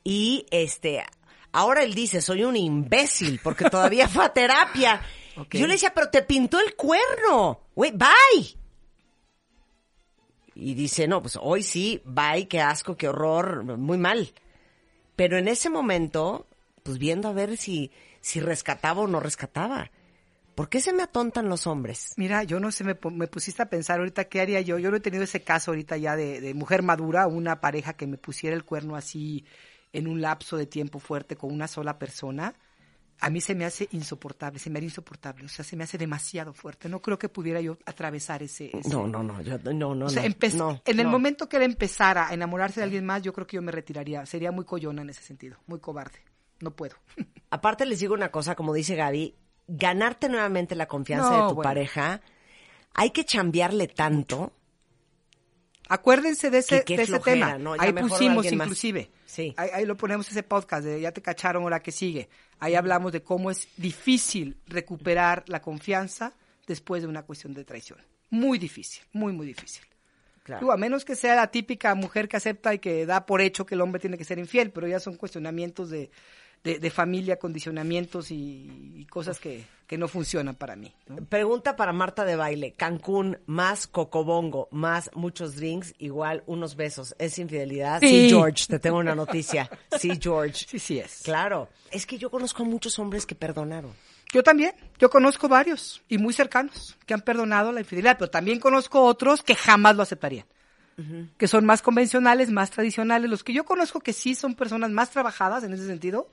Y 0.02 0.46
este, 0.50 1.04
ahora 1.52 1.82
él 1.82 1.94
dice, 1.94 2.20
soy 2.20 2.44
un 2.44 2.56
imbécil 2.56 3.40
porque 3.42 3.68
todavía 3.68 4.08
fue 4.08 4.24
a 4.24 4.32
terapia. 4.32 5.00
Yo 5.50 5.66
le 5.66 5.74
decía, 5.74 5.92
pero 5.94 6.10
te 6.10 6.22
pintó 6.22 6.60
el 6.60 6.74
cuerno. 6.74 7.60
Güey, 7.74 7.92
bye. 7.92 8.56
Y 10.54 10.74
dice, 10.74 11.06
no, 11.06 11.20
pues 11.20 11.38
hoy 11.40 11.62
sí, 11.62 12.00
bye, 12.04 12.48
qué 12.48 12.60
asco, 12.60 12.96
qué 12.96 13.08
horror, 13.08 13.64
muy 13.76 13.98
mal. 13.98 14.32
Pero 15.14 15.36
en 15.36 15.48
ese 15.48 15.68
momento, 15.68 16.46
pues 16.82 16.98
viendo 16.98 17.28
a 17.28 17.32
ver 17.32 17.56
si, 17.58 17.90
si 18.20 18.40
rescataba 18.40 19.02
o 19.02 19.06
no 19.06 19.20
rescataba. 19.20 19.90
¿Por 20.54 20.70
qué 20.70 20.80
se 20.80 20.94
me 20.94 21.02
atontan 21.02 21.50
los 21.50 21.66
hombres? 21.66 22.14
Mira, 22.16 22.42
yo 22.42 22.58
no 22.58 22.72
sé, 22.72 22.84
me, 22.84 22.96
me 23.12 23.26
pusiste 23.26 23.62
a 23.62 23.68
pensar 23.68 23.98
ahorita 23.98 24.24
qué 24.24 24.40
haría 24.40 24.62
yo. 24.62 24.78
Yo 24.78 24.90
no 24.90 24.96
he 24.96 25.00
tenido 25.00 25.22
ese 25.22 25.42
caso 25.42 25.70
ahorita 25.70 25.98
ya 25.98 26.16
de, 26.16 26.40
de 26.40 26.54
mujer 26.54 26.82
madura, 26.82 27.26
una 27.26 27.60
pareja 27.60 27.92
que 27.92 28.06
me 28.06 28.16
pusiera 28.16 28.56
el 28.56 28.64
cuerno 28.64 28.96
así 28.96 29.44
en 29.92 30.06
un 30.08 30.22
lapso 30.22 30.56
de 30.56 30.64
tiempo 30.64 30.98
fuerte 30.98 31.36
con 31.36 31.52
una 31.52 31.68
sola 31.68 31.98
persona. 31.98 32.54
A 33.20 33.30
mí 33.30 33.40
se 33.40 33.54
me 33.54 33.64
hace 33.64 33.88
insoportable, 33.92 34.58
se 34.58 34.68
me 34.68 34.78
haría 34.78 34.88
insoportable, 34.88 35.46
o 35.46 35.48
sea, 35.48 35.64
se 35.64 35.74
me 35.74 35.84
hace 35.84 35.96
demasiado 35.96 36.52
fuerte. 36.52 36.88
No 36.88 37.00
creo 37.00 37.18
que 37.18 37.28
pudiera 37.30 37.60
yo 37.62 37.78
atravesar 37.86 38.42
ese... 38.42 38.70
ese- 38.76 38.90
No, 38.90 39.06
no, 39.06 39.22
no, 39.22 39.40
yo, 39.40 39.58
no, 39.72 39.94
no, 39.94 40.06
O 40.06 40.08
sea, 40.10 40.22
no, 40.54 40.80
en 40.84 40.98
el 41.00 41.06
no. 41.06 41.10
momento 41.12 41.48
que 41.48 41.56
él 41.56 41.62
empezara 41.62 42.28
a 42.28 42.34
enamorarse 42.34 42.80
de 42.80 42.84
alguien 42.84 43.06
más, 43.06 43.22
yo 43.22 43.32
creo 43.32 43.46
que 43.46 43.56
yo 43.56 43.62
me 43.62 43.72
retiraría. 43.72 44.26
Sería 44.26 44.52
muy 44.52 44.64
coyona 44.66 45.00
en 45.02 45.10
ese 45.10 45.22
sentido, 45.22 45.56
muy 45.66 45.80
cobarde. 45.80 46.18
No 46.60 46.72
puedo. 46.72 46.96
Aparte 47.50 47.86
les 47.86 48.00
digo 48.00 48.12
una 48.14 48.30
cosa, 48.30 48.54
como 48.54 48.74
dice 48.74 48.96
Gaby, 48.96 49.34
ganarte 49.66 50.28
nuevamente 50.28 50.74
la 50.74 50.86
confianza 50.86 51.30
No, 51.30 51.42
de 51.42 51.48
tu 51.48 51.54
bueno. 51.56 51.68
pareja, 51.70 52.20
hay 52.94 53.10
que 53.10 53.24
chambearle 53.24 53.88
tanto. 53.88 54.52
Acuérdense 55.88 56.50
de 56.50 56.58
ese, 56.58 56.84
qué 56.84 56.96
de 56.96 57.02
ese 57.04 57.12
flojera, 57.12 57.56
tema. 57.56 57.76
Ahí 57.78 57.92
pusimos 57.92 58.50
inclusive. 58.50 59.10
Sí. 59.24 59.54
Ahí, 59.56 59.70
ahí 59.72 59.86
lo 59.86 59.96
ponemos 59.96 60.28
ese 60.30 60.42
podcast 60.42 60.84
de 60.84 61.00
Ya 61.00 61.12
te 61.12 61.22
cacharon 61.22 61.62
ahora 61.62 61.80
que 61.80 61.92
sigue. 61.92 62.28
Ahí 62.58 62.74
hablamos 62.74 63.12
de 63.12 63.22
cómo 63.22 63.50
es 63.50 63.68
difícil 63.76 64.56
recuperar 64.66 65.44
la 65.46 65.60
confianza 65.60 66.32
después 66.66 67.02
de 67.02 67.08
una 67.08 67.22
cuestión 67.22 67.54
de 67.54 67.64
traición. 67.64 67.98
Muy 68.30 68.58
difícil, 68.58 69.04
muy, 69.12 69.32
muy 69.32 69.46
difícil. 69.46 69.84
Digo, 70.60 70.72
a 70.72 70.76
menos 70.76 71.04
que 71.04 71.16
sea 71.16 71.34
la 71.34 71.48
típica 71.48 71.94
mujer 71.94 72.28
que 72.28 72.36
acepta 72.36 72.72
y 72.72 72.78
que 72.78 73.04
da 73.04 73.26
por 73.26 73.40
hecho 73.40 73.66
que 73.66 73.74
el 73.74 73.80
hombre 73.80 74.00
tiene 74.00 74.16
que 74.16 74.24
ser 74.24 74.38
infiel, 74.38 74.70
pero 74.70 74.86
ya 74.86 75.00
son 75.00 75.16
cuestionamientos 75.16 75.90
de, 75.90 76.10
de, 76.66 76.78
de 76.80 76.90
familia, 76.90 77.38
condicionamientos 77.38 78.30
y, 78.30 78.92
y 78.96 79.04
cosas 79.06 79.38
que, 79.38 79.64
que 79.86 79.96
no 79.96 80.08
funcionan 80.08 80.56
para 80.56 80.74
mí. 80.74 80.92
¿no? 81.06 81.16
Pregunta 81.24 81.76
para 81.76 81.92
Marta 81.92 82.24
de 82.24 82.34
baile. 82.34 82.72
Cancún 82.72 83.38
más 83.46 83.86
cocobongo 83.86 84.68
más 84.72 85.10
muchos 85.14 85.54
drinks 85.54 85.94
igual 85.98 86.42
unos 86.46 86.74
besos. 86.74 87.14
¿Es 87.18 87.38
infidelidad? 87.38 88.00
Sí. 88.00 88.08
Sí, 88.08 88.28
George, 88.30 88.66
te 88.66 88.78
tengo 88.80 88.98
una 88.98 89.14
noticia. 89.14 89.70
Sí, 89.98 90.10
George. 90.20 90.66
Sí, 90.68 90.78
sí 90.78 90.98
es. 90.98 91.22
Claro. 91.22 91.68
Es 91.90 92.04
que 92.04 92.18
yo 92.18 92.30
conozco 92.30 92.64
a 92.64 92.66
muchos 92.66 92.98
hombres 92.98 93.24
que 93.24 93.34
perdonaron. 93.34 93.92
Yo 94.32 94.42
también, 94.42 94.74
yo 94.98 95.08
conozco 95.08 95.48
varios 95.48 96.02
y 96.08 96.18
muy 96.18 96.34
cercanos 96.34 96.96
que 97.06 97.14
han 97.14 97.20
perdonado 97.20 97.70
la 97.70 97.80
infidelidad, 97.80 98.18
pero 98.18 98.28
también 98.28 98.58
conozco 98.58 99.04
otros 99.04 99.44
que 99.44 99.54
jamás 99.54 99.94
lo 99.94 100.02
aceptarían. 100.02 100.46
Que 101.36 101.46
son 101.46 101.66
más 101.66 101.82
convencionales, 101.82 102.50
más 102.50 102.70
tradicionales. 102.70 103.28
Los 103.28 103.44
que 103.44 103.52
yo 103.52 103.64
conozco 103.64 104.00
que 104.00 104.14
sí 104.14 104.34
son 104.34 104.54
personas 104.54 104.90
más 104.90 105.10
trabajadas 105.10 105.62
en 105.62 105.74
ese 105.74 105.86
sentido, 105.86 106.30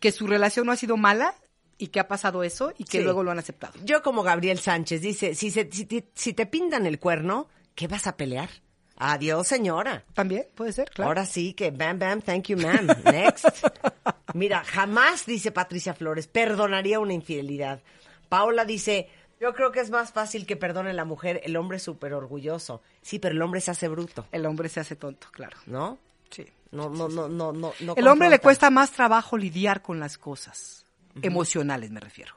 que 0.00 0.12
su 0.12 0.26
relación 0.26 0.66
no 0.66 0.72
ha 0.72 0.76
sido 0.76 0.96
mala 0.96 1.34
y 1.78 1.88
que 1.88 2.00
ha 2.00 2.08
pasado 2.08 2.42
eso 2.42 2.72
y 2.78 2.84
que 2.84 2.98
Sí. 2.98 3.04
luego 3.04 3.22
lo 3.22 3.30
han 3.30 3.38
aceptado. 3.38 3.74
Yo 3.84 4.02
como 4.02 4.22
Gabriel 4.22 4.58
Sánchez 4.58 5.00
dice, 5.00 5.34
si, 5.34 5.50
se- 5.50 5.68
si, 5.70 5.84
te- 5.86 6.08
si 6.14 6.32
te 6.32 6.46
pintan 6.46 6.86
el 6.86 6.98
cuerno, 6.98 7.48
¿qué 7.74 7.86
vas 7.86 8.06
a 8.06 8.16
pelear? 8.16 8.48
Adiós, 8.96 9.46
señora. 9.46 10.04
También 10.14 10.46
puede 10.56 10.72
ser, 10.72 10.90
claro. 10.90 11.08
Ahora 11.10 11.24
sí 11.24 11.54
que 11.54 11.70
bam, 11.70 11.98
bam, 12.00 12.20
thank 12.20 12.46
you, 12.48 12.56
ma'am. 12.58 12.86
Next. 13.04 13.46
Mira, 14.34 14.64
jamás, 14.64 15.24
dice 15.24 15.52
Patricia 15.52 15.94
Flores, 15.94 16.26
perdonaría 16.26 16.98
una 16.98 17.12
infidelidad. 17.12 17.80
Paola 18.28 18.64
dice, 18.64 19.08
yo 19.40 19.54
creo 19.54 19.70
que 19.70 19.78
es 19.80 19.90
más 19.90 20.12
fácil 20.12 20.46
que 20.46 20.56
perdone 20.56 20.92
la 20.94 21.04
mujer, 21.04 21.40
el 21.44 21.56
hombre 21.56 21.76
es 21.76 21.84
súper 21.84 22.12
orgulloso. 22.12 22.82
Sí, 23.00 23.20
pero 23.20 23.34
el 23.36 23.40
hombre 23.42 23.60
se 23.60 23.70
hace 23.70 23.86
bruto, 23.86 24.26
El 24.32 24.46
hombre 24.46 24.68
se 24.68 24.80
hace 24.80 24.96
tonto, 24.96 25.28
claro. 25.30 25.56
¿no? 25.66 25.96
Sí. 26.30 26.44
No, 26.70 26.90
no, 26.90 27.08
no, 27.08 27.28
no, 27.28 27.52
no. 27.52 27.72
no 27.80 27.94
El 27.96 28.08
hombre 28.08 28.28
le 28.28 28.40
cuesta 28.40 28.70
más 28.70 28.92
trabajo 28.92 29.38
lidiar 29.38 29.82
con 29.82 29.98
las 29.98 30.18
cosas, 30.18 30.84
emocionales 31.22 31.90
me 31.90 32.00
refiero. 32.00 32.34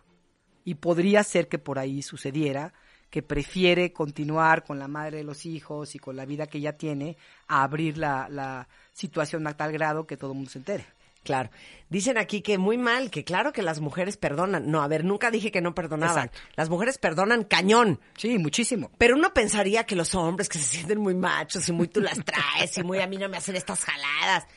Y 0.63 0.75
podría 0.75 1.23
ser 1.23 1.47
que 1.47 1.57
por 1.57 1.79
ahí 1.79 2.01
sucediera 2.01 2.73
que 3.09 3.21
prefiere 3.21 3.91
continuar 3.91 4.63
con 4.63 4.79
la 4.79 4.87
madre 4.87 5.17
de 5.17 5.23
los 5.25 5.45
hijos 5.45 5.95
y 5.95 5.99
con 5.99 6.15
la 6.15 6.25
vida 6.25 6.47
que 6.47 6.61
ya 6.61 6.73
tiene 6.73 7.17
a 7.47 7.63
abrir 7.63 7.97
la, 7.97 8.29
la 8.29 8.69
situación 8.93 9.45
a 9.47 9.57
tal 9.57 9.73
grado 9.73 10.07
que 10.07 10.15
todo 10.15 10.31
el 10.31 10.37
mundo 10.37 10.49
se 10.49 10.59
entere. 10.59 10.85
Claro. 11.23 11.51
Dicen 11.89 12.17
aquí 12.17 12.41
que 12.41 12.57
muy 12.57 12.77
mal, 12.79 13.11
que 13.11 13.23
claro 13.23 13.53
que 13.53 13.61
las 13.61 13.79
mujeres 13.79 14.17
perdonan. 14.17 14.71
No, 14.71 14.81
a 14.81 14.87
ver, 14.87 15.03
nunca 15.05 15.29
dije 15.29 15.51
que 15.51 15.61
no 15.61 15.75
perdonaban. 15.75 16.25
Exacto. 16.27 16.39
Las 16.55 16.69
mujeres 16.69 16.97
perdonan 16.97 17.43
cañón. 17.43 17.99
Sí, 18.17 18.39
muchísimo. 18.39 18.89
Pero 18.97 19.15
uno 19.15 19.33
pensaría 19.33 19.83
que 19.85 19.95
los 19.95 20.15
hombres 20.15 20.49
que 20.49 20.57
se 20.57 20.63
sienten 20.63 20.99
muy 20.99 21.13
machos 21.13 21.67
y 21.69 21.71
muy 21.73 21.87
tú 21.87 22.01
las 22.01 22.17
traes 22.25 22.77
y 22.77 22.83
muy 22.83 22.99
a 22.99 23.07
mí 23.07 23.17
no 23.17 23.29
me 23.29 23.37
hacen 23.37 23.55
estas 23.55 23.83
jaladas. 23.85 24.47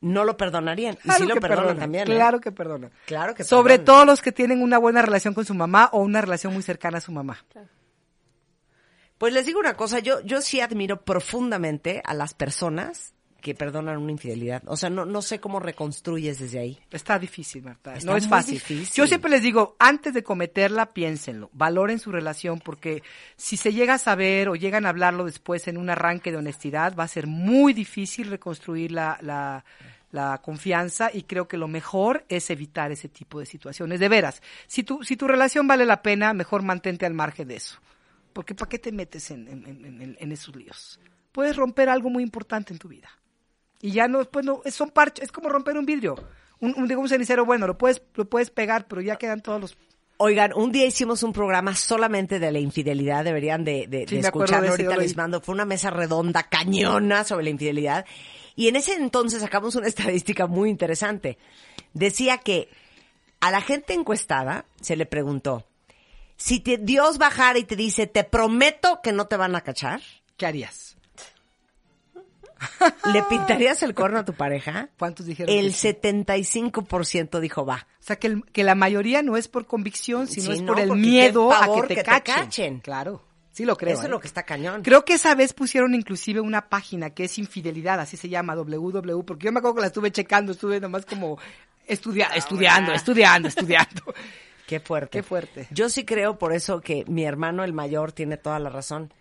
no 0.00 0.24
lo 0.24 0.36
perdonarían. 0.36 0.94
y 0.94 0.96
Claro 0.98 1.18
sí 1.20 1.26
lo 1.26 1.34
que 1.34 1.40
perdonan 1.40 1.62
perdonan, 1.64 1.80
también. 1.80 2.02
¿eh? 2.10 2.14
Claro 2.14 2.40
que 2.40 2.52
perdonan. 2.52 2.90
Claro 3.06 3.34
que 3.34 3.44
Sobre 3.44 3.78
perdonan. 3.78 3.84
todo 3.86 4.04
los 4.04 4.20
que 4.20 4.32
tienen 4.32 4.60
una 4.62 4.78
buena 4.78 5.00
relación 5.02 5.32
con 5.34 5.44
su 5.46 5.54
mamá 5.54 5.88
o 5.92 6.00
una 6.00 6.20
relación 6.20 6.52
muy 6.52 6.62
cercana 6.62 6.98
a 6.98 7.00
su 7.00 7.12
mamá. 7.12 7.44
Pues 9.16 9.32
les 9.32 9.46
digo 9.46 9.58
una 9.58 9.74
cosa, 9.74 9.98
yo, 10.00 10.20
yo 10.20 10.40
sí 10.40 10.60
admiro 10.60 11.02
profundamente 11.04 12.02
a 12.04 12.14
las 12.14 12.34
personas 12.34 13.14
que 13.40 13.54
perdonan 13.54 13.98
una 13.98 14.10
infidelidad. 14.12 14.62
O 14.66 14.76
sea, 14.76 14.90
no, 14.90 15.04
no 15.04 15.22
sé 15.22 15.38
cómo 15.40 15.60
reconstruyes 15.60 16.40
desde 16.40 16.58
ahí. 16.58 16.78
Está 16.90 17.18
difícil, 17.18 17.62
Marta. 17.62 17.94
Está 17.94 18.10
no 18.10 18.16
es 18.16 18.26
fácil. 18.28 18.54
difícil. 18.54 18.94
Yo 18.96 19.06
siempre 19.06 19.30
les 19.30 19.42
digo, 19.42 19.76
antes 19.78 20.12
de 20.12 20.24
cometerla, 20.24 20.92
piénsenlo, 20.92 21.48
valoren 21.52 22.00
su 22.00 22.10
relación, 22.10 22.58
porque 22.58 23.02
si 23.36 23.56
se 23.56 23.72
llega 23.72 23.94
a 23.94 23.98
saber 23.98 24.48
o 24.48 24.56
llegan 24.56 24.86
a 24.86 24.88
hablarlo 24.88 25.24
después 25.24 25.68
en 25.68 25.78
un 25.78 25.88
arranque 25.88 26.32
de 26.32 26.38
honestidad, 26.38 26.96
va 26.98 27.04
a 27.04 27.08
ser 27.08 27.28
muy 27.28 27.72
difícil 27.72 28.28
reconstruir 28.28 28.90
la, 28.90 29.18
la, 29.22 29.64
la 30.10 30.38
confianza 30.42 31.10
y 31.12 31.22
creo 31.22 31.46
que 31.46 31.56
lo 31.58 31.68
mejor 31.68 32.24
es 32.28 32.50
evitar 32.50 32.90
ese 32.90 33.08
tipo 33.08 33.38
de 33.38 33.46
situaciones. 33.46 34.00
De 34.00 34.08
veras, 34.08 34.42
si 34.66 34.82
tu, 34.82 35.04
si 35.04 35.16
tu 35.16 35.28
relación 35.28 35.68
vale 35.68 35.86
la 35.86 36.02
pena, 36.02 36.32
mejor 36.34 36.62
mantente 36.62 37.06
al 37.06 37.14
margen 37.14 37.46
de 37.46 37.56
eso. 37.56 37.78
Porque 38.32 38.56
¿para 38.56 38.68
qué 38.68 38.80
te 38.80 38.90
metes 38.90 39.30
en, 39.30 39.46
en- 39.46 39.64
en- 39.66 40.16
en 40.18 40.32
esos 40.32 40.56
líos? 40.56 40.98
Puedes 41.30 41.54
romper 41.54 41.88
algo 41.88 42.10
muy 42.10 42.24
importante 42.24 42.72
en 42.72 42.80
tu 42.80 42.88
vida. 42.88 43.08
Y 43.80 43.92
ya 43.92 44.08
no, 44.08 44.24
pues 44.24 44.44
no, 44.44 44.60
es- 44.64 44.74
son 44.74 44.90
parches, 44.90 45.24
es 45.26 45.32
como 45.32 45.48
romper 45.48 45.76
un 45.76 45.86
vidrio. 45.86 46.16
Un, 46.60 46.74
un, 46.76 46.88
digo, 46.88 47.00
un 47.00 47.08
cenicero, 47.08 47.44
bueno, 47.44 47.66
lo 47.66 47.78
puedes, 47.78 48.02
lo 48.14 48.28
puedes 48.28 48.50
pegar, 48.50 48.86
pero 48.88 49.00
ya 49.00 49.16
quedan 49.16 49.40
todos 49.40 49.60
los... 49.60 49.78
Oigan, 50.20 50.52
un 50.56 50.72
día 50.72 50.84
hicimos 50.84 51.22
un 51.22 51.32
programa 51.32 51.76
solamente 51.76 52.40
de 52.40 52.50
la 52.50 52.58
infidelidad, 52.58 53.22
deberían 53.22 53.64
de, 53.64 53.86
de, 53.86 54.04
Sí, 54.08 54.16
de 54.16 54.22
escucharlo. 54.22 54.68
Ahorita 54.70 54.96
les 54.96 55.16
mando, 55.16 55.40
fue 55.40 55.54
una 55.54 55.64
mesa 55.64 55.90
redonda, 55.90 56.42
cañona 56.42 57.22
sobre 57.22 57.44
la 57.44 57.50
infidelidad. 57.50 58.04
Y 58.56 58.66
en 58.66 58.74
ese 58.74 58.94
entonces 58.94 59.40
sacamos 59.42 59.76
una 59.76 59.86
estadística 59.86 60.48
muy 60.48 60.70
interesante. 60.70 61.38
Decía 61.94 62.38
que 62.38 62.68
a 63.38 63.52
la 63.52 63.60
gente 63.60 63.94
encuestada 63.94 64.64
se 64.80 64.96
le 64.96 65.06
preguntó, 65.06 65.64
si 66.36 66.58
te- 66.58 66.78
Dios 66.78 67.18
bajara 67.18 67.60
y 67.60 67.64
te 67.64 67.76
dice, 67.76 68.08
te 68.08 68.24
prometo 68.24 68.98
que 69.00 69.12
no 69.12 69.28
te 69.28 69.36
van 69.36 69.54
a 69.54 69.60
cachar, 69.60 70.00
¿Qué 70.36 70.46
harías? 70.46 70.96
¿le 73.12 73.22
pintarías 73.24 73.82
el 73.82 73.94
corno 73.94 74.18
a 74.18 74.24
tu 74.24 74.34
pareja? 74.34 74.88
¿Cuántos 74.98 75.26
dijeron? 75.26 75.54
El 75.54 75.72
sí? 75.74 75.88
75% 75.88 77.40
dijo 77.40 77.64
va. 77.66 77.86
O 78.00 78.02
sea, 78.02 78.16
que, 78.16 78.26
el- 78.28 78.44
que 78.52 78.64
la 78.64 78.74
mayoría 78.74 79.22
no 79.22 79.36
es 79.36 79.48
por 79.48 79.66
convicción, 79.66 80.26
sino 80.26 80.46
Sí, 80.46 80.52
es 80.52 80.62
no, 80.62 80.72
por 80.72 80.80
el 80.80 80.92
miedo 80.92 81.52
a 81.52 81.66
que 81.74 81.82
te, 81.82 81.88
que 81.96 82.02
te 82.04 82.22
cachen. 82.22 82.80
Claro, 82.80 83.22
sí 83.52 83.64
lo 83.64 83.76
creo. 83.76 83.92
Eso 83.94 84.02
es 84.02 84.08
¿eh? 84.08 84.10
lo 84.10 84.20
que 84.20 84.26
está 84.26 84.42
cañón. 84.44 84.82
Creo 84.82 85.04
que 85.04 85.14
esa 85.14 85.34
vez 85.34 85.52
pusieron 85.52 85.94
inclusive 85.94 86.40
una 86.40 86.68
página 86.68 87.10
que 87.10 87.24
es 87.24 87.38
infidelidad, 87.38 88.00
así 88.00 88.16
se 88.16 88.28
llama, 88.28 88.54
www, 88.56 89.22
porque 89.24 89.46
yo 89.46 89.52
me 89.52 89.58
acuerdo 89.58 89.76
que 89.76 89.80
la 89.82 89.86
estuve 89.88 90.10
checando, 90.10 90.52
estuve 90.52 90.80
nomás 90.80 91.04
como 91.06 91.38
estudia- 91.86 92.30
estudiando, 92.34 92.92
estudiando, 92.92 93.48
estudiando. 93.48 94.02
Qué 94.66 94.80
fuerte. 94.80 95.08
Qué 95.10 95.22
fuerte. 95.22 95.66
Yo 95.70 95.88
sí 95.88 96.04
creo 96.04 96.38
por 96.38 96.52
eso 96.52 96.82
que 96.82 97.02
mi 97.08 97.24
hermano 97.24 97.64
el 97.64 97.72
mayor 97.72 98.12
tiene 98.12 98.36
toda 98.36 98.58
la 98.58 98.68
razón. 98.68 99.12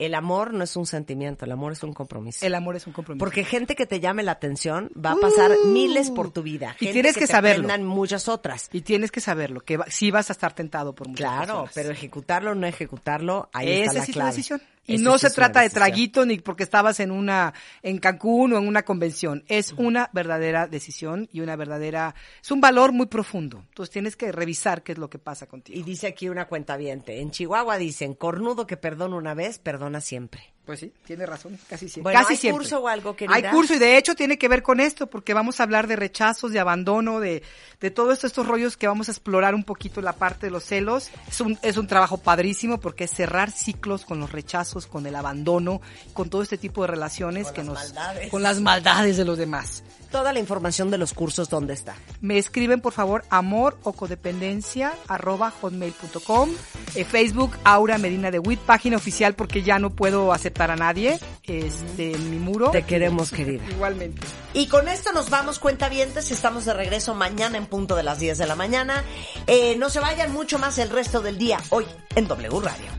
El 0.00 0.14
amor 0.14 0.54
no 0.54 0.64
es 0.64 0.74
un 0.76 0.86
sentimiento, 0.86 1.44
el 1.44 1.52
amor 1.52 1.72
es 1.72 1.82
un 1.82 1.92
compromiso. 1.92 2.44
El 2.44 2.54
amor 2.54 2.74
es 2.74 2.86
un 2.86 2.92
compromiso. 2.92 3.22
Porque 3.24 3.44
gente 3.44 3.76
que 3.76 3.84
te 3.86 4.00
llame 4.00 4.22
la 4.22 4.32
atención 4.32 4.90
va 4.96 5.12
a 5.12 5.16
pasar 5.16 5.50
Uh, 5.52 5.66
miles 5.68 6.10
por 6.10 6.30
tu 6.32 6.42
vida. 6.42 6.74
y 6.80 6.90
tienes 6.90 7.14
que 7.14 7.20
te 7.20 7.26
saberlo. 7.26 7.66
aprendan 7.66 7.86
muchas 7.86 8.26
otras. 8.28 8.68
Y 8.72 8.80
tienes 8.80 9.12
que 9.12 9.20
saberlo, 9.20 9.60
que 9.60 9.76
va- 9.76 9.86
sí 9.88 10.10
vas 10.10 10.30
a 10.30 10.32
estar 10.32 10.54
tentado 10.54 10.94
por 10.94 11.06
muchas 11.08 11.20
Claro, 11.26 11.46
personas. 11.64 11.72
pero 11.74 11.90
ejecutarlo 11.90 12.52
o 12.52 12.54
no 12.54 12.66
ejecutarlo, 12.66 13.48
ahí 13.52 13.82
está 13.82 13.92
la 13.92 13.98
es 14.00 14.06
clave. 14.06 14.20
una 14.20 14.30
decisión. 14.30 14.62
Y 14.94 14.98
no 14.98 15.18
se 15.18 15.30
trata 15.30 15.60
de 15.62 15.70
traguito 15.70 16.24
ni 16.26 16.38
porque 16.38 16.62
estabas 16.62 17.00
en 17.00 17.10
una 17.10 17.54
en 17.82 17.98
Cancún 17.98 18.52
o 18.52 18.58
en 18.58 18.66
una 18.66 18.82
convención. 18.82 19.44
Es 19.48 19.72
una 19.76 20.10
verdadera 20.12 20.66
decisión 20.66 21.28
y 21.32 21.40
una 21.40 21.56
verdadera 21.56 22.14
es 22.42 22.50
un 22.50 22.60
valor 22.60 22.92
muy 22.92 23.06
profundo. 23.06 23.64
Entonces 23.68 23.92
tienes 23.92 24.16
que 24.16 24.32
revisar 24.32 24.82
qué 24.82 24.92
es 24.92 24.98
lo 24.98 25.10
que 25.10 25.18
pasa 25.18 25.46
Y 25.46 25.48
contigo. 25.48 25.84
dice 25.84 26.06
aquí 26.06 26.28
una 26.28 26.46
cuenta 26.46 26.76
En 26.80 27.30
Chihuahua 27.30 27.78
dicen, 27.78 28.14
cornudo 28.14 28.66
que 28.66 28.76
perdona 28.76 29.16
una 29.16 29.34
vez, 29.34 29.58
perdona 29.58 30.00
siempre. 30.00 30.54
Pues 30.70 30.78
sí, 30.78 30.92
tiene 31.04 31.26
razón, 31.26 31.58
casi 31.68 31.88
siempre. 31.88 32.12
Bueno, 32.12 32.20
casi 32.20 32.34
¿hay 32.34 32.36
siempre. 32.36 32.58
curso 32.58 32.78
o 32.78 32.86
algo, 32.86 33.16
querida? 33.16 33.34
Hay 33.34 33.42
curso 33.42 33.74
y 33.74 33.80
de 33.80 33.96
hecho 33.96 34.14
tiene 34.14 34.38
que 34.38 34.46
ver 34.46 34.62
con 34.62 34.78
esto 34.78 35.08
porque 35.08 35.34
vamos 35.34 35.58
a 35.58 35.64
hablar 35.64 35.88
de 35.88 35.96
rechazos, 35.96 36.52
de 36.52 36.60
abandono, 36.60 37.18
de, 37.18 37.42
de 37.80 37.90
todos 37.90 38.14
esto, 38.14 38.28
estos 38.28 38.46
rollos 38.46 38.76
que 38.76 38.86
vamos 38.86 39.08
a 39.08 39.10
explorar 39.10 39.56
un 39.56 39.64
poquito 39.64 40.00
la 40.00 40.12
parte 40.12 40.46
de 40.46 40.52
los 40.52 40.62
celos. 40.62 41.10
Es 41.26 41.40
un, 41.40 41.58
es 41.62 41.76
un 41.76 41.88
trabajo 41.88 42.18
padrísimo 42.18 42.78
porque 42.78 43.02
es 43.02 43.10
cerrar 43.10 43.50
ciclos 43.50 44.04
con 44.04 44.20
los 44.20 44.30
rechazos, 44.30 44.86
con 44.86 45.04
el 45.06 45.16
abandono, 45.16 45.80
con 46.12 46.30
todo 46.30 46.42
este 46.42 46.56
tipo 46.56 46.82
de 46.82 46.86
relaciones 46.86 47.46
Con 47.46 47.54
que 47.54 47.64
las 47.64 47.66
nos... 47.66 47.78
maldades. 47.78 48.30
Con 48.30 48.42
las 48.44 48.60
maldades 48.60 49.16
de 49.16 49.24
los 49.24 49.38
demás. 49.38 49.82
Toda 50.10 50.32
la 50.32 50.40
información 50.40 50.90
de 50.90 50.98
los 50.98 51.14
cursos, 51.14 51.48
¿dónde 51.48 51.72
está? 51.74 51.94
Me 52.20 52.36
escriben 52.36 52.80
por 52.80 52.92
favor 52.92 53.24
amor 53.30 53.78
o 53.84 53.92
codependencia 53.92 54.92
arroba 55.06 55.52
hotmail.com 55.60 56.50
eh, 56.94 57.04
Facebook 57.04 57.56
Aura 57.64 57.96
Medina 57.98 58.30
de 58.30 58.40
Witt, 58.40 58.60
página 58.60 58.96
oficial 58.96 59.34
porque 59.34 59.62
ya 59.62 59.78
no 59.78 59.90
puedo 59.90 60.32
aceptar 60.32 60.70
a 60.70 60.76
nadie 60.76 61.20
este 61.44 62.16
mi 62.18 62.38
muro. 62.38 62.70
Te 62.70 62.82
queremos, 62.82 63.30
querida. 63.30 63.62
Igualmente. 63.70 64.20
Y 64.52 64.66
con 64.66 64.88
esto 64.88 65.12
nos 65.12 65.30
vamos, 65.30 65.58
cuentavientes. 65.58 66.30
Estamos 66.30 66.64
de 66.64 66.74
regreso 66.74 67.14
mañana 67.14 67.58
en 67.58 67.66
punto 67.66 67.96
de 67.96 68.02
las 68.02 68.18
10 68.18 68.38
de 68.38 68.46
la 68.46 68.56
mañana. 68.56 69.04
Eh, 69.46 69.76
no 69.76 69.90
se 69.90 70.00
vayan 70.00 70.32
mucho 70.32 70.58
más 70.58 70.78
el 70.78 70.90
resto 70.90 71.20
del 71.20 71.38
día 71.38 71.58
hoy 71.70 71.86
en 72.14 72.26
W 72.26 72.60
Radio. 72.60 72.90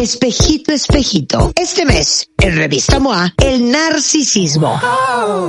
Espejito, 0.00 0.72
espejito. 0.72 1.52
Este 1.56 1.84
mes, 1.84 2.29
en 2.40 2.56
Revista 2.56 2.98
MOA, 2.98 3.34
el 3.38 3.70
narcisismo. 3.70 4.80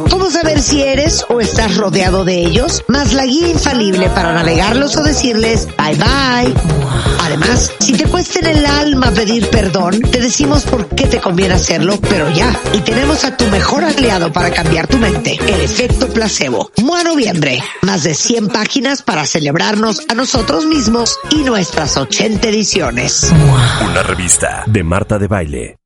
¿Cómo 0.09 0.29
saber 0.29 0.61
si 0.61 0.81
eres 0.81 1.25
o 1.29 1.39
estás 1.39 1.77
rodeado 1.77 2.25
de 2.25 2.39
ellos? 2.39 2.83
Más 2.87 3.13
la 3.13 3.25
guía 3.25 3.49
infalible 3.49 4.09
para 4.09 4.33
navegarlos 4.33 4.97
o 4.97 5.03
decirles 5.03 5.67
bye 5.77 5.95
bye. 5.95 6.53
Además, 7.19 7.71
si 7.79 7.93
te 7.93 8.05
cuesta 8.05 8.39
en 8.39 8.57
el 8.57 8.65
alma 8.65 9.11
pedir 9.11 9.49
perdón, 9.49 10.01
te 10.01 10.19
decimos 10.19 10.63
por 10.63 10.87
qué 10.89 11.07
te 11.07 11.19
conviene 11.19 11.53
hacerlo, 11.53 11.97
pero 12.09 12.29
ya. 12.29 12.59
Y 12.73 12.79
tenemos 12.79 13.23
a 13.23 13.37
tu 13.37 13.45
mejor 13.47 13.83
aliado 13.83 14.31
para 14.33 14.51
cambiar 14.51 14.87
tu 14.87 14.97
mente, 14.97 15.37
el 15.47 15.61
efecto 15.61 16.07
placebo. 16.09 16.71
MOA 16.81 17.03
Noviembre. 17.03 17.63
Más 17.81 18.03
de 18.03 18.13
100 18.13 18.49
páginas 18.49 19.01
para 19.01 19.25
celebrarnos 19.25 20.01
a 20.09 20.13
nosotros 20.13 20.65
mismos 20.65 21.19
y 21.29 21.43
nuestras 21.43 21.97
80 21.97 22.47
ediciones. 22.49 23.31
Una 23.89 24.03
revista 24.03 24.63
de 24.67 24.83
Marta 24.83 25.17
de 25.17 25.27
Baile. 25.27 25.80